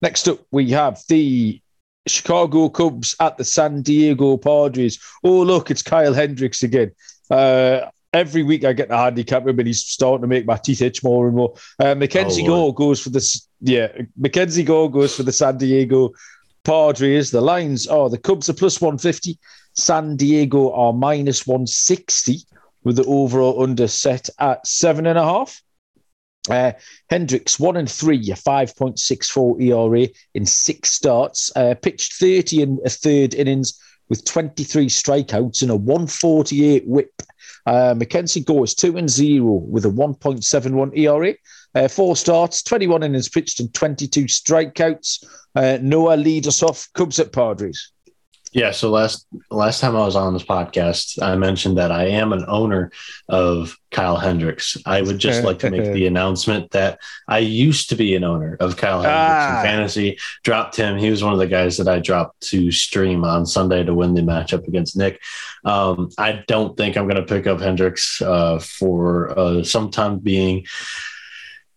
Next 0.00 0.28
up, 0.28 0.38
we 0.50 0.70
have 0.70 1.00
the 1.08 1.60
Chicago 2.06 2.68
Cubs 2.68 3.16
at 3.20 3.36
the 3.36 3.44
San 3.44 3.82
Diego 3.82 4.36
Padres. 4.36 4.98
Oh, 5.22 5.42
look, 5.42 5.70
it's 5.70 5.82
Kyle 5.82 6.14
Hendricks 6.14 6.62
again. 6.62 6.92
Uh, 7.30 7.82
every 8.12 8.42
week 8.42 8.64
I 8.64 8.72
get 8.72 8.88
the 8.88 8.96
handicap 8.96 9.46
him, 9.46 9.58
and 9.58 9.66
he's 9.66 9.84
starting 9.84 10.22
to 10.22 10.28
make 10.28 10.46
my 10.46 10.56
teeth 10.56 10.82
itch 10.82 11.04
more 11.04 11.26
and 11.26 11.36
more. 11.36 11.54
Uh, 11.78 11.94
Mackenzie 11.94 12.42
oh, 12.44 12.46
Gore 12.46 12.74
goes 12.74 13.00
for 13.00 13.10
this. 13.10 13.48
Yeah, 13.60 13.88
Mackenzie 14.16 14.64
Gore 14.64 14.90
goes 14.90 15.14
for 15.14 15.22
the 15.22 15.32
San 15.32 15.58
Diego 15.58 16.12
Padres. 16.64 17.30
The 17.30 17.40
lines 17.40 17.86
are 17.86 18.10
the 18.10 18.18
Cubs 18.18 18.48
are 18.48 18.54
plus 18.54 18.80
150, 18.80 19.38
San 19.74 20.16
Diego 20.16 20.72
are 20.72 20.92
minus 20.92 21.46
160, 21.46 22.40
with 22.84 22.96
the 22.96 23.04
overall 23.04 23.62
under 23.62 23.88
set 23.88 24.28
at 24.38 24.66
seven 24.66 25.06
and 25.06 25.18
a 25.18 25.24
half. 25.24 25.62
Uh, 26.50 26.72
Hendricks, 27.10 27.60
one 27.60 27.76
and 27.76 27.90
three, 27.90 28.30
a 28.30 28.34
5.64 28.34 29.60
ERA 29.62 30.08
in 30.34 30.46
six 30.46 30.90
starts, 30.92 31.50
uh, 31.56 31.74
pitched 31.74 32.14
30 32.14 32.62
in 32.62 32.78
a 32.84 32.90
third 32.90 33.34
innings 33.34 33.78
with 34.08 34.24
23 34.24 34.86
strikeouts 34.86 35.62
and 35.62 35.70
a 35.70 35.76
148 35.76 36.86
whip. 36.86 37.22
Uh, 37.66 37.94
Mackenzie 37.96 38.40
Gore 38.40 38.66
2 38.66 38.96
and 38.96 39.10
0 39.10 39.44
with 39.44 39.84
a 39.84 39.90
1.71 39.90 40.96
ERA. 40.96 41.34
Uh, 41.74 41.88
four 41.88 42.16
starts, 42.16 42.62
21 42.62 43.02
innings 43.02 43.28
pitched, 43.28 43.60
and 43.60 43.72
22 43.74 44.24
strikeouts. 44.24 45.24
Uh, 45.54 45.78
Noah 45.82 46.16
lead 46.16 46.46
us 46.46 46.62
off. 46.62 46.88
Cubs 46.94 47.18
at 47.18 47.32
Padres. 47.32 47.92
Yeah. 48.52 48.70
So 48.70 48.90
last 48.90 49.26
last 49.50 49.80
time 49.80 49.94
I 49.94 50.00
was 50.00 50.16
on 50.16 50.32
this 50.32 50.42
podcast, 50.42 51.22
I 51.22 51.36
mentioned 51.36 51.76
that 51.78 51.92
I 51.92 52.06
am 52.06 52.32
an 52.32 52.44
owner 52.48 52.90
of 53.28 53.76
Kyle 53.90 54.16
Hendricks. 54.16 54.76
I 54.86 55.02
would 55.02 55.18
just 55.18 55.44
like 55.44 55.58
to 55.60 55.70
make 55.70 55.92
the 55.92 56.06
announcement 56.06 56.70
that 56.70 56.98
I 57.26 57.38
used 57.38 57.90
to 57.90 57.96
be 57.96 58.14
an 58.14 58.24
owner 58.24 58.56
of 58.60 58.76
Kyle 58.76 59.02
Hendricks 59.02 59.14
ah. 59.14 59.60
in 59.60 59.66
fantasy. 59.66 60.18
Dropped 60.44 60.76
him. 60.76 60.96
He 60.98 61.10
was 61.10 61.22
one 61.22 61.32
of 61.32 61.38
the 61.38 61.46
guys 61.46 61.76
that 61.76 61.88
I 61.88 61.98
dropped 61.98 62.40
to 62.48 62.70
stream 62.70 63.24
on 63.24 63.46
Sunday 63.46 63.84
to 63.84 63.94
win 63.94 64.14
the 64.14 64.22
matchup 64.22 64.66
against 64.66 64.96
Nick. 64.96 65.20
Um, 65.64 66.10
I 66.18 66.44
don't 66.46 66.76
think 66.76 66.96
I'm 66.96 67.08
going 67.08 67.22
to 67.22 67.34
pick 67.34 67.46
up 67.46 67.60
Hendricks 67.60 68.22
uh, 68.22 68.58
for 68.58 69.38
uh, 69.38 69.62
some 69.62 69.90
time 69.90 70.18
being. 70.18 70.66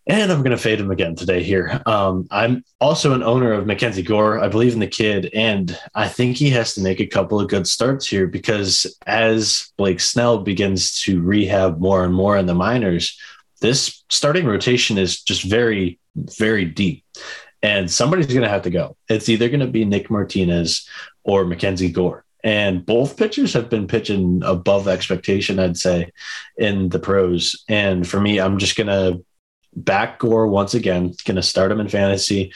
And 0.06 0.32
I'm 0.32 0.42
going 0.42 0.56
to 0.56 0.62
fade 0.62 0.80
him 0.80 0.90
again 0.90 1.14
today 1.14 1.42
here. 1.42 1.80
Um, 1.86 2.26
I'm 2.30 2.64
also 2.80 3.12
an 3.12 3.22
owner 3.22 3.52
of 3.52 3.66
Mackenzie 3.66 4.02
Gore. 4.02 4.40
I 4.40 4.48
believe 4.48 4.72
in 4.72 4.80
the 4.80 4.86
kid, 4.88 5.30
and 5.32 5.78
I 5.94 6.08
think 6.08 6.36
he 6.36 6.50
has 6.50 6.74
to 6.74 6.80
make 6.80 6.98
a 6.98 7.06
couple 7.06 7.38
of 7.40 7.48
good 7.48 7.68
starts 7.68 8.06
here 8.06 8.26
because 8.26 8.86
as 9.06 9.72
Blake 9.76 10.00
Snell 10.00 10.38
begins 10.38 11.00
to 11.02 11.22
rehab 11.22 11.78
more 11.78 12.04
and 12.04 12.12
more 12.12 12.36
in 12.36 12.46
the 12.46 12.54
minors, 12.54 13.16
this 13.60 14.02
starting 14.10 14.44
rotation 14.44 14.98
is 14.98 15.22
just 15.22 15.44
very, 15.44 16.00
very 16.16 16.64
deep. 16.64 17.04
And 17.62 17.88
somebody's 17.88 18.26
going 18.26 18.42
to 18.42 18.48
have 18.48 18.62
to 18.62 18.70
go. 18.70 18.96
It's 19.08 19.28
either 19.28 19.48
going 19.48 19.60
to 19.60 19.68
be 19.68 19.84
Nick 19.84 20.10
Martinez 20.10 20.88
or 21.22 21.44
Mackenzie 21.44 21.92
Gore. 21.92 22.24
And 22.42 22.84
both 22.84 23.16
pitchers 23.16 23.52
have 23.52 23.70
been 23.70 23.86
pitching 23.86 24.42
above 24.44 24.88
expectation, 24.88 25.60
I'd 25.60 25.76
say, 25.76 26.10
in 26.56 26.88
the 26.88 26.98
pros. 26.98 27.62
And 27.68 28.06
for 28.06 28.20
me, 28.20 28.40
I'm 28.40 28.58
just 28.58 28.76
going 28.76 28.88
to 28.88 29.24
back 29.74 30.18
Gore 30.18 30.46
once 30.46 30.74
again. 30.74 31.14
Going 31.24 31.36
to 31.36 31.42
start 31.42 31.72
him 31.72 31.80
in 31.80 31.88
fantasy. 31.88 32.52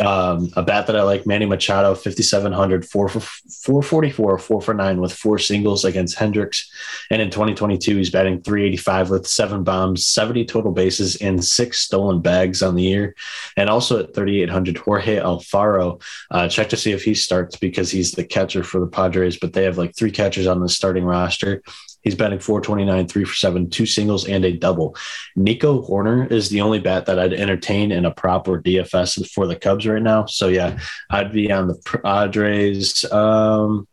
Um, 0.00 0.50
a 0.56 0.62
bat 0.62 0.86
that 0.86 0.96
I 0.96 1.02
like, 1.02 1.26
Manny 1.26 1.46
Machado, 1.46 1.94
5,700, 1.94 2.86
4 2.86 3.08
for 3.08 3.20
444, 3.20 4.38
4 4.38 4.60
for 4.60 4.74
9 4.74 5.00
with 5.00 5.12
four 5.12 5.38
singles 5.38 5.84
against 5.84 6.18
Hendricks. 6.18 6.70
And 7.10 7.20
in 7.20 7.30
2022, 7.30 7.96
he's 7.96 8.10
batting 8.10 8.40
385 8.42 9.10
with 9.10 9.26
seven 9.26 9.62
bombs, 9.62 10.06
70 10.06 10.46
total 10.46 10.72
bases, 10.72 11.16
and 11.16 11.44
six 11.44 11.80
stolen 11.80 12.20
bags 12.20 12.62
on 12.62 12.74
the 12.74 12.82
year. 12.82 13.14
And 13.56 13.68
also 13.68 14.02
at 14.02 14.14
3,800, 14.14 14.78
Jorge 14.78 15.20
Alfaro. 15.20 16.02
Uh, 16.30 16.48
check 16.48 16.70
to 16.70 16.76
see 16.76 16.92
if 16.92 17.04
he 17.04 17.14
starts 17.14 17.56
because 17.56 17.90
he's 17.90 18.12
the 18.12 18.24
catcher 18.24 18.64
for 18.64 18.80
the 18.80 18.86
Padres, 18.86 19.38
but 19.38 19.52
they 19.52 19.64
have 19.64 19.78
like 19.78 19.94
three 19.96 20.10
catchers 20.10 20.46
on 20.46 20.60
the 20.60 20.68
starting 20.68 21.04
roster. 21.04 21.62
He's 22.04 22.14
batting 22.14 22.38
429, 22.38 23.08
three 23.08 23.24
for 23.24 23.34
seven, 23.34 23.68
two 23.68 23.86
singles 23.86 24.28
and 24.28 24.44
a 24.44 24.52
double. 24.52 24.94
Nico 25.34 25.82
Hoerner 25.82 26.30
is 26.30 26.50
the 26.50 26.60
only 26.60 26.78
bat 26.78 27.06
that 27.06 27.18
I'd 27.18 27.32
entertain 27.32 27.90
in 27.90 28.04
a 28.04 28.10
prop 28.10 28.46
or 28.46 28.62
DFS 28.62 29.28
for 29.30 29.46
the 29.46 29.56
Cubs 29.56 29.86
right 29.86 30.02
now. 30.02 30.26
So 30.26 30.48
yeah, 30.48 30.78
I'd 31.10 31.32
be 31.32 31.50
on 31.50 31.66
the 31.66 32.00
Padres. 32.02 33.10
Um, 33.10 33.88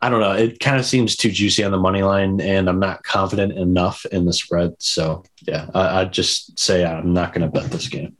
I 0.00 0.08
don't 0.08 0.20
know. 0.20 0.32
It 0.32 0.60
kind 0.60 0.78
of 0.78 0.86
seems 0.86 1.16
too 1.16 1.30
juicy 1.30 1.64
on 1.64 1.72
the 1.72 1.78
money 1.78 2.02
line, 2.02 2.40
and 2.40 2.68
I'm 2.68 2.78
not 2.78 3.02
confident 3.02 3.52
enough 3.52 4.06
in 4.06 4.24
the 4.24 4.32
spread. 4.32 4.74
So 4.78 5.24
yeah, 5.42 5.68
I, 5.74 6.04
would 6.04 6.12
just 6.12 6.58
say 6.58 6.84
I'm 6.84 7.12
not 7.12 7.32
going 7.32 7.42
to 7.42 7.60
bet 7.60 7.70
this 7.70 7.88
game. 7.88 8.16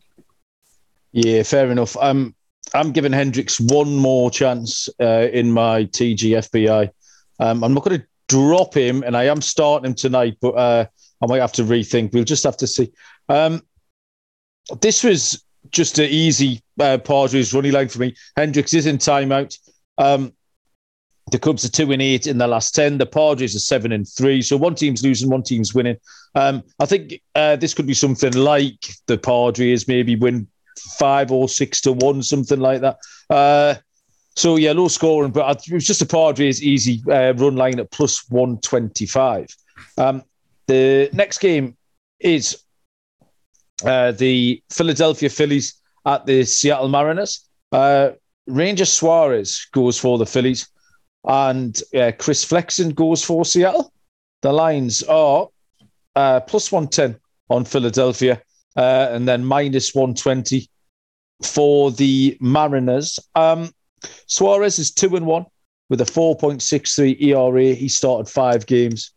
Yeah, 1.13 1.43
fair 1.45 1.71
enough. 1.71 1.97
I'm 2.01 2.35
I'm 2.75 2.93
giving 2.93 3.13
Hendricks 3.13 3.61
one 3.61 3.97
more 3.97 4.31
chance 4.31 4.89
uh, 5.01 5.29
in 5.33 5.53
my 5.53 5.85
TGFBI. 5.85 6.91
Um, 7.41 7.65
I'm 7.65 7.73
not 7.73 7.85
going 7.85 8.01
to 8.01 8.07
drop 8.29 8.75
him, 8.75 9.03
and 9.03 9.17
I 9.17 9.25
am 9.25 9.41
starting 9.41 9.91
him 9.91 9.95
tonight, 9.95 10.37
but 10.41 10.51
uh, 10.51 10.87
I 11.23 11.27
might 11.27 11.41
have 11.41 11.53
to 11.53 11.65
rethink. 11.65 12.13
We'll 12.13 12.25
just 12.25 12.45
have 12.45 12.57
to 12.59 12.67
see. 12.67 12.93
Um, 13.29 13.63
this 14.81 15.03
was 15.03 15.45
just 15.71 15.99
an 15.99 16.09
easy 16.09 16.63
uh, 16.81 16.99
Padres 16.99 17.53
running 17.53 17.73
line 17.73 17.89
for 17.89 17.99
me. 17.99 18.15
Hendricks 18.37 18.75
is 18.75 18.87
in 18.87 18.99
timeout. 18.99 19.57
Um, 19.99 20.33
the 21.31 21.39
Cubs 21.39 21.65
are 21.65 21.71
two 21.71 21.93
and 21.93 22.01
eight 22.01 22.27
in 22.27 22.39
the 22.39 22.47
last 22.47 22.75
ten. 22.75 22.97
The 22.97 23.07
Padres 23.07 23.55
are 23.55 23.61
seven 23.61 23.93
and 23.93 24.09
three. 24.09 24.41
So 24.41 24.57
one 24.57 24.75
team's 24.75 25.03
losing, 25.03 25.29
one 25.29 25.43
team's 25.43 25.75
winning. 25.75 25.97
Um, 26.35 26.63
I 26.79 26.87
think 26.87 27.21
uh, 27.35 27.57
this 27.57 27.75
could 27.75 27.87
be 27.87 27.95
something 27.95 28.33
like 28.33 28.89
the 29.07 29.19
Padres 29.19 29.89
maybe 29.89 30.17
win 30.17 30.47
five 30.99 31.31
or 31.31 31.49
six 31.49 31.81
to 31.83 31.93
one, 31.93 32.23
something 32.23 32.61
like 32.61 32.81
that. 32.81 32.99
Uh, 33.29 33.75
so 34.39 34.55
yeah, 34.55 34.73
low 34.73 34.87
scoring, 34.87 35.33
but 35.33 35.67
it 35.67 35.73
was 35.73 35.85
just 35.85 36.01
a 36.01 36.07
Padres 36.07 36.63
easy 36.63 37.03
uh, 37.11 37.35
run 37.35 37.57
line 37.57 37.81
at 37.81 37.91
plus 37.91 38.31
one 38.31 38.59
twenty 38.59 39.05
five. 39.05 39.49
Um, 39.97 40.23
the 40.69 41.11
next 41.13 41.39
game 41.39 41.77
is 42.21 42.63
uh, 43.85 44.13
the 44.13 44.63
Philadelphia 44.71 45.29
Phillies 45.29 45.81
at 46.07 46.25
the 46.25 46.45
Seattle 46.45 46.89
Mariners. 46.89 47.49
Uh, 47.73 48.11
Ranger 48.47 48.85
Suarez 48.85 49.67
goes 49.73 49.99
for 49.99 50.19
the 50.19 50.27
Phillies, 50.27 50.69
and 51.25 51.83
uh, 51.97 52.13
Chris 52.17 52.45
Flexen 52.45 52.91
goes 52.91 53.25
for 53.25 53.45
Seattle. 53.45 53.93
The 54.43 54.53
lines 54.53 55.03
are 55.03 55.49
uh, 56.15 56.41
plus 56.41 56.71
one 56.71 56.87
ten 56.87 57.19
on 57.51 57.65
Philadelphia, 57.65 58.41
uh, 58.77 59.09
and 59.11 59.27
then 59.27 59.45
minus 59.45 59.97
one 59.97 60.15
twenty 60.15 60.71
for 61.43 61.91
the 61.91 62.39
Mariners. 62.41 63.19
Um, 63.35 63.73
Suarez 64.27 64.79
is 64.79 64.91
two 64.91 65.17
and 65.17 65.27
one 65.27 65.47
with 65.89 66.01
a 66.01 66.05
4.63 66.05 67.21
ERA. 67.23 67.75
He 67.75 67.89
started 67.89 68.31
five 68.31 68.67
games. 68.67 69.13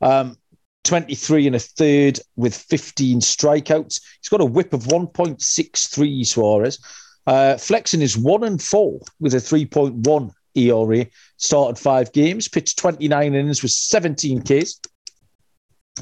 Um, 0.00 0.36
23 0.84 1.46
and 1.46 1.56
a 1.56 1.58
third 1.58 2.20
with 2.36 2.56
15 2.56 3.20
strikeouts. 3.20 4.00
He's 4.20 4.28
got 4.30 4.40
a 4.40 4.46
whip 4.46 4.72
of 4.72 4.84
1.63 4.84 6.26
Suarez. 6.26 6.78
Uh, 7.26 7.56
Flexen 7.56 8.02
is 8.02 8.16
one 8.16 8.44
and 8.44 8.60
four 8.60 9.00
with 9.20 9.34
a 9.34 9.38
3.1 9.38 10.32
ERA. 10.54 11.06
Started 11.36 11.80
five 11.80 12.12
games, 12.12 12.48
pitched 12.48 12.78
29 12.78 13.34
innings 13.34 13.62
with 13.62 13.72
17 13.72 14.42
Ks. 14.42 14.80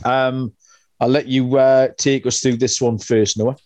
Um, 0.04 0.52
I'll 1.00 1.08
let 1.08 1.26
you 1.26 1.58
uh, 1.58 1.88
take 1.96 2.26
us 2.26 2.40
through 2.40 2.56
this 2.56 2.80
one 2.80 2.98
first, 2.98 3.36
Noah. 3.36 3.56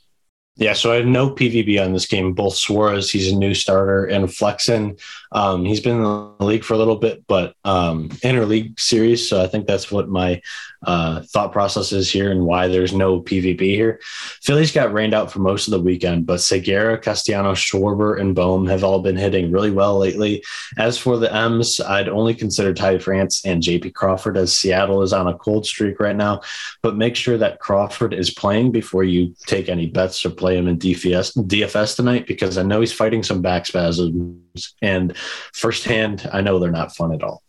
Yeah, 0.57 0.75
so 0.75 0.93
I 0.93 0.97
have 0.97 1.07
no 1.07 1.31
PVB 1.31 1.83
on 1.83 1.95
this 1.95 2.05
game. 2.05 2.35
Both 2.35 2.57
Suarez, 2.57 3.11
he's 3.11 3.33
a 3.33 3.37
new 3.37 3.55
starter, 3.55 4.05
and 4.05 4.33
Flexen, 4.33 4.99
um, 5.33 5.65
he's 5.65 5.81
been 5.81 5.97
in 5.97 6.03
the 6.03 6.45
league 6.45 6.63
for 6.63 6.75
a 6.75 6.79
little 6.79 6.97
bit, 6.97 7.27
but 7.27 7.55
um, 7.65 8.11
interleague 8.21 8.79
series. 8.79 9.27
So 9.27 9.43
I 9.43 9.47
think 9.47 9.67
that's 9.67 9.91
what 9.91 10.11
my 10.11 10.43
uh, 10.85 11.23
thought 11.23 11.53
process 11.53 11.93
is 11.93 12.11
here 12.11 12.31
and 12.31 12.45
why 12.45 12.69
there's 12.69 12.93
no 12.93 13.21
PVB 13.21 13.61
here. 13.61 14.01
Phillies 14.43 14.73
got 14.73 14.93
rained 14.93 15.15
out 15.15 15.31
for 15.31 15.39
most 15.39 15.69
of 15.69 15.73
the 15.73 15.81
weekend, 15.81 16.27
but 16.27 16.41
Segura, 16.41 16.99
Castellanos, 16.99 17.59
Schwarber, 17.59 18.21
and 18.21 18.35
Bohm 18.35 18.67
have 18.67 18.85
all 18.85 19.01
been 19.01 19.17
hitting 19.17 19.53
really 19.53 19.71
well 19.71 19.99
lately. 19.99 20.43
As 20.77 20.99
for 20.99 21.17
the 21.17 21.35
M's, 21.35 21.81
I'd 21.81 22.09
only 22.09 22.35
consider 22.35 22.75
Ty 22.75 22.99
France 22.99 23.45
and 23.45 23.63
JP 23.63 23.95
Crawford 23.95 24.37
as 24.37 24.57
Seattle 24.57 25.03
is 25.03 25.13
on 25.13 25.29
a 25.29 25.39
cold 25.39 25.67
streak 25.67 26.01
right 26.01 26.17
now, 26.17 26.41
but 26.83 26.97
make 26.97 27.17
sure 27.17 27.39
that 27.39 27.61
Crawford 27.61 28.13
is 28.13 28.31
playing 28.31 28.73
before 28.73 29.05
you 29.05 29.35
take 29.47 29.69
any 29.69 29.87
bets 29.87 30.27
or 30.27 30.31
play 30.43 30.57
him 30.57 30.67
in 30.67 30.77
DFS, 30.77 31.37
DFS 31.47 31.95
tonight 31.95 32.27
because 32.27 32.59
I 32.59 32.65
know 32.65 32.81
he's 32.81 32.93
fighting 32.93 33.23
some 33.23 33.43
back 33.43 33.65
spasms 33.65 34.75
and 34.83 35.17
firsthand, 35.55 36.29
I 36.33 36.41
know 36.41 36.59
they're 36.59 36.73
not 36.73 36.97
fun 36.97 37.15
at 37.15 37.23
all. 37.23 37.45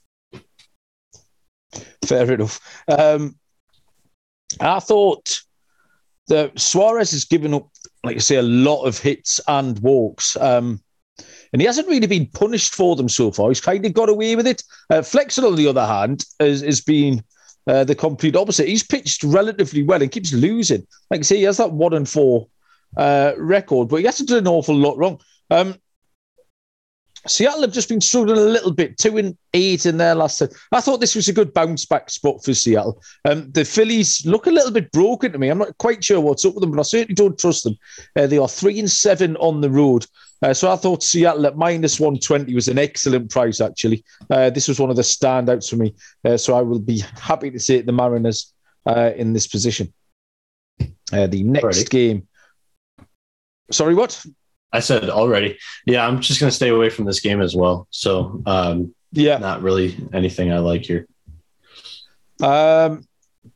Fair 2.06 2.32
enough. 2.32 2.60
Um, 2.88 3.36
I 4.60 4.80
thought 4.80 5.42
that 6.28 6.60
Suarez 6.60 7.10
has 7.12 7.26
given 7.26 7.56
up, 7.56 7.68
like 8.04 8.18
I 8.18 8.20
say, 8.20 8.36
a 8.36 8.44
lot 8.44 8.84
of 8.84 9.00
hits 9.00 9.40
and 9.48 9.80
walks. 9.80 10.38
Um, 10.38 10.80
and 11.52 11.64
he 11.64 11.66
hasn't 11.66 11.88
really 11.88 12.06
been 12.06 12.28
punished 12.28 12.76
for 12.76 12.96
them 12.96 13.10
so 13.10 13.32
far. 13.32 13.50
He's 13.50 13.60
kind 13.60 13.84
of 13.88 13.94
got 13.94 14.10
away 14.10 14.36
with 14.36 14.46
it. 14.46 14.62
Uh, 14.92 14.98
on 14.98 15.56
the 15.56 15.68
other 15.68 15.88
hand, 15.88 16.26
has, 16.40 16.62
has 16.62 16.80
been 16.80 17.24
uh, 17.66 17.84
the 17.86 17.96
complete 17.96 18.36
opposite. 18.36 18.68
He's 18.68 18.84
pitched 18.84 19.24
relatively 19.24 19.82
well 19.82 20.04
and 20.04 20.12
keeps 20.12 20.32
losing. 20.32 20.86
Like 21.10 21.22
I 21.22 21.24
say, 21.24 21.38
he 21.38 21.44
has 21.44 21.58
that 21.58 21.72
one 21.72 21.94
and 21.94 22.08
four 22.08 22.48
uh, 22.98 23.34
record, 23.38 23.90
but 23.90 23.98
he 23.98 24.06
has 24.06 24.18
to 24.18 24.26
do 24.26 24.38
an 24.38 24.48
awful 24.48 24.76
lot 24.76 24.98
wrong. 24.98 25.20
Um, 25.50 25.76
Seattle 27.26 27.62
have 27.62 27.72
just 27.72 27.88
been 27.88 28.02
struggling 28.02 28.38
a 28.38 28.42
little 28.42 28.74
bit, 28.74 28.98
two 28.98 29.18
and 29.18 29.38
eight 29.54 29.86
in 29.86 29.98
their 29.98 30.14
last. 30.14 30.42
I 30.74 30.82
thought 30.82 31.00
this 31.00 31.16
was 31.16 31.30
a 31.30 31.34
good 31.34 31.54
bounce 31.54 31.86
back 31.86 32.10
spot 32.10 32.44
for 32.44 32.54
Seattle. 32.54 33.02
Um, 33.24 33.50
the 33.52 33.64
Phillies 33.64 34.26
look 34.26 34.46
a 34.46 34.52
little 34.52 34.72
bit 34.72 34.92
broken 34.92 35.32
to 35.32 35.40
me. 35.40 35.48
I'm 35.48 35.58
not 35.58 35.78
quite 35.78 36.04
sure 36.04 36.20
what's 36.20 36.44
up 36.44 36.54
with 36.54 36.62
them, 36.62 36.72
but 36.72 36.80
I 36.80 36.84
certainly 36.84 37.16
don't 37.16 37.40
trust 37.40 37.64
them. 37.64 37.78
Uh, 38.18 38.28
they 38.28 38.38
are 38.38 38.50
three 38.50 38.78
and 38.78 38.92
seven 38.92 39.38
on 39.38 39.62
the 39.62 39.70
road. 39.70 40.06
Uh, 40.42 40.54
so 40.54 40.70
I 40.70 40.76
thought 40.76 41.02
Seattle 41.02 41.46
at 41.46 41.56
minus 41.56 42.02
120 42.02 42.54
was 42.54 42.68
an 42.68 42.78
excellent 42.78 43.32
price, 43.32 43.62
actually. 43.62 44.04
Uh, 44.30 44.50
this 44.50 44.68
was 44.68 44.78
one 44.78 44.90
of 44.90 44.98
the 44.98 45.02
standouts 45.02 45.70
for 45.70 45.78
me. 45.78 45.96
Uh, 46.26 46.36
so 46.36 46.56
I 46.56 46.62
will 46.62 46.80
be 46.80 47.02
happy 47.18 47.50
to 47.52 47.60
see 47.60 47.80
the 47.80 47.94
Mariners 47.94 48.54
uh, 48.86 49.12
in 49.16 49.32
this 49.32 49.48
position. 49.48 49.94
Uh, 51.14 51.28
the 51.28 51.44
next 51.44 51.64
Ready. 51.64 51.84
game. 51.86 52.28
Sorry, 53.72 53.96
what? 53.96 54.24
I 54.72 54.80
said 54.80 55.10
already. 55.10 55.58
Yeah, 55.86 56.08
I'm 56.08 56.20
just 56.20 56.40
going 56.40 56.50
to 56.50 56.56
stay 56.56 56.70
away 56.70 56.90
from 56.90 57.06
this 57.06 57.20
game 57.20 57.42
as 57.42 57.56
well. 57.56 57.88
So, 57.92 58.42
um, 58.46 58.94
yeah, 59.12 59.38
not 59.38 59.62
really 59.62 59.96
anything 60.14 60.52
I 60.52 60.58
like 60.60 60.84
here. 60.84 61.08
Um, 62.42 63.08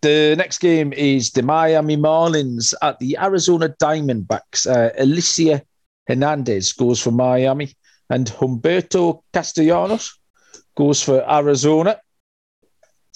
the 0.02 0.36
next 0.38 0.60
game 0.60 0.94
is 0.94 1.32
the 1.32 1.42
Miami 1.42 1.98
Marlins 1.98 2.74
at 2.82 3.00
the 3.00 3.18
Arizona 3.20 3.70
Diamondbacks. 3.82 4.68
Uh, 4.68 4.92
Elieser 5.02 5.62
Hernandez 6.08 6.74
goes 6.74 7.02
for 7.02 7.12
Miami, 7.12 7.74
and 8.10 8.28
Humberto 8.28 9.24
Castellanos 9.34 10.20
goes 10.76 11.02
for 11.02 11.26
Arizona. 11.30 12.00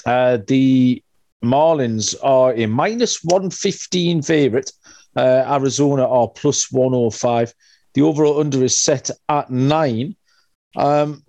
Uh, 0.05 0.39
the 0.47 1.03
Marlins 1.43 2.15
are 2.23 2.53
a 2.53 2.65
minus 2.65 3.23
115 3.23 4.21
favorite. 4.23 4.71
Uh, 5.15 5.43
Arizona 5.47 6.07
are 6.07 6.27
plus 6.27 6.71
105. 6.71 7.53
The 7.93 8.01
overall 8.01 8.39
under 8.39 8.63
is 8.63 8.77
set 8.77 9.09
at 9.29 9.49
nine. 9.49 10.15
Um, 10.75 11.23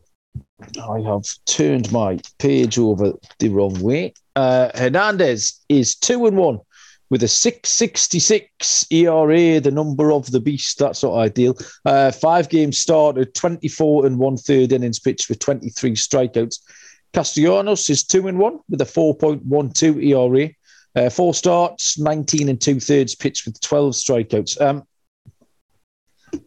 I 0.81 1.01
have 1.01 1.25
turned 1.47 1.90
my 1.90 2.21
page 2.38 2.79
over 2.79 3.12
the 3.38 3.49
wrong 3.49 3.81
way. 3.81 4.14
Uh, 4.37 4.71
Hernandez 4.75 5.61
is 5.68 5.97
two 5.97 6.27
and 6.27 6.37
one 6.37 6.61
with 7.11 7.23
a 7.23 7.29
666 7.29 8.87
ERA, 8.90 9.61
the 9.61 9.71
number 9.71 10.12
of 10.12 10.31
the 10.31 10.40
beast. 10.40 10.79
That's 10.79 11.03
not 11.03 11.14
ideal. 11.14 11.59
Uh, 11.85 12.11
five 12.11 12.49
games 12.49 12.79
started, 12.79 13.35
24 13.35 14.07
and 14.07 14.18
one 14.18 14.38
third 14.38 14.73
innings 14.73 14.99
pitched 14.99 15.29
with 15.29 15.38
23 15.40 15.92
strikeouts. 15.92 16.61
Castellanos 17.12 17.90
is 17.90 18.05
two 18.05 18.29
and 18.29 18.38
one 18.38 18.61
with 18.71 18.81
a 18.81 18.87
4.12 18.87 20.03
ERA. 20.03 20.51
Uh, 20.94 21.09
four 21.09 21.33
starts, 21.33 21.98
19 21.98 22.48
and 22.48 22.61
two 22.61 22.78
thirds 22.78 23.14
pitched 23.14 23.46
with 23.46 23.61
12 23.61 23.94
strikeouts. 23.94 24.61
Um, 24.61 24.87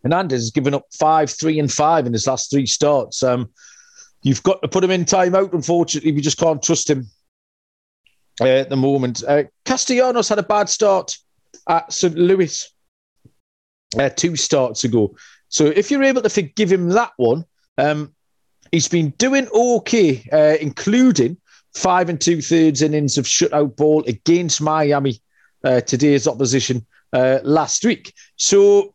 Hernandez 0.03 0.41
has 0.41 0.51
given 0.51 0.73
up 0.73 0.85
five, 0.97 1.29
three, 1.29 1.59
and 1.59 1.71
five 1.71 2.05
in 2.05 2.13
his 2.13 2.27
last 2.27 2.51
three 2.51 2.65
starts. 2.65 3.23
Um, 3.23 3.49
you've 4.21 4.43
got 4.43 4.61
to 4.61 4.67
put 4.67 4.83
him 4.83 4.91
in 4.91 5.05
timeout. 5.05 5.53
Unfortunately, 5.53 6.11
we 6.11 6.21
just 6.21 6.37
can't 6.37 6.61
trust 6.61 6.89
him 6.89 7.07
uh, 8.41 8.45
at 8.45 8.69
the 8.69 8.75
moment. 8.75 9.23
Uh, 9.27 9.43
Castellanos 9.65 10.29
had 10.29 10.39
a 10.39 10.43
bad 10.43 10.69
start 10.69 11.17
at 11.69 11.91
St. 11.91 12.15
Louis 12.15 12.69
uh, 13.99 14.09
two 14.09 14.35
starts 14.35 14.83
ago. 14.83 15.15
So 15.49 15.65
if 15.65 15.89
you're 15.89 16.03
able 16.03 16.21
to 16.21 16.29
forgive 16.29 16.71
him 16.71 16.89
that 16.89 17.11
one, 17.17 17.45
um, 17.77 18.13
he's 18.71 18.87
been 18.87 19.11
doing 19.11 19.47
okay, 19.53 20.27
uh, 20.31 20.57
including 20.59 21.37
five 21.75 22.09
and 22.09 22.19
two 22.19 22.41
thirds 22.41 22.81
innings 22.81 23.17
of 23.17 23.25
shutout 23.25 23.75
ball 23.75 24.03
against 24.07 24.61
Miami, 24.61 25.21
uh, 25.63 25.81
today's 25.81 26.27
opposition 26.27 26.85
uh, 27.13 27.39
last 27.43 27.85
week. 27.85 28.13
So 28.37 28.93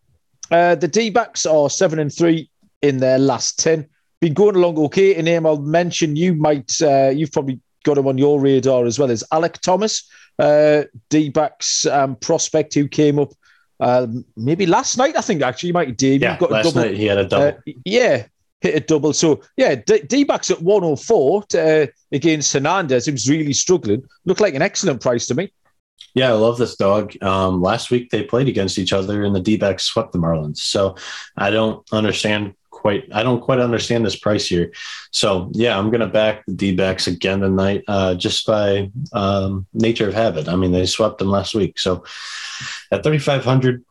uh, 0.50 0.74
the 0.74 0.88
D 0.88 1.10
backs 1.10 1.46
are 1.46 1.70
seven 1.70 1.98
and 1.98 2.12
three 2.12 2.50
in 2.82 2.98
their 2.98 3.18
last 3.18 3.58
10. 3.60 3.86
Been 4.20 4.34
going 4.34 4.56
along 4.56 4.78
okay. 4.78 5.14
A 5.14 5.22
name 5.22 5.46
I'll 5.46 5.60
mention, 5.60 6.16
you 6.16 6.34
might, 6.34 6.80
uh, 6.82 7.10
you've 7.10 7.32
probably 7.32 7.60
got 7.84 7.96
him 7.96 8.06
on 8.06 8.18
your 8.18 8.40
radar 8.40 8.84
as 8.84 8.98
well, 8.98 9.10
as 9.10 9.24
Alek 9.32 9.60
Thomas, 9.60 10.10
uh, 10.38 10.84
D 11.10 11.28
backs 11.28 11.86
um, 11.86 12.16
prospect 12.16 12.74
who 12.74 12.88
came 12.88 13.18
up 13.18 13.32
um, 13.80 14.26
maybe 14.36 14.66
last 14.66 14.98
night, 14.98 15.16
I 15.16 15.22
think 15.22 15.42
actually, 15.42 15.68
you 15.68 15.72
might 15.72 15.96
Dave. 15.96 16.20
Yeah, 16.20 16.36
got 16.38 16.50
last 16.50 16.74
double. 16.74 16.82
night 16.82 16.96
he 16.96 17.06
had 17.06 17.18
a 17.18 17.24
double. 17.24 17.58
Uh, 17.66 17.72
yeah, 17.84 18.26
hit 18.60 18.74
a 18.74 18.80
double. 18.80 19.12
So 19.12 19.40
yeah, 19.56 19.74
D 19.74 20.24
backs 20.24 20.50
at 20.50 20.62
104 20.62 21.42
to, 21.44 21.82
uh, 21.82 21.86
against 22.12 22.52
Hernandez. 22.52 23.06
He 23.06 23.12
was 23.12 23.28
really 23.28 23.52
struggling. 23.52 24.02
Looked 24.24 24.40
like 24.40 24.54
an 24.54 24.62
excellent 24.62 25.00
price 25.00 25.26
to 25.26 25.34
me. 25.34 25.52
Yeah, 26.14 26.30
I 26.30 26.32
love 26.32 26.58
this 26.58 26.76
dog. 26.76 27.12
Um, 27.22 27.62
last 27.62 27.90
week 27.90 28.10
they 28.10 28.24
played 28.24 28.48
against 28.48 28.78
each 28.78 28.92
other 28.92 29.24
and 29.24 29.34
the 29.34 29.40
D 29.40 29.56
backs 29.56 29.84
swept 29.84 30.12
the 30.12 30.18
Marlins. 30.18 30.58
So 30.58 30.96
I 31.36 31.50
don't 31.50 31.86
understand 31.92 32.54
quite 32.70 33.04
I 33.12 33.22
don't 33.22 33.40
quite 33.40 33.58
understand 33.60 34.04
this 34.04 34.16
price 34.16 34.46
here. 34.46 34.72
So 35.12 35.50
yeah, 35.52 35.78
I'm 35.78 35.90
gonna 35.90 36.08
back 36.08 36.44
the 36.46 36.54
D 36.54 36.74
backs 36.74 37.06
again 37.06 37.40
tonight, 37.40 37.84
uh, 37.86 38.14
just 38.14 38.46
by 38.46 38.90
um, 39.12 39.66
nature 39.72 40.08
of 40.08 40.14
habit. 40.14 40.48
I 40.48 40.56
mean, 40.56 40.72
they 40.72 40.86
swept 40.86 41.18
them 41.18 41.28
last 41.28 41.54
week. 41.54 41.78
So 41.78 42.04
at 42.90 43.04
3,500, 43.04 43.84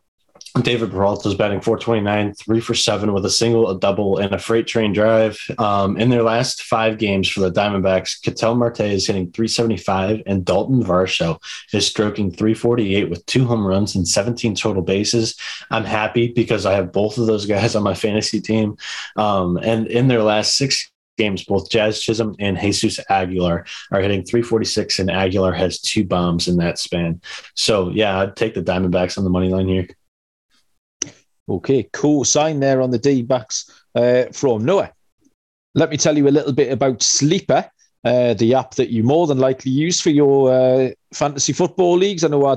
David 0.62 0.90
Peralta 0.90 1.28
is 1.28 1.34
batting 1.36 1.60
429, 1.60 2.34
three 2.34 2.60
for 2.60 2.74
seven 2.74 3.12
with 3.12 3.24
a 3.24 3.30
single, 3.30 3.70
a 3.70 3.78
double, 3.78 4.18
and 4.18 4.34
a 4.34 4.38
freight 4.38 4.66
train 4.66 4.92
drive. 4.92 5.38
Um, 5.58 5.96
in 5.96 6.10
their 6.10 6.24
last 6.24 6.62
five 6.62 6.98
games 6.98 7.28
for 7.28 7.40
the 7.40 7.52
Diamondbacks, 7.52 8.20
Ketel 8.20 8.56
Marte 8.56 8.80
is 8.80 9.06
hitting 9.06 9.30
375, 9.30 10.22
and 10.26 10.44
Dalton 10.44 10.82
Varsho 10.82 11.40
is 11.72 11.86
stroking 11.86 12.32
348 12.32 13.08
with 13.08 13.24
two 13.26 13.44
home 13.44 13.64
runs 13.64 13.94
and 13.94 14.06
17 14.06 14.56
total 14.56 14.82
bases. 14.82 15.36
I'm 15.70 15.84
happy 15.84 16.32
because 16.32 16.66
I 16.66 16.74
have 16.74 16.92
both 16.92 17.16
of 17.16 17.26
those 17.26 17.46
guys 17.46 17.76
on 17.76 17.84
my 17.84 17.94
fantasy 17.94 18.40
team. 18.40 18.76
Um, 19.16 19.56
and 19.58 19.86
in 19.86 20.08
their 20.08 20.22
last 20.22 20.56
six 20.56 20.90
games, 21.16 21.44
both 21.44 21.70
Jazz 21.70 22.02
Chisholm 22.02 22.34
and 22.40 22.58
Jesus 22.58 22.98
Aguilar 23.08 23.66
are 23.92 24.00
hitting 24.00 24.24
346, 24.24 24.98
and 24.98 25.10
Aguilar 25.12 25.52
has 25.52 25.80
two 25.80 26.04
bombs 26.04 26.48
in 26.48 26.56
that 26.56 26.80
span. 26.80 27.20
So, 27.54 27.90
yeah, 27.90 28.18
I'd 28.18 28.34
take 28.34 28.54
the 28.54 28.62
Diamondbacks 28.62 29.16
on 29.16 29.22
the 29.22 29.30
money 29.30 29.48
line 29.48 29.68
here. 29.68 29.86
Okay, 31.50 31.88
cool 31.92 32.24
sign 32.24 32.60
there 32.60 32.80
on 32.80 32.92
the 32.92 32.98
D 32.98 33.22
backs 33.22 33.84
uh, 33.96 34.26
from 34.32 34.64
Noah. 34.64 34.92
Let 35.74 35.90
me 35.90 35.96
tell 35.96 36.16
you 36.16 36.28
a 36.28 36.30
little 36.30 36.52
bit 36.52 36.72
about 36.72 37.02
Sleeper, 37.02 37.68
uh, 38.04 38.34
the 38.34 38.54
app 38.54 38.76
that 38.76 38.90
you 38.90 39.02
more 39.02 39.26
than 39.26 39.38
likely 39.38 39.72
use 39.72 40.00
for 40.00 40.10
your 40.10 40.52
uh, 40.52 40.90
fantasy 41.12 41.52
football 41.52 41.96
leagues. 41.96 42.22
I 42.22 42.28
know 42.28 42.46
I 42.46 42.56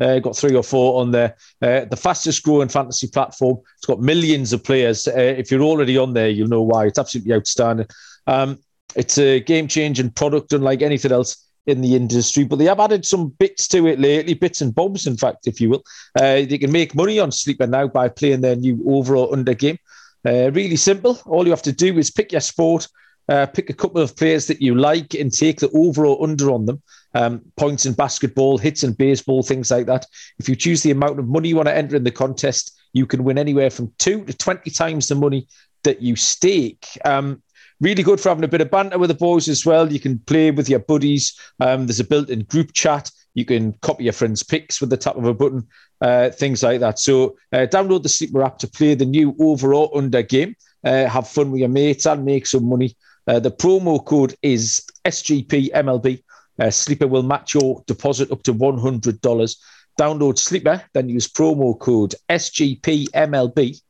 uh, 0.00 0.18
got 0.18 0.36
three 0.36 0.56
or 0.56 0.64
four 0.64 1.00
on 1.00 1.12
there. 1.12 1.36
Uh, 1.62 1.84
the 1.84 1.96
fastest 1.96 2.42
growing 2.42 2.68
fantasy 2.68 3.06
platform. 3.06 3.58
It's 3.76 3.86
got 3.86 4.00
millions 4.00 4.52
of 4.52 4.64
players. 4.64 5.06
Uh, 5.06 5.12
if 5.38 5.50
you're 5.52 5.62
already 5.62 5.96
on 5.96 6.12
there, 6.12 6.28
you'll 6.28 6.48
know 6.48 6.62
why. 6.62 6.86
It's 6.86 6.98
absolutely 6.98 7.34
outstanding. 7.34 7.86
Um, 8.26 8.58
it's 8.96 9.18
a 9.18 9.38
game 9.38 9.68
changing 9.68 10.10
product, 10.10 10.52
unlike 10.52 10.82
anything 10.82 11.12
else 11.12 11.48
in 11.66 11.80
the 11.80 11.94
industry, 11.94 12.44
but 12.44 12.56
they 12.58 12.64
have 12.64 12.80
added 12.80 13.04
some 13.06 13.28
bits 13.38 13.68
to 13.68 13.86
it 13.86 14.00
lately, 14.00 14.34
bits 14.34 14.60
and 14.60 14.74
bobs, 14.74 15.06
in 15.06 15.16
fact, 15.16 15.46
if 15.46 15.60
you 15.60 15.70
will. 15.70 15.84
Uh, 16.18 16.42
they 16.44 16.58
can 16.58 16.72
make 16.72 16.94
money 16.94 17.18
on 17.18 17.30
Sleeper 17.30 17.66
now 17.66 17.86
by 17.86 18.08
playing 18.08 18.40
their 18.40 18.56
new 18.56 18.82
overall 18.86 19.32
under 19.32 19.54
game. 19.54 19.78
Uh, 20.26 20.50
really 20.52 20.76
simple. 20.76 21.20
All 21.26 21.44
you 21.44 21.50
have 21.50 21.62
to 21.62 21.72
do 21.72 21.98
is 21.98 22.10
pick 22.10 22.32
your 22.32 22.40
sport, 22.40 22.88
Uh, 23.28 23.46
pick 23.46 23.70
a 23.70 23.74
couple 23.74 24.02
of 24.02 24.16
players 24.16 24.46
that 24.46 24.60
you 24.60 24.74
like 24.74 25.14
and 25.14 25.32
take 25.32 25.60
the 25.60 25.70
over 25.70 26.04
or 26.04 26.22
under 26.24 26.50
on 26.50 26.66
them. 26.66 26.82
Um, 27.14 27.40
points 27.56 27.86
in 27.86 27.92
basketball, 27.92 28.58
hits 28.58 28.82
in 28.82 28.94
baseball, 28.94 29.42
things 29.42 29.70
like 29.70 29.86
that. 29.86 30.06
If 30.40 30.48
you 30.48 30.56
choose 30.56 30.82
the 30.82 30.90
amount 30.90 31.20
of 31.20 31.28
money 31.28 31.48
you 31.48 31.56
want 31.56 31.68
to 31.68 31.76
enter 31.76 31.94
in 31.94 32.04
the 32.04 32.10
contest, 32.10 32.72
you 32.92 33.06
can 33.06 33.22
win 33.22 33.38
anywhere 33.38 33.70
from 33.70 33.92
two 33.98 34.24
to 34.24 34.32
20 34.32 34.70
times 34.70 35.06
the 35.06 35.14
money 35.14 35.46
that 35.84 36.02
you 36.02 36.16
stake. 36.16 36.86
Um, 37.04 37.42
really 37.82 38.04
good 38.04 38.20
for 38.20 38.28
having 38.28 38.44
a 38.44 38.48
bit 38.48 38.60
of 38.60 38.70
banter 38.70 38.96
with 38.96 39.08
the 39.08 39.14
boys 39.14 39.48
as 39.48 39.66
well. 39.66 39.92
You 39.92 40.00
can 40.00 40.20
play 40.20 40.52
with 40.52 40.70
your 40.70 40.78
buddies. 40.78 41.38
Um, 41.60 41.86
there's 41.86 42.00
a 42.00 42.04
built 42.04 42.30
in 42.30 42.44
group 42.44 42.72
chat. 42.72 43.10
You 43.34 43.44
can 43.44 43.72
copy 43.82 44.04
your 44.04 44.12
friends' 44.12 44.42
pics 44.42 44.80
with 44.80 44.90
the 44.90 44.96
tap 44.96 45.16
of 45.16 45.24
a 45.24 45.34
button, 45.34 45.66
uh, 46.00 46.30
things 46.30 46.62
like 46.62 46.80
that. 46.80 46.98
So, 47.00 47.36
uh, 47.52 47.66
download 47.70 48.04
the 48.04 48.08
Sleeper 48.08 48.42
app 48.42 48.58
to 48.58 48.68
play 48.68 48.94
the 48.94 49.04
new 49.04 49.34
over 49.40 49.74
or 49.74 49.90
under 49.96 50.22
game. 50.22 50.54
Uh, 50.84 51.06
have 51.06 51.28
fun 51.28 51.50
with 51.50 51.60
your 51.60 51.68
mates 51.68 52.06
and 52.06 52.24
make 52.24 52.46
some 52.46 52.68
money. 52.68 52.96
Uh, 53.26 53.40
the 53.40 53.50
promo 53.50 54.04
code 54.04 54.34
is 54.42 54.84
SGPMLB. 55.04 56.22
Uh, 56.60 56.70
Sleeper 56.70 57.08
will 57.08 57.22
match 57.22 57.54
your 57.54 57.82
deposit 57.86 58.30
up 58.30 58.42
to 58.44 58.54
$100. 58.54 59.56
Download 59.98 60.38
Sleeper, 60.38 60.82
then 60.92 61.08
use 61.08 61.28
promo 61.28 61.78
code 61.78 62.14
SGPMLB 62.28 63.80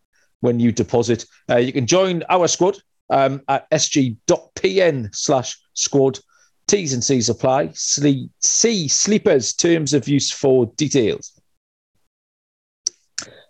when 0.40 0.60
you 0.60 0.72
deposit. 0.72 1.26
Uh, 1.50 1.56
you 1.56 1.72
can 1.72 1.86
join 1.86 2.22
our 2.28 2.48
squad 2.48 2.78
um, 3.12 3.42
at 3.48 3.70
sg.pn 3.70 5.14
slash 5.14 5.58
squad. 5.74 6.18
T's 6.66 6.94
and 6.94 7.04
C's 7.04 7.28
apply. 7.28 7.70
See 7.74 8.88
Sleepers 8.88 9.52
terms 9.52 9.92
of 9.92 10.08
use 10.08 10.30
for 10.30 10.66
details. 10.76 11.38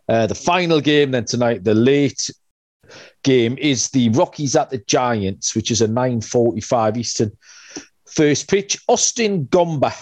Uh, 0.09 0.27
the 0.27 0.35
final 0.35 0.81
game 0.81 1.13
then 1.13 1.25
tonight, 1.25 1.63
the 1.63 1.75
late 1.75 2.29
game, 3.23 3.57
is 3.59 3.89
the 3.91 4.09
Rockies 4.11 4.57
at 4.57 4.71
the 4.71 4.79
Giants, 4.79 5.55
which 5.55 5.71
is 5.71 5.81
a 5.81 5.87
9.45 5.87 6.97
Eastern 6.97 7.33
first 8.07 8.51
pitch. 8.51 8.79
Austin 8.89 9.47
Gomber 9.47 9.95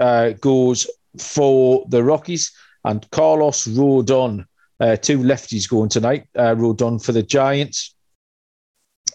uh, 0.00 0.30
goes 0.40 0.90
for 1.18 1.84
the 1.90 2.02
Rockies 2.02 2.52
and 2.84 3.08
Carlos 3.10 3.66
Rodon, 3.66 4.46
uh, 4.80 4.96
two 4.96 5.18
lefties 5.18 5.68
going 5.68 5.90
tonight. 5.90 6.26
Uh, 6.34 6.54
Rodon 6.54 7.04
for 7.04 7.12
the 7.12 7.22
Giants. 7.22 7.91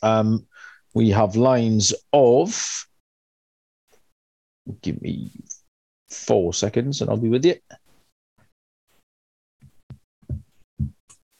Um, 0.01 0.45
we 0.93 1.09
have 1.11 1.35
lines 1.35 1.93
of. 2.13 2.85
Give 4.81 5.01
me 5.01 5.31
four 6.09 6.53
seconds 6.53 7.01
and 7.01 7.09
I'll 7.09 7.17
be 7.17 7.29
with 7.29 7.45
you. 7.45 7.55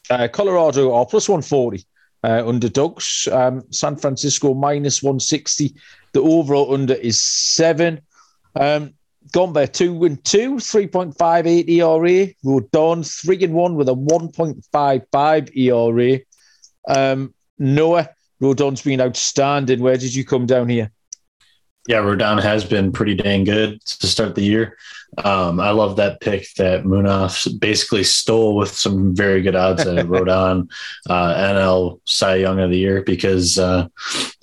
Uh, 0.10 0.28
Colorado 0.32 0.93
are 0.93 1.05
plus 1.05 1.28
140 1.28 1.86
uh, 2.24 2.47
underdogs. 2.47 3.28
Um, 3.32 3.64
San 3.72 3.95
Francisco 3.97 4.53
minus 4.53 5.03
160. 5.03 5.76
The 6.14 6.22
overall 6.22 6.74
under 6.74 6.93
is 6.93 7.22
seven. 7.22 8.01
Um, 8.55 8.93
Gomber 9.34 9.72
two 9.72 10.05
and 10.05 10.24
two, 10.24 10.55
3.58 10.55 11.70
ERA. 11.70 12.34
Rodon 12.45 13.22
three 13.22 13.43
and 13.43 13.53
one 13.53 13.76
with 13.76 13.89
a 13.89 13.93
1.55 13.93 15.58
ERA. 15.58 16.20
Um, 16.88 17.34
Noah, 17.60 18.10
Rodon's 18.41 18.81
been 18.81 19.01
outstanding. 19.01 19.79
Where 19.79 19.97
did 19.97 20.13
you 20.13 20.25
come 20.25 20.45
down 20.45 20.69
here? 20.69 20.91
Yeah, 21.88 22.01
Rodon 22.01 22.43
has 22.43 22.65
been 22.65 22.91
pretty 22.91 23.15
dang 23.15 23.45
good 23.45 23.81
to 23.85 24.07
start 24.07 24.35
the 24.35 24.43
year. 24.43 24.77
Um, 25.23 25.61
I 25.61 25.71
love 25.71 25.95
that 25.95 26.19
pick 26.19 26.53
that 26.57 26.83
Munaf 26.83 27.59
basically 27.61 28.03
stole 28.03 28.57
with 28.57 28.71
some 28.71 29.15
very 29.15 29.41
good 29.41 29.55
odds 29.55 29.88
at 29.88 30.05
Rodon 30.07 30.69
uh, 31.09 31.33
NL 31.33 32.01
Cy 32.03 32.35
Young 32.35 32.59
of 32.59 32.69
the 32.69 32.77
Year 32.77 33.03
because 33.03 33.57
uh, 33.57 33.88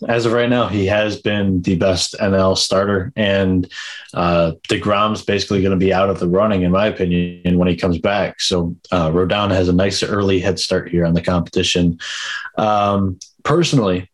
as 0.09 0.25
of 0.25 0.33
right 0.33 0.49
now, 0.49 0.69
he 0.69 0.87
has 0.87 1.21
been 1.21 1.61
the 1.61 1.77
best 1.77 2.17
NL 2.19 2.57
starter. 2.57 3.13
And 3.15 3.71
uh, 4.15 4.53
DeGrom's 4.69 5.23
basically 5.23 5.61
going 5.61 5.79
to 5.79 5.85
be 5.85 5.93
out 5.93 6.09
of 6.09 6.21
the 6.21 6.29
running, 6.29 6.63
in 6.63 6.73
my 6.73 6.87
opinion, 6.87 7.59
when 7.59 7.69
he 7.69 7.77
comes 7.77 7.99
back. 7.99 8.41
So 8.41 8.75
uh, 8.91 9.11
Rodon 9.11 9.51
has 9.51 9.69
a 9.69 9.73
nice 9.73 10.03
early 10.03 10.41
head 10.41 10.59
start 10.59 10.89
here 10.89 11.05
on 11.05 11.13
the 11.13 11.23
competition. 11.23 11.99
Um, 12.57 13.19
personally, 13.45 14.11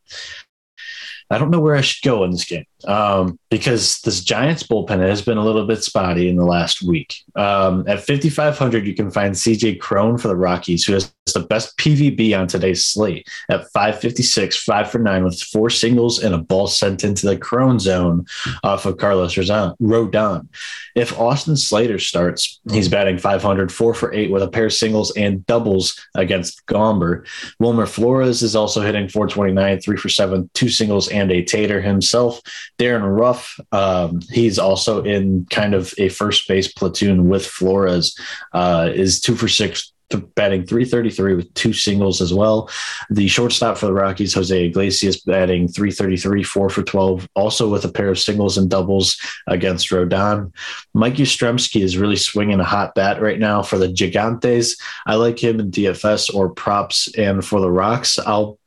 I 1.30 1.38
don't 1.38 1.50
know 1.50 1.60
where 1.60 1.76
I 1.76 1.80
should 1.80 2.04
go 2.04 2.24
in 2.24 2.32
this 2.32 2.44
game 2.44 2.66
um, 2.86 3.38
because 3.50 4.00
this 4.02 4.22
Giants 4.22 4.62
bullpen 4.62 5.00
has 5.00 5.22
been 5.22 5.38
a 5.38 5.44
little 5.44 5.66
bit 5.66 5.82
spotty 5.82 6.28
in 6.28 6.36
the 6.36 6.44
last 6.44 6.82
week. 6.82 7.22
Um, 7.36 7.84
at 7.86 8.06
5,500, 8.06 8.86
you 8.86 8.94
can 8.94 9.10
find 9.10 9.34
CJ 9.34 9.80
Cron 9.80 10.18
for 10.18 10.28
the 10.28 10.36
Rockies, 10.36 10.84
who 10.84 10.92
has 10.94 11.12
the 11.32 11.40
best 11.40 11.76
PVB 11.78 12.38
on 12.38 12.46
today's 12.46 12.84
slate 12.84 13.28
at 13.48 13.70
556, 13.72 14.56
five 14.62 14.90
for 14.90 14.98
nine 14.98 15.24
with 15.24 15.40
four 15.40 15.70
singles 15.70 16.22
and 16.22 16.34
a 16.34 16.38
ball 16.38 16.66
sent 16.66 17.04
into 17.04 17.26
the 17.26 17.36
Cron 17.36 17.78
zone 17.78 18.26
off 18.64 18.86
of 18.86 18.96
Carlos 18.96 19.34
Rodon. 19.34 20.48
If 20.94 21.18
Austin 21.18 21.56
Slater 21.56 21.98
starts, 21.98 22.60
he's 22.70 22.88
batting 22.88 23.18
500, 23.18 23.72
four 23.72 23.94
for 23.94 24.12
eight 24.12 24.30
with 24.30 24.42
a 24.42 24.48
pair 24.48 24.66
of 24.66 24.72
singles 24.72 25.12
and 25.16 25.44
doubles 25.46 25.98
against 26.14 26.66
Gomber. 26.66 27.26
Wilmer 27.58 27.86
Flores 27.86 28.42
is 28.42 28.56
also 28.56 28.80
hitting 28.80 29.08
429, 29.08 29.80
three 29.80 29.96
for 29.96 30.08
seven, 30.08 30.50
two 30.54 30.68
singles 30.68 31.08
and 31.08 31.30
a 31.30 31.44
tater 31.44 31.80
himself. 31.80 32.40
Darin 32.80 33.02
Ruf, 33.02 33.60
um, 33.72 34.22
he's 34.30 34.58
also 34.58 35.02
in 35.02 35.46
kind 35.50 35.74
of 35.74 35.92
a 35.98 36.08
first 36.08 36.48
base 36.48 36.72
platoon 36.72 37.28
with 37.28 37.44
Flores, 37.44 38.18
uh, 38.54 38.88
is 38.90 39.20
two 39.20 39.36
for 39.36 39.48
six, 39.48 39.92
batting 40.34 40.64
333 40.64 41.34
with 41.34 41.52
two 41.52 41.74
singles 41.74 42.22
as 42.22 42.32
well. 42.32 42.70
The 43.10 43.28
shortstop 43.28 43.76
for 43.76 43.84
the 43.84 43.92
Rockies, 43.92 44.32
Jose 44.32 44.64
Iglesias, 44.64 45.20
batting 45.20 45.68
333, 45.68 46.42
four 46.42 46.70
for 46.70 46.82
12, 46.82 47.28
also 47.34 47.68
with 47.68 47.84
a 47.84 47.92
pair 47.92 48.08
of 48.08 48.18
singles 48.18 48.56
and 48.56 48.70
doubles 48.70 49.18
against 49.46 49.90
Rodon. 49.90 50.50
Mike 50.94 51.16
Yastrzemski 51.16 51.82
is 51.82 51.98
really 51.98 52.16
swinging 52.16 52.60
a 52.60 52.64
hot 52.64 52.94
bat 52.94 53.20
right 53.20 53.38
now 53.38 53.60
for 53.60 53.76
the 53.76 53.88
Gigantes. 53.88 54.80
I 55.04 55.16
like 55.16 55.38
him 55.38 55.60
in 55.60 55.70
DFS 55.70 56.34
or 56.34 56.48
props. 56.48 57.14
And 57.18 57.44
for 57.44 57.60
the 57.60 57.70
Rocks, 57.70 58.18
I'll 58.18 58.58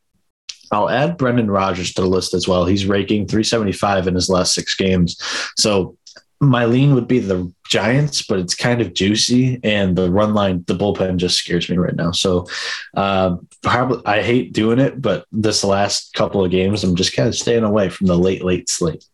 I'll 0.73 0.89
add 0.89 1.17
Brendan 1.17 1.51
Rodgers 1.51 1.93
to 1.93 2.01
the 2.01 2.07
list 2.07 2.33
as 2.33 2.47
well. 2.47 2.65
He's 2.65 2.85
raking 2.85 3.27
375 3.27 4.07
in 4.07 4.15
his 4.15 4.29
last 4.29 4.53
six 4.53 4.75
games. 4.75 5.17
So 5.57 5.97
my 6.43 6.65
lean 6.65 6.93
would 6.93 7.07
be 7.07 7.19
the 7.19 7.51
Giants, 7.69 8.21
but 8.23 8.39
it's 8.39 8.53
kind 8.53 8.81
of 8.81 8.93
juicy, 8.93 9.59
and 9.63 9.95
the 9.95 10.11
run 10.11 10.33
line, 10.33 10.63
the 10.67 10.75
bullpen 10.75 11.17
just 11.17 11.37
scares 11.37 11.69
me 11.69 11.77
right 11.77 11.95
now. 11.95 12.11
So, 12.11 12.47
um, 12.95 13.47
probably 13.61 14.05
I 14.05 14.21
hate 14.21 14.53
doing 14.53 14.79
it, 14.79 15.01
but 15.01 15.25
this 15.31 15.63
last 15.63 16.13
couple 16.13 16.43
of 16.43 16.51
games, 16.51 16.83
I'm 16.83 16.95
just 16.95 17.15
kind 17.15 17.27
of 17.27 17.35
staying 17.35 17.63
away 17.63 17.89
from 17.89 18.07
the 18.07 18.17
late, 18.17 18.43
late 18.43 18.69
slate. 18.69 19.05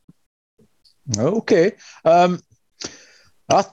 Okay, 1.17 1.73
um, 2.03 2.41
I 3.49 3.63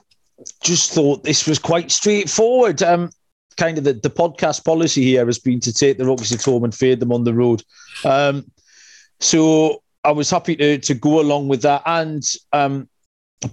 just 0.63 0.93
thought 0.93 1.23
this 1.23 1.47
was 1.47 1.59
quite 1.59 1.91
straightforward. 1.91 2.81
Um, 2.83 3.09
kind 3.57 3.77
of 3.77 3.83
the, 3.83 3.93
the 3.93 4.09
podcast 4.09 4.63
policy 4.63 5.03
here 5.03 5.25
has 5.25 5.39
been 5.39 5.59
to 5.61 5.73
take 5.73 5.97
the 5.97 6.05
Rockies 6.05 6.31
at 6.31 6.43
home 6.43 6.63
and 6.63 6.73
fade 6.73 6.99
them 6.99 7.11
on 7.11 7.23
the 7.23 7.33
road. 7.33 7.63
Um, 8.05 8.49
so 9.19 9.81
I 10.03 10.11
was 10.11 10.29
happy 10.29 10.55
to 10.55 10.77
to 10.77 10.93
go 10.93 11.19
along 11.19 11.49
with 11.49 11.61
that, 11.63 11.81
and 11.85 12.23
um, 12.53 12.87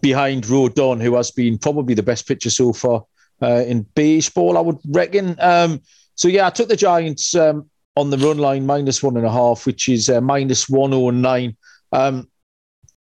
behind 0.01 0.45
Rodon, 0.45 1.03
who 1.03 1.17
has 1.17 1.31
been 1.31 1.59
probably 1.59 1.95
the 1.95 2.03
best 2.03 2.29
pitcher 2.29 2.51
so 2.51 2.73
far 2.73 3.05
uh, 3.43 3.65
in 3.67 3.83
baseball, 3.95 4.57
I 4.57 4.61
would 4.61 4.79
reckon. 4.89 5.37
Um, 5.41 5.81
so 6.15 6.29
yeah, 6.29 6.47
I 6.47 6.51
took 6.51 6.69
the 6.69 6.77
Giants 6.77 7.35
um, 7.35 7.69
on 7.97 8.11
the 8.11 8.19
run 8.19 8.39
line 8.39 8.67
minus 8.67 9.03
one 9.03 9.17
and 9.17 9.27
a 9.27 9.33
half, 9.33 9.67
which 9.67 9.89
is 9.89 10.09
uh, 10.09 10.21
minus 10.21 10.69
one 10.69 10.95
oh 10.95 11.11
nine. 11.11 11.57
Um, 11.93 12.29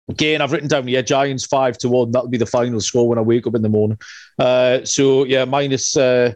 again, 0.09 0.41
I've 0.41 0.51
written 0.51 0.67
down 0.67 0.87
here 0.87 1.01
Giants 1.01 1.45
five 1.45 1.77
to 1.79 1.89
one. 1.89 2.11
That'll 2.11 2.29
be 2.29 2.37
the 2.37 2.45
final 2.45 2.81
score 2.81 3.07
when 3.07 3.17
I 3.17 3.21
wake 3.21 3.47
up 3.47 3.55
in 3.55 3.61
the 3.61 3.69
morning. 3.69 3.99
Uh, 4.37 4.83
so 4.83 5.23
yeah, 5.25 5.45
minus 5.45 5.95
uh, 5.95 6.33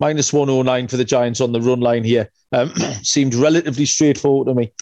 minus 0.00 0.32
109 0.32 0.88
for 0.88 0.96
the 0.96 1.04
Giants 1.04 1.40
on 1.40 1.52
the 1.52 1.60
run 1.60 1.80
line 1.80 2.04
here. 2.04 2.30
Um, 2.52 2.72
seemed 3.02 3.34
relatively 3.34 3.86
straightforward 3.86 4.48
to 4.48 4.54
me. 4.54 4.72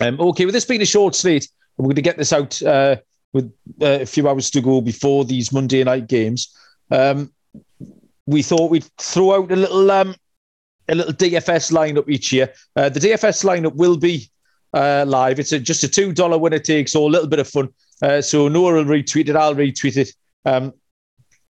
Um, 0.00 0.20
okay, 0.20 0.44
with 0.44 0.54
this 0.54 0.64
being 0.64 0.82
a 0.82 0.86
short 0.86 1.14
slate, 1.14 1.48
we're 1.76 1.84
going 1.84 1.96
to 1.96 2.02
get 2.02 2.18
this 2.18 2.32
out 2.32 2.60
uh, 2.62 2.96
with 3.32 3.52
uh, 3.82 4.00
a 4.00 4.06
few 4.06 4.28
hours 4.28 4.50
to 4.50 4.60
go 4.60 4.80
before 4.80 5.24
these 5.24 5.52
Monday 5.52 5.82
night 5.84 6.08
games. 6.08 6.54
Um, 6.90 7.32
we 8.26 8.42
thought 8.42 8.70
we'd 8.70 8.88
throw 8.98 9.34
out 9.34 9.52
a 9.52 9.56
little 9.56 9.90
um, 9.90 10.14
a 10.88 10.94
little 10.94 11.12
DFS 11.12 11.72
lineup 11.72 12.08
each 12.08 12.32
year. 12.32 12.52
Uh, 12.76 12.88
the 12.88 13.00
DFS 13.00 13.44
lineup 13.44 13.74
will 13.74 13.96
be 13.96 14.30
uh, 14.74 15.04
live. 15.06 15.38
It's 15.38 15.52
a, 15.52 15.58
just 15.58 15.84
a 15.84 15.88
two 15.88 16.12
dollar 16.12 16.38
winner 16.38 16.58
takes 16.58 16.94
all, 16.94 17.08
a 17.08 17.12
little 17.12 17.28
bit 17.28 17.38
of 17.38 17.48
fun. 17.48 17.68
Uh, 18.02 18.20
so 18.20 18.48
Noah 18.48 18.74
will 18.74 18.84
retweet 18.84 19.28
it. 19.28 19.36
I'll 19.36 19.54
retweet 19.54 19.96
it. 19.96 20.12
Um, 20.44 20.72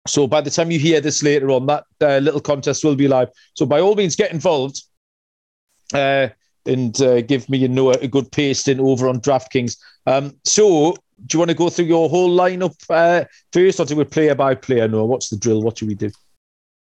so 0.07 0.27
by 0.27 0.41
the 0.41 0.51
time 0.51 0.71
you 0.71 0.79
hear 0.79 1.01
this 1.01 1.23
later 1.23 1.51
on, 1.51 1.67
that 1.67 1.85
uh, 2.01 2.19
little 2.19 2.41
contest 2.41 2.85
will 2.85 2.97
be 2.97 3.09
live. 3.09 3.29
So 3.55 3.67
by 3.67 3.81
all 3.81 3.95
means, 3.95 4.17
get 4.17 4.33
involved 4.33 4.83
uh, 5.95 6.29
and 6.65 7.01
uh, 7.01 7.21
give 7.23 7.49
me 7.49 7.65
and 7.65 7.75
Noah 7.75 7.99
a 8.03 8.09
good 8.09 8.31
pasting 8.33 8.81
over 8.81 9.09
on 9.09 9.21
DraftKings. 9.21 9.77
Um, 10.07 10.37
so 10.45 10.97
do 11.27 11.35
you 11.35 11.39
want 11.39 11.51
to 11.51 11.57
go 11.57 11.71
through 11.71 11.87
your 11.87 12.09
whole 12.09 12.37
lineup 12.37 12.75
uh, 12.91 13.25
first, 13.53 13.81
or 13.81 13.87
do 13.87 13.97
we 13.97 14.05
player 14.05 14.35
by 14.35 14.55
player? 14.55 14.89
Noah, 14.89 15.07
what's 15.07 15.29
the 15.29 15.37
drill? 15.37 15.63
What 15.63 15.79
should 15.79 15.89
we 15.89 15.95
do? 15.95 16.11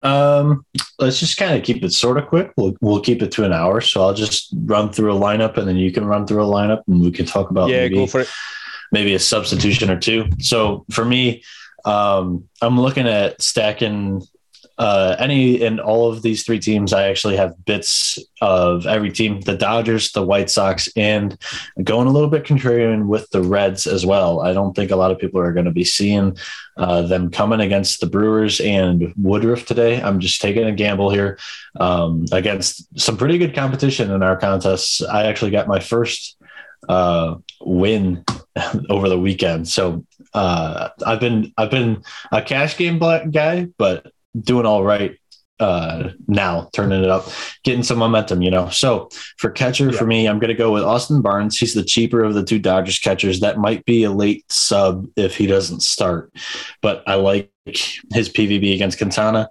Um, 0.03 0.65
let's 0.99 1.19
just 1.19 1.37
kind 1.37 1.57
of 1.57 1.63
keep 1.63 1.83
it 1.83 1.91
sort 1.91 2.17
of 2.17 2.27
quick. 2.27 2.51
We'll 2.57 2.75
we'll 2.81 3.01
keep 3.01 3.21
it 3.21 3.31
to 3.33 3.45
an 3.45 3.53
hour. 3.53 3.81
So 3.81 4.01
I'll 4.03 4.13
just 4.13 4.53
run 4.65 4.91
through 4.91 5.15
a 5.15 5.19
lineup, 5.19 5.57
and 5.57 5.67
then 5.67 5.77
you 5.77 5.91
can 5.91 6.05
run 6.05 6.27
through 6.27 6.43
a 6.43 6.45
lineup, 6.47 6.83
and 6.87 7.01
we 7.01 7.11
can 7.11 7.25
talk 7.25 7.49
about 7.49 7.69
Yeah, 7.69 7.83
maybe, 7.83 7.95
go 7.95 8.07
for 8.07 8.21
it. 8.21 8.29
maybe 8.91 9.13
a 9.15 9.19
substitution 9.19 9.89
or 9.89 9.99
two. 9.99 10.29
So 10.39 10.85
for 10.91 11.03
me, 11.05 11.43
um, 11.85 12.47
I'm 12.61 12.79
looking 12.79 13.07
at 13.07 13.41
stacking 13.41 14.23
uh, 14.77 15.15
any 15.17 15.63
and 15.65 15.79
all 15.79 16.11
of 16.11 16.21
these 16.21 16.43
three 16.43 16.59
teams. 16.59 16.93
I 16.93 17.07
actually 17.07 17.35
have 17.37 17.65
bits 17.65 18.19
of 18.41 18.85
every 18.85 19.11
team: 19.11 19.41
the 19.41 19.57
Dodgers, 19.57 20.11
the 20.11 20.23
White 20.23 20.49
Sox, 20.49 20.87
and 20.95 21.37
going 21.83 22.07
a 22.07 22.11
little 22.11 22.29
bit 22.29 22.43
contrarian 22.43 23.07
with 23.07 23.29
the 23.31 23.41
Reds 23.41 23.87
as 23.87 24.05
well. 24.05 24.41
I 24.41 24.53
don't 24.53 24.75
think 24.75 24.91
a 24.91 24.95
lot 24.95 25.11
of 25.11 25.17
people 25.17 25.41
are 25.41 25.53
going 25.53 25.65
to 25.65 25.71
be 25.71 25.83
seeing 25.83 26.37
uh, 26.77 27.01
them 27.03 27.31
coming 27.31 27.59
against 27.59 28.01
the 28.01 28.07
Brewers 28.07 28.59
and 28.59 29.13
Woodruff 29.17 29.65
today. 29.65 30.01
I'm 30.01 30.19
just 30.19 30.41
taking 30.41 30.65
a 30.65 30.71
gamble 30.71 31.09
here 31.09 31.39
um, 31.79 32.25
against 32.31 32.99
some 32.99 33.17
pretty 33.17 33.39
good 33.39 33.55
competition 33.55 34.11
in 34.11 34.21
our 34.21 34.37
contests. 34.37 35.01
I 35.01 35.25
actually 35.25 35.51
got 35.51 35.67
my 35.67 35.79
first 35.79 36.37
uh, 36.87 37.35
win 37.61 38.23
over 38.89 39.09
the 39.09 39.19
weekend. 39.19 39.67
So 39.67 40.05
uh, 40.37 40.89
I've 41.05 41.19
been 41.19 41.51
I've 41.57 41.71
been 41.71 42.03
a 42.31 42.41
cash 42.41 42.77
game 42.77 42.99
black 42.99 43.31
guy, 43.31 43.67
but 43.77 44.11
doing 44.39 44.65
all 44.65 44.83
right 44.83 45.17
uh, 45.59 46.09
now, 46.27 46.69
turning 46.73 47.03
it 47.03 47.09
up, 47.09 47.27
getting 47.63 47.81
some 47.81 47.97
momentum, 47.97 48.43
you 48.43 48.51
know. 48.51 48.69
So 48.69 49.09
for 49.37 49.49
catcher, 49.49 49.89
Yeah. 49.89 49.97
for 49.97 50.05
me, 50.05 50.27
I'm 50.27 50.37
going 50.37 50.49
to 50.49 50.53
go 50.53 50.71
with 50.71 50.83
Austin 50.83 51.21
Barnes. 51.23 51.57
He's 51.57 51.73
the 51.73 51.83
cheaper 51.83 52.23
of 52.23 52.35
the 52.35 52.43
two 52.43 52.59
Dodgers 52.59 52.99
catchers. 52.99 53.39
That 53.39 53.57
might 53.57 53.83
be 53.85 54.03
a 54.03 54.11
late 54.11 54.45
sub 54.51 55.07
if 55.15 55.35
he 55.35 55.47
doesn't 55.47 55.81
start, 55.81 56.31
but 56.83 57.03
I 57.07 57.15
like 57.15 57.51
his 57.65 58.29
PVB 58.29 58.75
against 58.75 58.99
Quintana. 58.99 59.49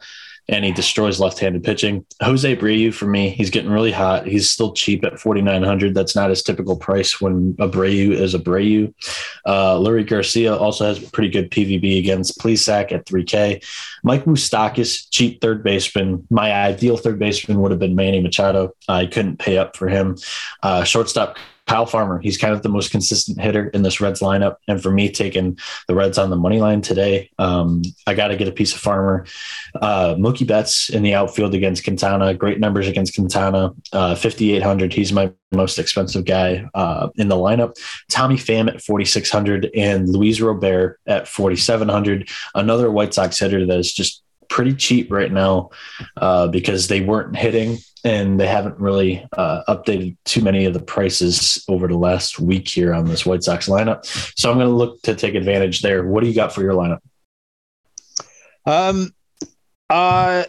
And 0.49 0.65
he 0.65 0.73
destroys 0.73 1.21
left-handed 1.21 1.65
pitching. 1.65 2.07
Jose 2.23 2.57
Abreu 2.57 2.93
for 2.95 3.07
me, 3.07 3.31
he's 3.31 3.51
getting 3.51 3.71
really 3.71 3.93
hot. 3.93 4.27
He's 4.27 4.51
still 4.51 4.73
cheap 4.73 5.05
at 5.05 5.19
forty 5.19 5.43
nine 5.43 5.63
hundred. 5.63 5.95
That's 5.95 6.17
not 6.17 6.31
his 6.31 6.43
typical 6.43 6.77
price 6.77 7.21
when 7.21 7.57
a 7.59 7.69
Abreu 7.69 8.13
is 8.13 8.35
Abreu. 8.35 8.93
Uh, 9.45 9.77
Leury 9.77 10.07
Garcia 10.07 10.57
also 10.57 10.87
has 10.87 10.99
pretty 11.11 11.29
good 11.29 11.51
PVB 11.51 11.99
against 11.99 12.39
Plesac 12.39 12.93
at 12.93 13.07
3K. 13.07 13.65
Mike 14.03 14.25
Moustakas, 14.25 15.07
cheap 15.11 15.41
third 15.41 15.63
baseman. 15.63 16.27
My 16.31 16.53
ideal 16.53 16.97
third 16.97 17.19
baseman 17.19 17.61
would 17.61 17.71
have 17.71 17.81
been 17.81 17.95
Manny 17.95 18.21
Machado. 18.21 18.75
I 18.89 19.07
couldn't 19.07 19.39
pay 19.39 19.59
up 19.59 19.77
for 19.77 19.89
him. 19.89 20.17
Uh, 20.63 20.85
shortstop 20.85 21.37
Kyle 21.67 21.87
Farmer. 21.87 22.21
He's 22.21 22.39
kind 22.39 22.55
of 22.55 22.63
the 22.63 22.69
most 22.69 22.91
consistent 22.91 23.41
hitter 23.41 23.69
in 23.69 23.83
this 23.83 24.01
Reds 24.01 24.21
lineup. 24.21 24.57
And 24.69 24.81
for 24.81 24.91
me, 24.91 25.11
taking 25.11 25.59
the 25.89 25.95
Reds 25.95 26.17
on 26.17 26.31
the 26.31 26.37
money 26.37 26.61
line 26.61 26.81
today, 26.81 27.31
um, 27.39 27.83
I 28.07 28.15
got 28.15 28.29
to 28.29 28.37
get 28.37 28.49
a 28.49 28.53
piece 28.53 28.75
of 28.75 28.81
Farmer. 28.81 29.27
Uh, 29.75 30.15
Mookie 30.15 30.47
Betts 30.47 30.89
in 30.89 31.03
the 31.03 31.15
outfield 31.15 31.55
against 31.55 31.85
Quintana. 31.85 32.35
Great 32.35 32.61
numbers 32.61 32.87
against 32.87 33.15
Quintana. 33.15 33.75
Uh, 33.93 34.15
5,800. 34.15 34.93
He's 34.93 35.13
my 35.13 35.33
most 35.53 35.79
expensive 35.79 36.25
guy 36.25 36.69
uh, 36.75 37.09
in 37.17 37.29
the 37.29 37.37
lineup. 37.37 37.77
Tommy 38.11 38.37
Pham 38.37 38.69
at 38.69 38.83
4,600 38.83 39.71
and 39.75 40.09
Luis 40.09 40.41
Robert 40.41 41.01
at 41.07 41.27
4,700. 41.27 42.29
Another 42.55 42.91
White 42.91 43.15
Sox 43.15 43.39
hitter 43.39 43.67
that 43.67 43.79
is 43.79 43.93
just 43.93 44.23
pretty 44.49 44.75
cheap 44.75 45.11
right 45.11 45.33
now 45.33 45.71
uh, 46.17 46.49
because 46.49 46.89
they 46.89 47.01
weren't 47.01 47.37
hitting 47.37 47.79
and 48.05 48.39
they 48.39 48.47
haven't 48.47 48.79
really 48.79 49.27
uh, 49.37 49.63
updated 49.69 50.17
too 50.25 50.41
many 50.41 50.65
of 50.65 50.75
the 50.75 50.81
prices 50.81 51.65
over 51.69 51.89
the 51.89 51.97
last 51.97 52.39
week 52.39 52.69
here 52.69 52.95
on 52.95 53.07
this 53.07 53.27
White 53.27 53.43
Sox 53.43 53.69
lineup. 53.69 54.07
So 54.39 54.51
I'm 54.51 54.59
going 54.59 54.69
to 54.69 54.75
look 54.75 55.03
to 55.03 55.15
take 55.15 55.35
advantage 55.35 55.83
there. 55.83 56.07
What 56.07 56.23
do 56.23 56.29
you 56.29 56.35
got 56.35 56.55
for 56.55 56.63
your 56.63 56.75
lineup? 56.75 57.01
Um, 58.65 59.13
I 59.91 60.47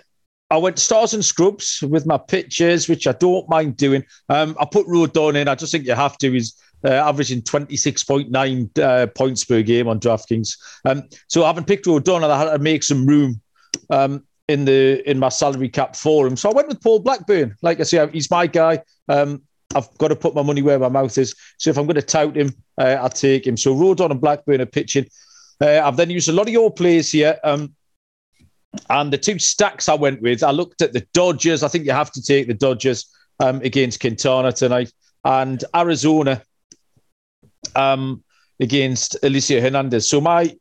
I 0.50 0.58
went 0.58 0.80
stars 0.80 1.14
and 1.14 1.26
scrubs 1.26 1.82
with 1.82 2.06
my 2.06 2.18
pitches, 2.18 2.88
which 2.88 3.06
I 3.06 3.12
don't 3.12 3.50
mind 3.50 3.76
doing. 3.76 4.04
Um, 4.30 4.56
I 4.60 4.66
put 4.66 4.88
Rodon 4.88 5.36
in. 5.36 5.48
I 5.48 5.56
just 5.56 5.72
think 5.72 5.86
you 5.86 5.93
have 5.93 6.18
to. 6.20 6.32
He's 6.32 6.56
uh, 6.86 6.89
averaging 6.89 7.41
26.9 7.41 8.80
uh, 8.80 9.08
points 9.08 9.43
per 9.43 9.62
game 9.62 9.88
on 9.88 10.00
DraftKings. 10.00 10.58
Um, 10.86 11.04
so 11.28 11.43
I 11.43 11.48
haven't 11.48 11.68
picked 11.68 11.86
Rodon, 11.86 12.24
and 12.24 12.32
I 12.32 12.38
had 12.38 12.52
to 12.52 12.60
make 12.60 12.84
some 12.84 13.06
room 13.06 13.41
um, 13.89 14.24
in 14.47 14.65
the 14.65 15.07
in 15.09 15.20
my 15.20 15.30
salary 15.30 15.70
cap 15.70 15.95
forum. 15.95 16.38
So 16.38 16.49
I 16.49 16.53
went 16.53 16.68
with 16.68 16.82
Paul 16.82 16.99
Blackburn. 16.99 17.55
Like 17.61 17.80
I 17.80 17.84
say, 17.84 18.07
he's 18.11 18.32
my 18.32 18.47
guy. 18.47 18.82
Um, 19.09 19.41
I've 19.76 19.95
got 19.97 20.07
to 20.09 20.15
put 20.15 20.34
my 20.34 20.43
money 20.43 20.61
where 20.61 20.80
my 20.80 20.89
mouth 20.89 21.18
is. 21.18 21.36
So 21.57 21.70
if 21.70 21.78
I'm 21.78 21.86
going 21.86 21.95
to 21.95 22.01
tout 22.01 22.36
him, 22.36 22.53
uh, 22.78 22.97
I'll 23.01 23.09
take 23.09 23.45
him. 23.45 23.57
So 23.57 23.76
Rodon 23.76 24.11
and 24.11 24.22
Blackburn 24.22 24.61
are 24.61 24.65
pitching. 24.65 25.07
Uh, 25.59 25.82
I've 25.84 25.97
then 25.97 26.09
used 26.09 26.30
a 26.30 26.32
lot 26.32 26.47
of 26.47 26.53
your 26.53 26.72
players 26.72 27.11
here. 27.11 27.38
Um, 27.43 27.76
and 28.89 29.11
the 29.11 29.18
two 29.18 29.39
stacks 29.39 29.89
I 29.89 29.95
went 29.95 30.22
with, 30.22 30.43
I 30.43 30.51
looked 30.51 30.82
at 30.82 30.93
the 30.93 31.05
Dodgers. 31.13 31.63
I 31.63 31.68
think 31.68 31.86
you 31.86 31.91
have 31.91 32.11
to 32.11 32.22
take 32.22 32.47
the 32.47 32.53
Dodgers 32.53 33.05
um, 33.39 33.61
against 33.61 33.99
Quintana 33.99 34.51
tonight, 34.51 34.91
and 35.26 35.63
Arizona 35.76 36.41
um, 37.76 38.24
against 38.59 39.18
Elieser 39.24 39.61
Hernandez. 39.61 40.09
So 40.09 40.22
my 40.22 40.55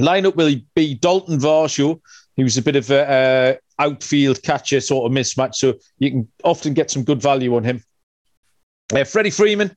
lineup 0.00 0.36
will 0.36 0.54
be 0.74 0.94
Dalton 0.94 1.38
Varsho, 1.38 2.00
who's 2.36 2.56
a 2.56 2.62
bit 2.62 2.76
of 2.76 2.90
a, 2.90 3.58
a 3.78 3.82
outfield 3.82 4.42
catcher 4.42 4.80
sort 4.80 5.10
of 5.10 5.16
mismatch. 5.16 5.56
So 5.56 5.74
you 5.98 6.10
can 6.10 6.28
often 6.44 6.74
get 6.74 6.90
some 6.90 7.04
good 7.04 7.20
value 7.20 7.54
on 7.56 7.64
him. 7.64 7.82
Uh, 8.92 9.04
Freddie 9.04 9.30
Freeman 9.30 9.74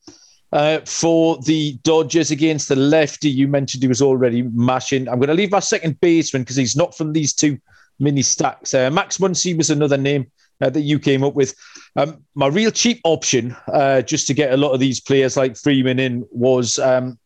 uh, 0.51 0.80
for 0.86 1.38
the 1.43 1.78
Dodgers 1.84 2.32
against 2.32 2.70
the 2.70 2.76
lefty. 2.76 3.30
You 3.30 3.47
mentioned 3.47 3.84
he 3.84 3.88
was 3.88 4.01
already 4.01 4.43
mashing. 4.43 5.07
I'm 5.07 5.20
going 5.20 5.30
to 5.30 5.34
leave 5.34 5.51
my 5.51 5.59
second 5.59 5.99
baseman 6.01 6.43
because 6.43 6.55
he's 6.55 6.76
not 6.76 6.95
from 6.95 7.13
these 7.13 7.34
two 7.34 7.59
mini 7.99 8.22
stacks. 8.22 8.74
Uh, 8.74 8.89
Max 8.89 9.18
Muncy 9.18 9.55
was 9.55 9.70
another 9.70 9.97
name 9.97 10.32
uh, 10.61 10.70
that 10.70 10.82
you 10.82 10.99
came 10.99 11.24
up 11.24 11.34
with. 11.34 11.55
Um, 11.95 12.24
my 12.36 12.47
real 12.47 12.72
cheap 12.72 13.01
option, 13.03 13.55
uh, 13.72 14.01
just 14.01 14.28
to 14.28 14.34
get 14.34 14.53
a 14.53 14.57
lot 14.57 14.72
of 14.72 14.80
these 14.80 14.99
players 14.99 15.38
like 15.38 15.57
Freeman 15.57 15.99
in, 15.99 16.26
was 16.32 16.80
um, 16.80 17.18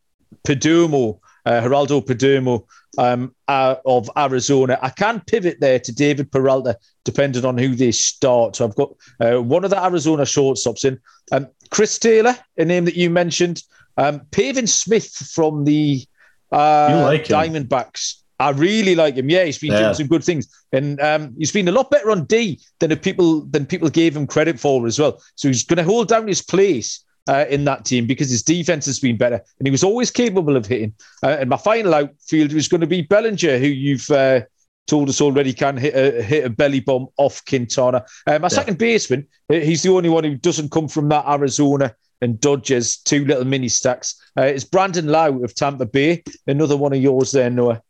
Perdomo, 0.48 1.20
uh, 1.46 1.62
Geraldo 1.62 2.06
Perdomo 2.06 2.66
um, 2.98 3.34
uh, 3.48 3.76
of 3.86 4.10
Arizona. 4.18 4.78
I 4.82 4.90
can 4.90 5.22
pivot 5.22 5.60
there 5.60 5.80
to 5.80 5.92
David 5.92 6.32
Peralta, 6.32 6.78
depending 7.06 7.46
on 7.46 7.58
who 7.58 7.76
they 7.76 7.92
start. 7.92 8.56
So 8.56 8.66
I've 8.66 8.76
got 8.76 8.94
uh, 9.20 9.42
one 9.42 9.64
of 9.64 9.70
the 9.70 9.84
Arizona 9.84 10.24
shortstops 10.24 10.86
in. 10.86 11.00
Um, 11.32 11.48
Chris 11.70 12.00
Taylor, 12.00 12.36
a 12.58 12.66
name 12.66 12.86
that 12.86 12.96
you 12.96 13.10
mentioned. 13.10 13.64
Um, 13.98 14.22
Pavin 14.32 14.68
Smith 14.68 15.10
from 15.34 15.66
the 15.66 16.06
uh, 16.52 17.00
like. 17.04 17.26
Diamondbacks. 17.26 18.16
I 18.42 18.52
really 18.52 18.96
like 18.96 19.16
him. 19.16 19.30
Yeah, 19.30 19.44
he's 19.44 19.58
been 19.58 19.74
Yeah. 19.74 19.80
doing 19.80 19.94
some 19.96 20.08
good 20.08 20.24
things, 20.24 20.48
and 20.72 21.00
um, 21.02 21.36
he's 21.38 21.52
been 21.52 21.68
a 21.68 21.74
lot 21.74 21.92
better 21.92 22.10
on 22.10 22.24
D 22.24 22.58
than 22.80 22.90
the 22.90 22.96
people 22.96 23.42
than 23.42 23.66
people 23.66 23.90
gave 23.90 24.16
him 24.16 24.26
credit 24.26 24.58
for 24.58 24.88
as 24.88 24.98
well. 24.98 25.22
So 25.36 25.50
he's 25.50 25.66
going 25.66 25.78
to 25.78 25.84
hold 25.84 26.08
down 26.08 26.26
his 26.26 26.42
place 26.42 27.04
uh, 27.30 27.46
in 27.50 27.64
that 27.66 27.86
team 27.86 28.06
because 28.08 28.30
his 28.30 28.44
defense 28.44 28.86
has 28.88 29.00
been 29.00 29.18
better, 29.18 29.40
and 29.60 29.68
he 29.68 29.72
was 29.72 29.84
always 29.84 30.10
capable 30.12 30.58
of 30.58 30.66
hitting. 30.66 30.94
Uh, 31.24 31.38
and 31.40 31.50
my 31.50 31.58
final 31.58 31.94
outfield 31.94 32.52
was 32.54 32.68
going 32.68 32.82
to 32.82 32.88
be 32.88 33.02
Bellinger, 33.04 33.58
who 33.60 33.68
you've 33.68 34.10
uh, 34.10 34.42
told 34.88 35.08
us 35.10 35.22
already 35.22 35.54
can 35.54 35.78
hit 35.78 35.96
a 35.96 36.22
hit 36.24 36.44
a 36.46 36.50
belly 36.50 36.80
bomb 36.80 37.08
off 37.18 37.44
Quintana. 37.46 38.04
Uh, 38.26 38.40
my 38.40 38.48
second 38.48 38.78
baseman, 38.78 39.28
uh, 39.52 39.56
he's 39.56 39.84
the 39.84 39.90
only 39.90 40.10
one 40.10 40.24
who 40.24 40.36
doesn't 40.36 40.72
come 40.72 40.88
from 40.88 41.10
that 41.10 41.26
Arizona 41.28 41.94
and 42.22 42.40
Dodgers 42.42 42.98
two 42.98 43.24
little 43.26 43.46
mini 43.46 43.70
stacks. 43.70 44.16
Uh, 44.38 44.44
it's 44.44 44.64
Brandon 44.64 45.08
Lowe 45.08 45.44
of 45.44 45.54
Tampa 45.54 45.86
Bay, 45.86 46.24
another 46.48 46.76
one 46.76 46.94
of 46.94 47.00
yours 47.00 47.32
there, 47.32 47.50
Noah. 47.50 47.82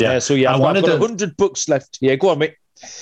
Yeah. 0.00 0.18
So 0.18 0.34
yeah, 0.34 0.50
I 0.50 0.54
I've, 0.54 0.60
wanted 0.60 0.84
got 0.84 0.94
to- 0.94 1.06
hundred 1.06 1.36
bucks 1.36 1.68
left. 1.68 1.98
Yeah, 2.00 2.16
go 2.16 2.30
on, 2.30 2.38
mate. 2.38 2.54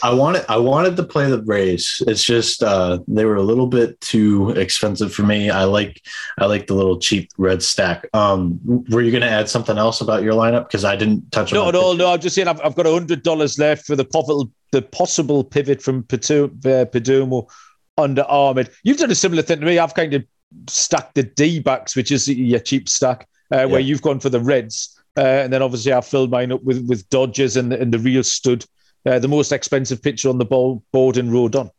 I 0.02 0.12
wanted 0.12 0.44
I 0.48 0.56
wanted 0.56 0.96
to 0.96 1.04
play 1.04 1.30
the 1.30 1.42
Rays. 1.42 2.02
It's 2.06 2.24
just 2.24 2.62
uh, 2.62 2.98
they 3.08 3.24
were 3.24 3.36
a 3.36 3.42
little 3.42 3.66
bit 3.66 4.00
too 4.00 4.50
expensive 4.50 5.12
for 5.12 5.22
me. 5.22 5.50
I 5.50 5.64
like 5.64 6.02
I 6.38 6.46
like 6.46 6.66
the 6.66 6.74
little 6.74 6.98
cheap 6.98 7.30
red 7.38 7.62
stack. 7.62 8.08
Um, 8.12 8.60
were 8.90 9.02
you 9.02 9.10
going 9.10 9.22
to 9.22 9.28
add 9.30 9.48
something 9.48 9.78
else 9.78 10.00
about 10.00 10.22
your 10.22 10.34
lineup? 10.34 10.68
Because 10.68 10.84
I 10.84 10.96
didn't 10.96 11.30
touch 11.30 11.52
on 11.52 11.58
no, 11.58 11.64
my 11.66 11.70
pitch. 11.72 11.98
No, 11.98 12.12
I'm 12.12 12.20
just 12.20 12.34
saying 12.34 12.48
I've, 12.48 12.60
I've 12.60 12.74
got 12.74 12.86
hundred 12.86 13.22
dollars 13.22 13.58
left 13.58 13.86
for 13.86 13.96
the 13.96 14.04
possible 14.04 14.50
the 14.70 14.82
possible 14.82 15.44
pivot 15.44 15.82
from 15.82 15.98
uh, 15.98 16.02
Perdomo 16.02 17.48
under 17.96 18.24
Ahmed. 18.28 18.70
You've 18.82 18.98
done 18.98 19.10
a 19.10 19.14
similar 19.14 19.42
thing 19.42 19.60
to 19.60 19.66
me. 19.66 19.78
I've 19.78 19.94
kind 19.94 20.14
of 20.14 20.24
stacked 20.68 21.14
the 21.14 21.22
D 21.24 21.60
backs, 21.60 21.96
which 21.96 22.10
is 22.10 22.28
your 22.28 22.60
cheap 22.60 22.88
stack, 22.88 23.28
uh, 23.50 23.66
where 23.66 23.80
Yeah. 23.80 23.86
you've 23.86 24.02
gone 24.02 24.20
for 24.20 24.28
the 24.28 24.40
Reds, 24.40 24.98
uh, 25.16 25.20
and 25.20 25.52
then 25.52 25.62
obviously 25.62 25.92
I 25.92 26.00
filled 26.00 26.30
mine 26.30 26.52
up 26.52 26.62
with 26.62 26.86
with 26.86 27.08
Dodgers 27.10 27.56
and 27.56 27.72
the, 27.72 27.80
and 27.80 27.92
the 27.92 27.98
real 27.98 28.22
stud, 28.22 28.64
uh, 29.06 29.18
the 29.18 29.28
most 29.28 29.52
expensive 29.52 30.02
pitcher 30.02 30.28
on 30.28 30.38
the 30.38 30.44
ball, 30.44 30.82
board 30.92 31.16
in 31.16 31.30
Rodon. 31.30 31.70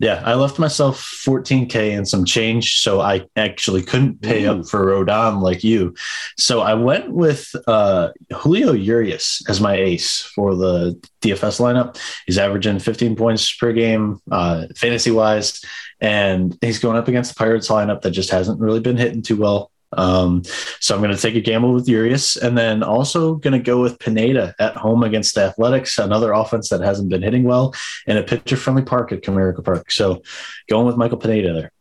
Yeah, 0.00 0.20
I 0.24 0.34
left 0.34 0.58
myself 0.58 1.00
14k 1.24 1.96
and 1.96 2.06
some 2.06 2.24
change, 2.24 2.80
so 2.80 3.00
I 3.00 3.26
actually 3.36 3.82
couldn't 3.82 4.20
pay 4.22 4.44
Ooh. 4.44 4.50
up 4.50 4.66
for 4.66 4.84
Rodon 4.84 5.40
like 5.40 5.62
you. 5.62 5.94
So 6.36 6.62
I 6.62 6.74
went 6.74 7.12
with 7.12 7.54
uh, 7.68 8.08
Julio 8.32 8.72
Urias 8.72 9.40
as 9.48 9.60
my 9.60 9.74
ace 9.74 10.22
for 10.22 10.56
the 10.56 11.00
DFS 11.22 11.60
lineup. 11.60 11.98
He's 12.26 12.38
averaging 12.38 12.80
15 12.80 13.14
points 13.14 13.54
per 13.54 13.72
game, 13.72 14.20
uh, 14.32 14.66
fantasy 14.76 15.12
wise, 15.12 15.64
and 16.00 16.58
he's 16.60 16.80
going 16.80 16.96
up 16.96 17.06
against 17.06 17.34
the 17.34 17.38
Pirates 17.38 17.68
lineup 17.68 18.02
that 18.02 18.10
just 18.10 18.30
hasn't 18.30 18.60
really 18.60 18.80
been 18.80 18.96
hitting 18.96 19.22
too 19.22 19.36
well. 19.36 19.70
Um, 19.96 20.42
so 20.80 20.94
I'm 20.94 21.00
going 21.00 21.14
to 21.14 21.20
take 21.20 21.34
a 21.34 21.40
gamble 21.40 21.72
with 21.72 21.88
Urias 21.88 22.36
and 22.36 22.56
then 22.56 22.82
also 22.82 23.34
going 23.34 23.52
to 23.52 23.58
go 23.58 23.80
with 23.80 23.98
Pineda 23.98 24.54
at 24.58 24.76
home 24.76 25.02
against 25.02 25.34
the 25.34 25.42
Athletics, 25.42 25.98
another 25.98 26.32
offense 26.32 26.68
that 26.68 26.80
hasn't 26.80 27.10
been 27.10 27.22
hitting 27.22 27.44
well 27.44 27.74
in 28.06 28.16
a 28.16 28.22
pitcher 28.22 28.56
friendly 28.56 28.82
park 28.82 29.12
at 29.12 29.22
Comerica 29.22 29.64
Park. 29.64 29.90
So 29.90 30.22
going 30.68 30.86
with 30.86 30.96
Michael 30.96 31.18
Pineda 31.18 31.52
there. 31.52 31.72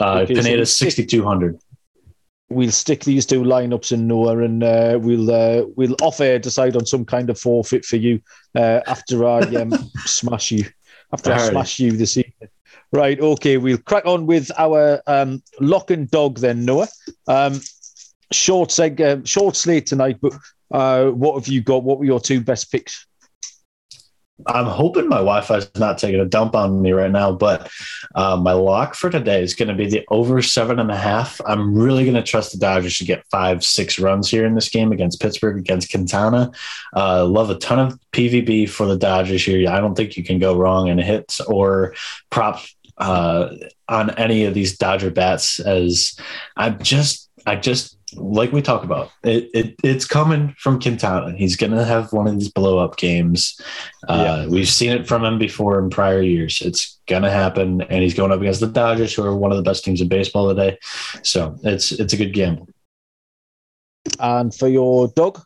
Uh, 0.00 0.20
okay, 0.20 0.34
Pineda's 0.34 0.74
so 0.74 0.86
6,200 0.86 1.58
we'll 2.48 2.70
stick 2.70 3.04
these 3.04 3.26
two 3.26 3.42
lineups 3.42 3.92
in 3.92 4.06
Noah, 4.06 4.38
and 4.38 4.62
uh, 4.62 4.98
we'll 5.00 5.30
uh, 5.30 5.64
we'll 5.76 5.96
off 6.02 6.20
air 6.20 6.38
decide 6.38 6.76
on 6.76 6.86
some 6.86 7.04
kind 7.04 7.30
of 7.30 7.38
forfeit 7.38 7.84
for 7.84 7.96
you 7.96 8.20
uh, 8.54 8.80
after 8.86 9.26
I 9.26 9.40
um, 9.40 9.72
smash 10.04 10.50
you 10.50 10.64
after 11.12 11.32
All 11.32 11.38
I 11.38 11.42
right. 11.42 11.50
smash 11.50 11.78
you 11.78 11.92
this 11.92 12.16
evening. 12.16 12.50
Right, 12.92 13.18
okay, 13.20 13.56
we'll 13.56 13.78
crack 13.78 14.06
on 14.06 14.26
with 14.26 14.50
our 14.58 15.02
um, 15.06 15.42
lock 15.60 15.90
and 15.90 16.10
dog 16.10 16.38
then, 16.38 16.64
Noah. 16.64 16.88
Um, 17.26 17.60
short 18.32 18.70
seg, 18.70 19.00
uh, 19.00 19.24
short 19.24 19.56
slate 19.56 19.86
tonight, 19.86 20.18
but 20.20 20.34
uh, 20.70 21.06
what 21.10 21.34
have 21.34 21.48
you 21.48 21.62
got? 21.62 21.82
What 21.82 21.98
were 21.98 22.04
your 22.04 22.20
two 22.20 22.40
best 22.40 22.70
picks? 22.70 23.06
I'm 24.46 24.66
hoping 24.66 25.08
my 25.08 25.16
Wi-Fi 25.16 25.56
is 25.56 25.70
not 25.76 25.96
taking 25.96 26.20
a 26.20 26.26
dump 26.26 26.54
on 26.54 26.82
me 26.82 26.92
right 26.92 27.10
now, 27.10 27.32
but 27.32 27.70
uh, 28.14 28.36
my 28.36 28.52
lock 28.52 28.94
for 28.94 29.08
today 29.08 29.42
is 29.42 29.54
going 29.54 29.68
to 29.68 29.74
be 29.74 29.88
the 29.88 30.04
over 30.10 30.42
seven 30.42 30.78
and 30.78 30.90
a 30.90 30.96
half. 30.96 31.40
I'm 31.46 31.74
really 31.74 32.04
going 32.04 32.16
to 32.16 32.22
trust 32.22 32.52
the 32.52 32.58
Dodgers 32.58 32.98
to 32.98 33.04
get 33.06 33.24
five, 33.30 33.64
six 33.64 33.98
runs 33.98 34.30
here 34.30 34.44
in 34.44 34.54
this 34.54 34.68
game 34.68 34.92
against 34.92 35.22
Pittsburgh, 35.22 35.56
against 35.56 35.90
Quintana. 35.90 36.52
Uh, 36.94 37.24
love 37.24 37.48
a 37.48 37.54
ton 37.54 37.78
of 37.78 37.98
PVB 38.12 38.68
for 38.68 38.84
the 38.84 38.98
Dodgers 38.98 39.42
here. 39.42 39.70
I 39.70 39.80
don't 39.80 39.94
think 39.94 40.18
you 40.18 40.22
can 40.22 40.38
go 40.38 40.54
wrong 40.54 40.88
in 40.88 40.98
hits 40.98 41.40
or 41.40 41.94
props 42.28 42.75
uh, 42.98 43.48
on 43.88 44.10
any 44.10 44.44
of 44.44 44.54
these 44.54 44.76
Dodger 44.76 45.10
bats. 45.10 45.60
As 45.60 46.16
I'm 46.56 46.82
just, 46.82 47.30
I 47.46 47.56
just 47.56 47.96
like 48.14 48.52
we 48.52 48.62
talk 48.62 48.84
about, 48.84 49.10
it, 49.24 49.50
it 49.52 49.74
it's 49.82 50.06
coming 50.06 50.54
from 50.58 50.80
Quintana. 50.80 51.36
He's 51.36 51.56
going 51.56 51.72
to 51.72 51.84
have 51.84 52.12
one 52.12 52.26
of 52.26 52.38
these 52.38 52.50
blow 52.50 52.78
up 52.78 52.96
games. 52.96 53.60
Uh, 54.08 54.44
yeah. 54.44 54.48
We've 54.48 54.68
seen 54.68 54.92
it 54.92 55.06
from 55.06 55.24
him 55.24 55.38
before 55.38 55.78
in 55.78 55.90
prior 55.90 56.22
years. 56.22 56.60
It's 56.62 56.98
going 57.06 57.22
to 57.22 57.30
happen, 57.30 57.82
and 57.82 58.02
he's 58.02 58.14
going 58.14 58.32
up 58.32 58.40
against 58.40 58.60
the 58.60 58.68
Dodgers, 58.68 59.14
who 59.14 59.24
are 59.24 59.36
one 59.36 59.50
of 59.50 59.56
the 59.56 59.62
best 59.62 59.84
teams 59.84 60.00
in 60.00 60.08
baseball 60.08 60.48
today. 60.48 60.78
So 61.22 61.56
it's 61.64 61.92
it's 61.92 62.12
a 62.12 62.16
good 62.16 62.32
gamble. 62.32 62.68
And 64.20 64.54
for 64.54 64.68
your 64.68 65.08
dog, 65.08 65.42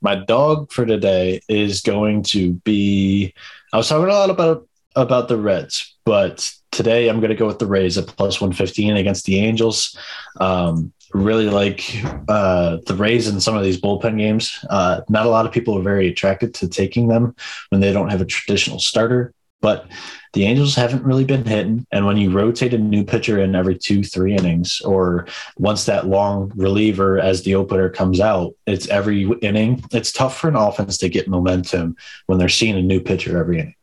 my 0.00 0.16
dog 0.16 0.72
for 0.72 0.84
today 0.84 1.40
is 1.48 1.80
going 1.80 2.22
to 2.24 2.54
be. 2.54 3.34
I 3.72 3.76
was 3.76 3.88
talking 3.88 4.08
a 4.08 4.12
lot 4.12 4.30
about 4.30 4.68
about 4.96 5.28
the 5.28 5.36
Reds, 5.36 5.96
but 6.04 6.52
today 6.78 7.08
I'm 7.08 7.18
going 7.18 7.30
to 7.30 7.36
go 7.36 7.48
with 7.48 7.58
the 7.58 7.66
Rays 7.66 7.98
at 7.98 8.06
plus 8.06 8.40
115 8.40 8.96
against 8.96 9.24
the 9.24 9.40
Angels. 9.40 9.98
Um, 10.38 10.92
really 11.12 11.50
like 11.50 11.82
uh, 12.28 12.78
the 12.86 12.94
Rays 12.94 13.26
in 13.26 13.40
some 13.40 13.56
of 13.56 13.64
these 13.64 13.80
bullpen 13.80 14.16
games. 14.16 14.64
Uh, 14.70 15.00
not 15.08 15.26
a 15.26 15.28
lot 15.28 15.44
of 15.44 15.50
people 15.50 15.76
are 15.76 15.82
very 15.82 16.06
attracted 16.06 16.54
to 16.54 16.68
taking 16.68 17.08
them 17.08 17.34
when 17.70 17.80
they 17.80 17.92
don't 17.92 18.10
have 18.10 18.20
a 18.20 18.24
traditional 18.24 18.78
starter, 18.78 19.34
but 19.60 19.90
the 20.34 20.44
Angels 20.44 20.76
haven't 20.76 21.02
really 21.02 21.24
been 21.24 21.44
hitting. 21.44 21.84
And 21.90 22.06
when 22.06 22.16
you 22.16 22.30
rotate 22.30 22.74
a 22.74 22.78
new 22.78 23.02
pitcher 23.02 23.40
in 23.42 23.56
every 23.56 23.76
two, 23.76 24.04
three 24.04 24.36
innings, 24.36 24.80
or 24.82 25.26
once 25.56 25.84
that 25.86 26.06
long 26.06 26.52
reliever 26.54 27.18
as 27.18 27.42
the 27.42 27.56
opener 27.56 27.88
comes 27.90 28.20
out, 28.20 28.54
it's 28.68 28.86
every 28.86 29.28
inning. 29.42 29.82
It's 29.90 30.12
tough 30.12 30.38
for 30.38 30.46
an 30.46 30.54
offense 30.54 30.96
to 30.98 31.08
get 31.08 31.26
momentum 31.26 31.96
when 32.26 32.38
they're 32.38 32.48
seeing 32.48 32.76
a 32.76 32.82
new 32.82 33.00
pitcher 33.00 33.36
every 33.36 33.58
inning. 33.58 33.74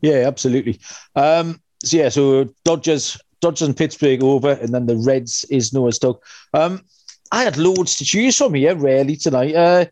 Yeah, 0.00 0.24
absolutely. 0.26 0.80
Um, 1.14 1.60
so 1.84 1.96
yeah, 1.96 2.08
so 2.08 2.44
Dodgers 2.64 3.18
Dodgers 3.40 3.68
and 3.68 3.76
Pittsburgh 3.76 4.22
over, 4.22 4.52
and 4.52 4.72
then 4.72 4.86
the 4.86 4.96
Reds 4.96 5.44
is 5.50 5.72
Noah's 5.72 5.98
dog. 5.98 6.22
Um, 6.54 6.82
I 7.32 7.42
had 7.42 7.56
loads 7.56 7.96
to 7.96 8.04
choose 8.04 8.36
from 8.36 8.54
here, 8.54 8.74
really, 8.74 9.16
tonight. 9.16 9.54
Uh, 9.54 9.86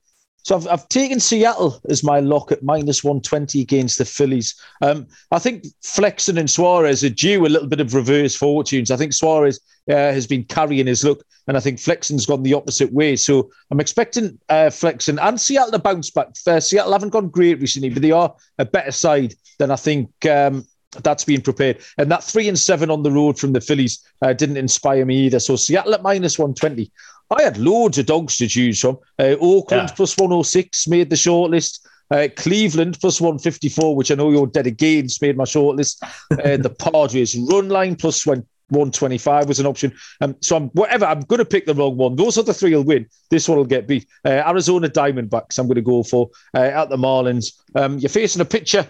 so 0.45 0.57
I've, 0.57 0.69
I've 0.69 0.89
taken 0.91 1.21
Seattle 1.21 1.81
as 1.89 2.05
my 2.05 2.21
lock 2.21 2.53
at 2.53 2.63
minus 2.63 3.03
120 3.03 3.63
against 3.63 3.97
the 3.97 4.05
Phillies. 4.05 4.55
Um, 4.83 5.07
I 5.31 5.39
think 5.39 5.65
Flexen 5.83 6.37
and 6.37 6.51
Suarez 6.51 7.03
are 7.03 7.09
due 7.09 7.47
a 7.47 7.49
little 7.49 7.67
bit 7.67 7.81
of 7.81 7.95
reverse 7.95 8.37
fortunes. 8.37 8.91
I 8.91 8.97
think 8.97 9.15
Suarez 9.15 9.59
uh, 9.91 9.95
has 9.95 10.27
been 10.27 10.45
carrying 10.45 10.87
his 10.87 11.03
look, 11.03 11.25
and 11.49 11.57
I 11.57 11.61
think 11.61 11.81
Flexen's 11.81 12.27
gone 12.27 12.43
the 12.43 12.53
opposite 12.53 12.93
way. 12.93 13.17
So 13.17 13.51
I'm 13.71 13.81
expecting 13.81 14.39
uh, 14.51 14.69
Flexen 14.69 15.19
and 15.19 15.41
Seattle 15.41 15.73
to 15.73 15.79
bounce 15.79 16.11
back. 16.11 16.29
Uh, 16.47 16.61
Seattle 16.61 16.93
haven't 16.93 17.11
gone 17.11 17.31
great 17.31 17.61
recently, 17.61 17.89
but 17.89 18.03
they 18.03 18.13
are 18.13 18.35
a 18.59 18.67
better 18.67 18.93
side 18.93 19.35
than 19.59 19.71
I 19.71 19.77
think 19.77 20.11
um, 20.27 20.67
that's 21.03 21.25
been 21.25 21.41
prepared. 21.41 21.79
And 21.99 22.11
that 22.11 22.23
three 22.23 22.49
and 22.49 22.59
seven 22.59 22.91
on 22.91 23.03
the 23.03 23.11
road 23.11 23.39
from 23.39 23.53
the 23.53 23.61
Phillies 23.61 24.07
uh, 24.23 24.35
didn't 24.35 24.59
inspire 24.59 25.05
me 25.05 25.17
either. 25.25 25.41
So 25.41 25.57
Seattle 25.57 25.95
at 25.95 26.03
minus 26.03 26.39
120. 26.39 26.91
I 27.31 27.43
had 27.43 27.59
loads 27.59 27.99
of 27.99 28.07
dogs 28.07 28.37
to 28.39 28.49
choose 28.49 28.81
from. 28.81 28.99
Uh, 29.19 29.37
Oakland 29.41 29.89
yeah. 29.89 29.95
plus 29.95 30.17
106 30.17 30.89
made 30.89 31.11
the 31.11 31.17
shortlist. 31.17 31.87
Uh, 32.11 32.29
Cleveland 32.37 32.99
plus 33.01 33.21
154, 33.21 33.97
which 33.97 34.11
I 34.11 34.15
know 34.15 34.31
you're 34.31 34.47
dead 34.47 34.67
against, 34.67 35.23
made 35.23 35.37
my 35.37 35.45
shortlist. 35.45 36.03
Uh, 36.31 36.57
the 36.59 36.71
Padres 36.79 37.37
run 37.37 37.71
line 37.71 37.97
plus 37.97 38.27
125 38.27 39.49
was 39.49 39.59
an 39.59 39.67
option. 39.67 39.93
Um, 40.21 40.37
so 40.41 40.57
I'm 40.57 40.69
whatever. 40.71 41.07
I'm 41.07 41.21
going 41.21 41.39
to 41.39 41.45
pick 41.45 41.67
the 41.67 41.75
wrong 41.75 41.97
one. 41.97 42.15
Those 42.15 42.37
are 42.37 42.43
the 42.43 42.55
three 42.55 42.75
will 42.75 42.85
win. 42.85 43.07
This 43.31 43.49
one 43.49 43.59
will 43.59 43.65
get 43.65 43.89
beat. 43.89 44.07
Uh, 44.25 44.43
Arizona 44.47 44.89
Diamondbacks. 44.89 45.59
I'm 45.59 45.67
going 45.67 45.77
to 45.77 45.83
go 45.83 46.03
for 46.03 46.31
uh, 46.55 46.61
at 46.61 46.91
the 46.91 46.97
Marlins. 46.97 47.55
Um, 47.75 47.99
you're 47.99 48.11
facing 48.11 48.43
a 48.43 48.47
pitcher 48.47 48.87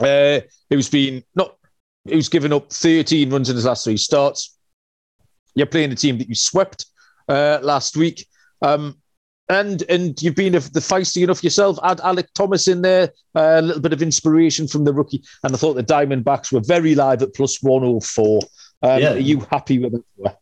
uh, 0.00 0.40
who's 0.70 0.90
been 0.90 1.22
not 1.34 1.56
who's 2.04 2.28
given 2.28 2.52
up 2.52 2.72
13 2.72 3.30
runs 3.30 3.48
in 3.48 3.56
his 3.56 3.64
last 3.64 3.84
three 3.84 3.96
starts. 3.96 4.56
You're 5.54 5.66
playing 5.66 5.92
a 5.92 5.96
team 5.96 6.18
that 6.18 6.28
you 6.28 6.34
swept 6.34 6.86
uh, 7.28 7.58
last 7.62 7.96
week. 7.96 8.26
Um, 8.62 8.96
and 9.48 9.82
and 9.88 10.20
you've 10.20 10.34
been 10.34 10.52
the 10.52 10.58
feisty 10.58 11.22
enough 11.22 11.42
yourself. 11.42 11.78
Add 11.82 11.98
Alek 11.98 12.28
Thomas 12.34 12.68
in 12.68 12.82
there, 12.82 13.12
uh, 13.34 13.56
a 13.58 13.62
little 13.62 13.80
bit 13.80 13.94
of 13.94 14.02
inspiration 14.02 14.68
from 14.68 14.84
the 14.84 14.92
rookie. 14.92 15.22
And 15.42 15.54
I 15.54 15.56
thought 15.56 15.74
the 15.74 15.82
Diamondbacks 15.82 16.52
were 16.52 16.60
very 16.60 16.94
live 16.94 17.22
at 17.22 17.34
plus 17.34 17.62
104. 17.62 18.40
Um, 18.82 19.00
yeah. 19.00 19.12
Are 19.12 19.18
you 19.18 19.40
happy 19.50 19.78
with 19.78 19.94
it? 19.94 20.36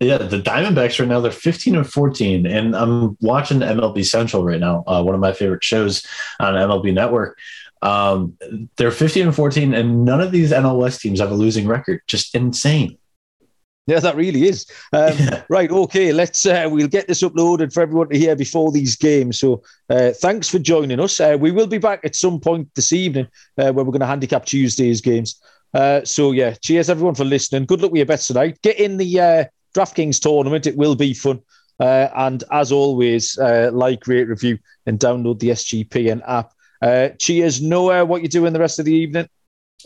Yeah, 0.00 0.16
the 0.16 0.40
Diamondbacks 0.40 0.98
right 0.98 1.08
now 1.08 1.20
they're 1.20 1.30
15 1.30 1.76
and 1.76 1.86
14, 1.86 2.46
and 2.46 2.74
I'm 2.74 3.18
watching 3.20 3.58
MLB 3.58 4.06
Central 4.06 4.42
right 4.42 4.58
now, 4.58 4.82
uh, 4.86 5.02
one 5.02 5.14
of 5.14 5.20
my 5.20 5.34
favorite 5.34 5.62
shows 5.62 6.06
on 6.38 6.54
MLB 6.54 6.94
Network. 6.94 7.38
Um, 7.82 8.38
they're 8.76 8.92
15 8.92 9.26
and 9.26 9.36
14, 9.36 9.74
and 9.74 10.06
none 10.06 10.22
of 10.22 10.32
these 10.32 10.52
NL 10.52 10.78
West 10.78 11.02
teams 11.02 11.20
have 11.20 11.30
a 11.30 11.34
losing 11.34 11.66
record. 11.66 12.00
Just 12.06 12.34
insane. 12.34 12.96
Yeah, 13.86 14.00
that 14.00 14.16
really 14.16 14.46
is. 14.46 14.66
Um, 14.92 15.14
yeah. 15.18 15.42
Right. 15.48 15.70
Okay. 15.70 16.12
Let's. 16.12 16.46
Uh, 16.46 16.68
we'll 16.70 16.86
get 16.86 17.08
this 17.08 17.22
uploaded 17.22 17.72
for 17.72 17.82
everyone 17.82 18.08
to 18.10 18.18
hear 18.18 18.36
before 18.36 18.70
these 18.70 18.94
games. 18.96 19.40
So, 19.40 19.62
uh, 19.88 20.10
thanks 20.12 20.48
for 20.48 20.58
joining 20.58 21.00
us. 21.00 21.18
Uh, 21.18 21.36
we 21.40 21.50
will 21.50 21.66
be 21.66 21.78
back 21.78 22.00
at 22.04 22.14
some 22.14 22.38
point 22.40 22.68
this 22.74 22.92
evening 22.92 23.26
uh, 23.58 23.72
where 23.72 23.84
we're 23.84 23.92
going 23.92 24.00
to 24.00 24.06
handicap 24.06 24.44
Tuesday's 24.44 25.00
games. 25.00 25.40
Uh, 25.74 26.04
so, 26.04 26.32
yeah. 26.32 26.54
Cheers 26.62 26.90
everyone 26.90 27.14
for 27.14 27.24
listening. 27.24 27.64
Good 27.64 27.80
luck 27.80 27.90
with 27.90 27.98
your 27.98 28.06
bets 28.06 28.28
tonight. 28.28 28.60
Get 28.62 28.78
in 28.78 28.96
the 28.96 29.20
uh, 29.20 29.44
DraftKings 29.74 30.20
tournament. 30.20 30.66
It 30.66 30.76
will 30.76 30.94
be 30.94 31.14
fun. 31.14 31.40
and 31.80 32.44
as 32.52 32.70
always, 32.70 33.38
like, 33.38 34.06
rate, 34.06 34.28
review, 34.28 34.58
and 34.86 35.00
download 35.00 35.40
the 35.40 35.50
SGPN 35.50 36.22
app. 36.28 36.52
Uh, 36.82 37.10
cheers, 37.18 37.60
Noah. 37.60 38.04
What 38.04 38.22
you 38.22 38.28
doing 38.28 38.52
the 38.52 38.60
rest 38.60 38.78
of 38.78 38.84
the 38.84 38.94
evening? 38.94 39.28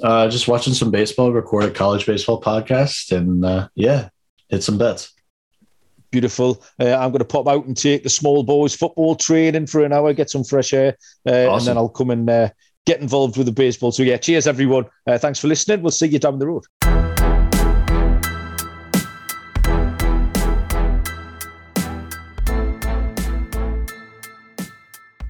Uh, 0.03 0.29
just 0.29 0.49
watching 0.49 0.75
some 0.75 0.91
baseball, 0.91 1.33
record 1.33 1.65
a 1.65 1.71
college 1.71 2.07
baseball 2.07 2.41
podcast, 2.41 3.17
and 3.17 3.45
uh, 3.45 3.69
yeah, 3.75 4.09
hit 4.49 4.63
some 4.63 4.79
bets. 4.79 5.13
Beautiful. 6.11 6.63
Uh, 6.81 6.95
I'm 6.95 7.11
going 7.11 7.19
to 7.19 7.25
pop 7.25 7.49
out 7.49 7.67
and 7.67 7.77
take 7.77 8.05
the 8.05 8.11
small 8.11 8.45
boys 8.45 8.75
football 8.75 9.17
training 9.17 9.67
for 9.67 9.85
an 9.85 9.93
hour, 9.93 10.13
get 10.13 10.31
some 10.31 10.45
fresh 10.45 10.73
air, 10.73 10.97
uh, 11.27 11.31
awesome. 11.31 11.55
and 11.55 11.67
then 11.67 11.77
I'll 11.77 11.89
come 11.89 12.11
and 12.11 12.31
uh, 12.31 12.51
get 12.87 13.01
involved 13.01 13.37
with 13.37 13.47
the 13.47 13.53
baseball. 13.53 13.93
So 13.93 14.03
yeah, 14.03 14.17
cheers 14.17 14.47
everyone. 14.47 14.87
Uh, 15.07 15.19
thanks 15.19 15.41
for 15.41 15.49
listening. 15.49 15.83
We'll 15.83 15.91
see 15.91 16.07
you 16.07 16.19
down 16.19 16.39
the 16.39 16.47
road. 16.47 17.04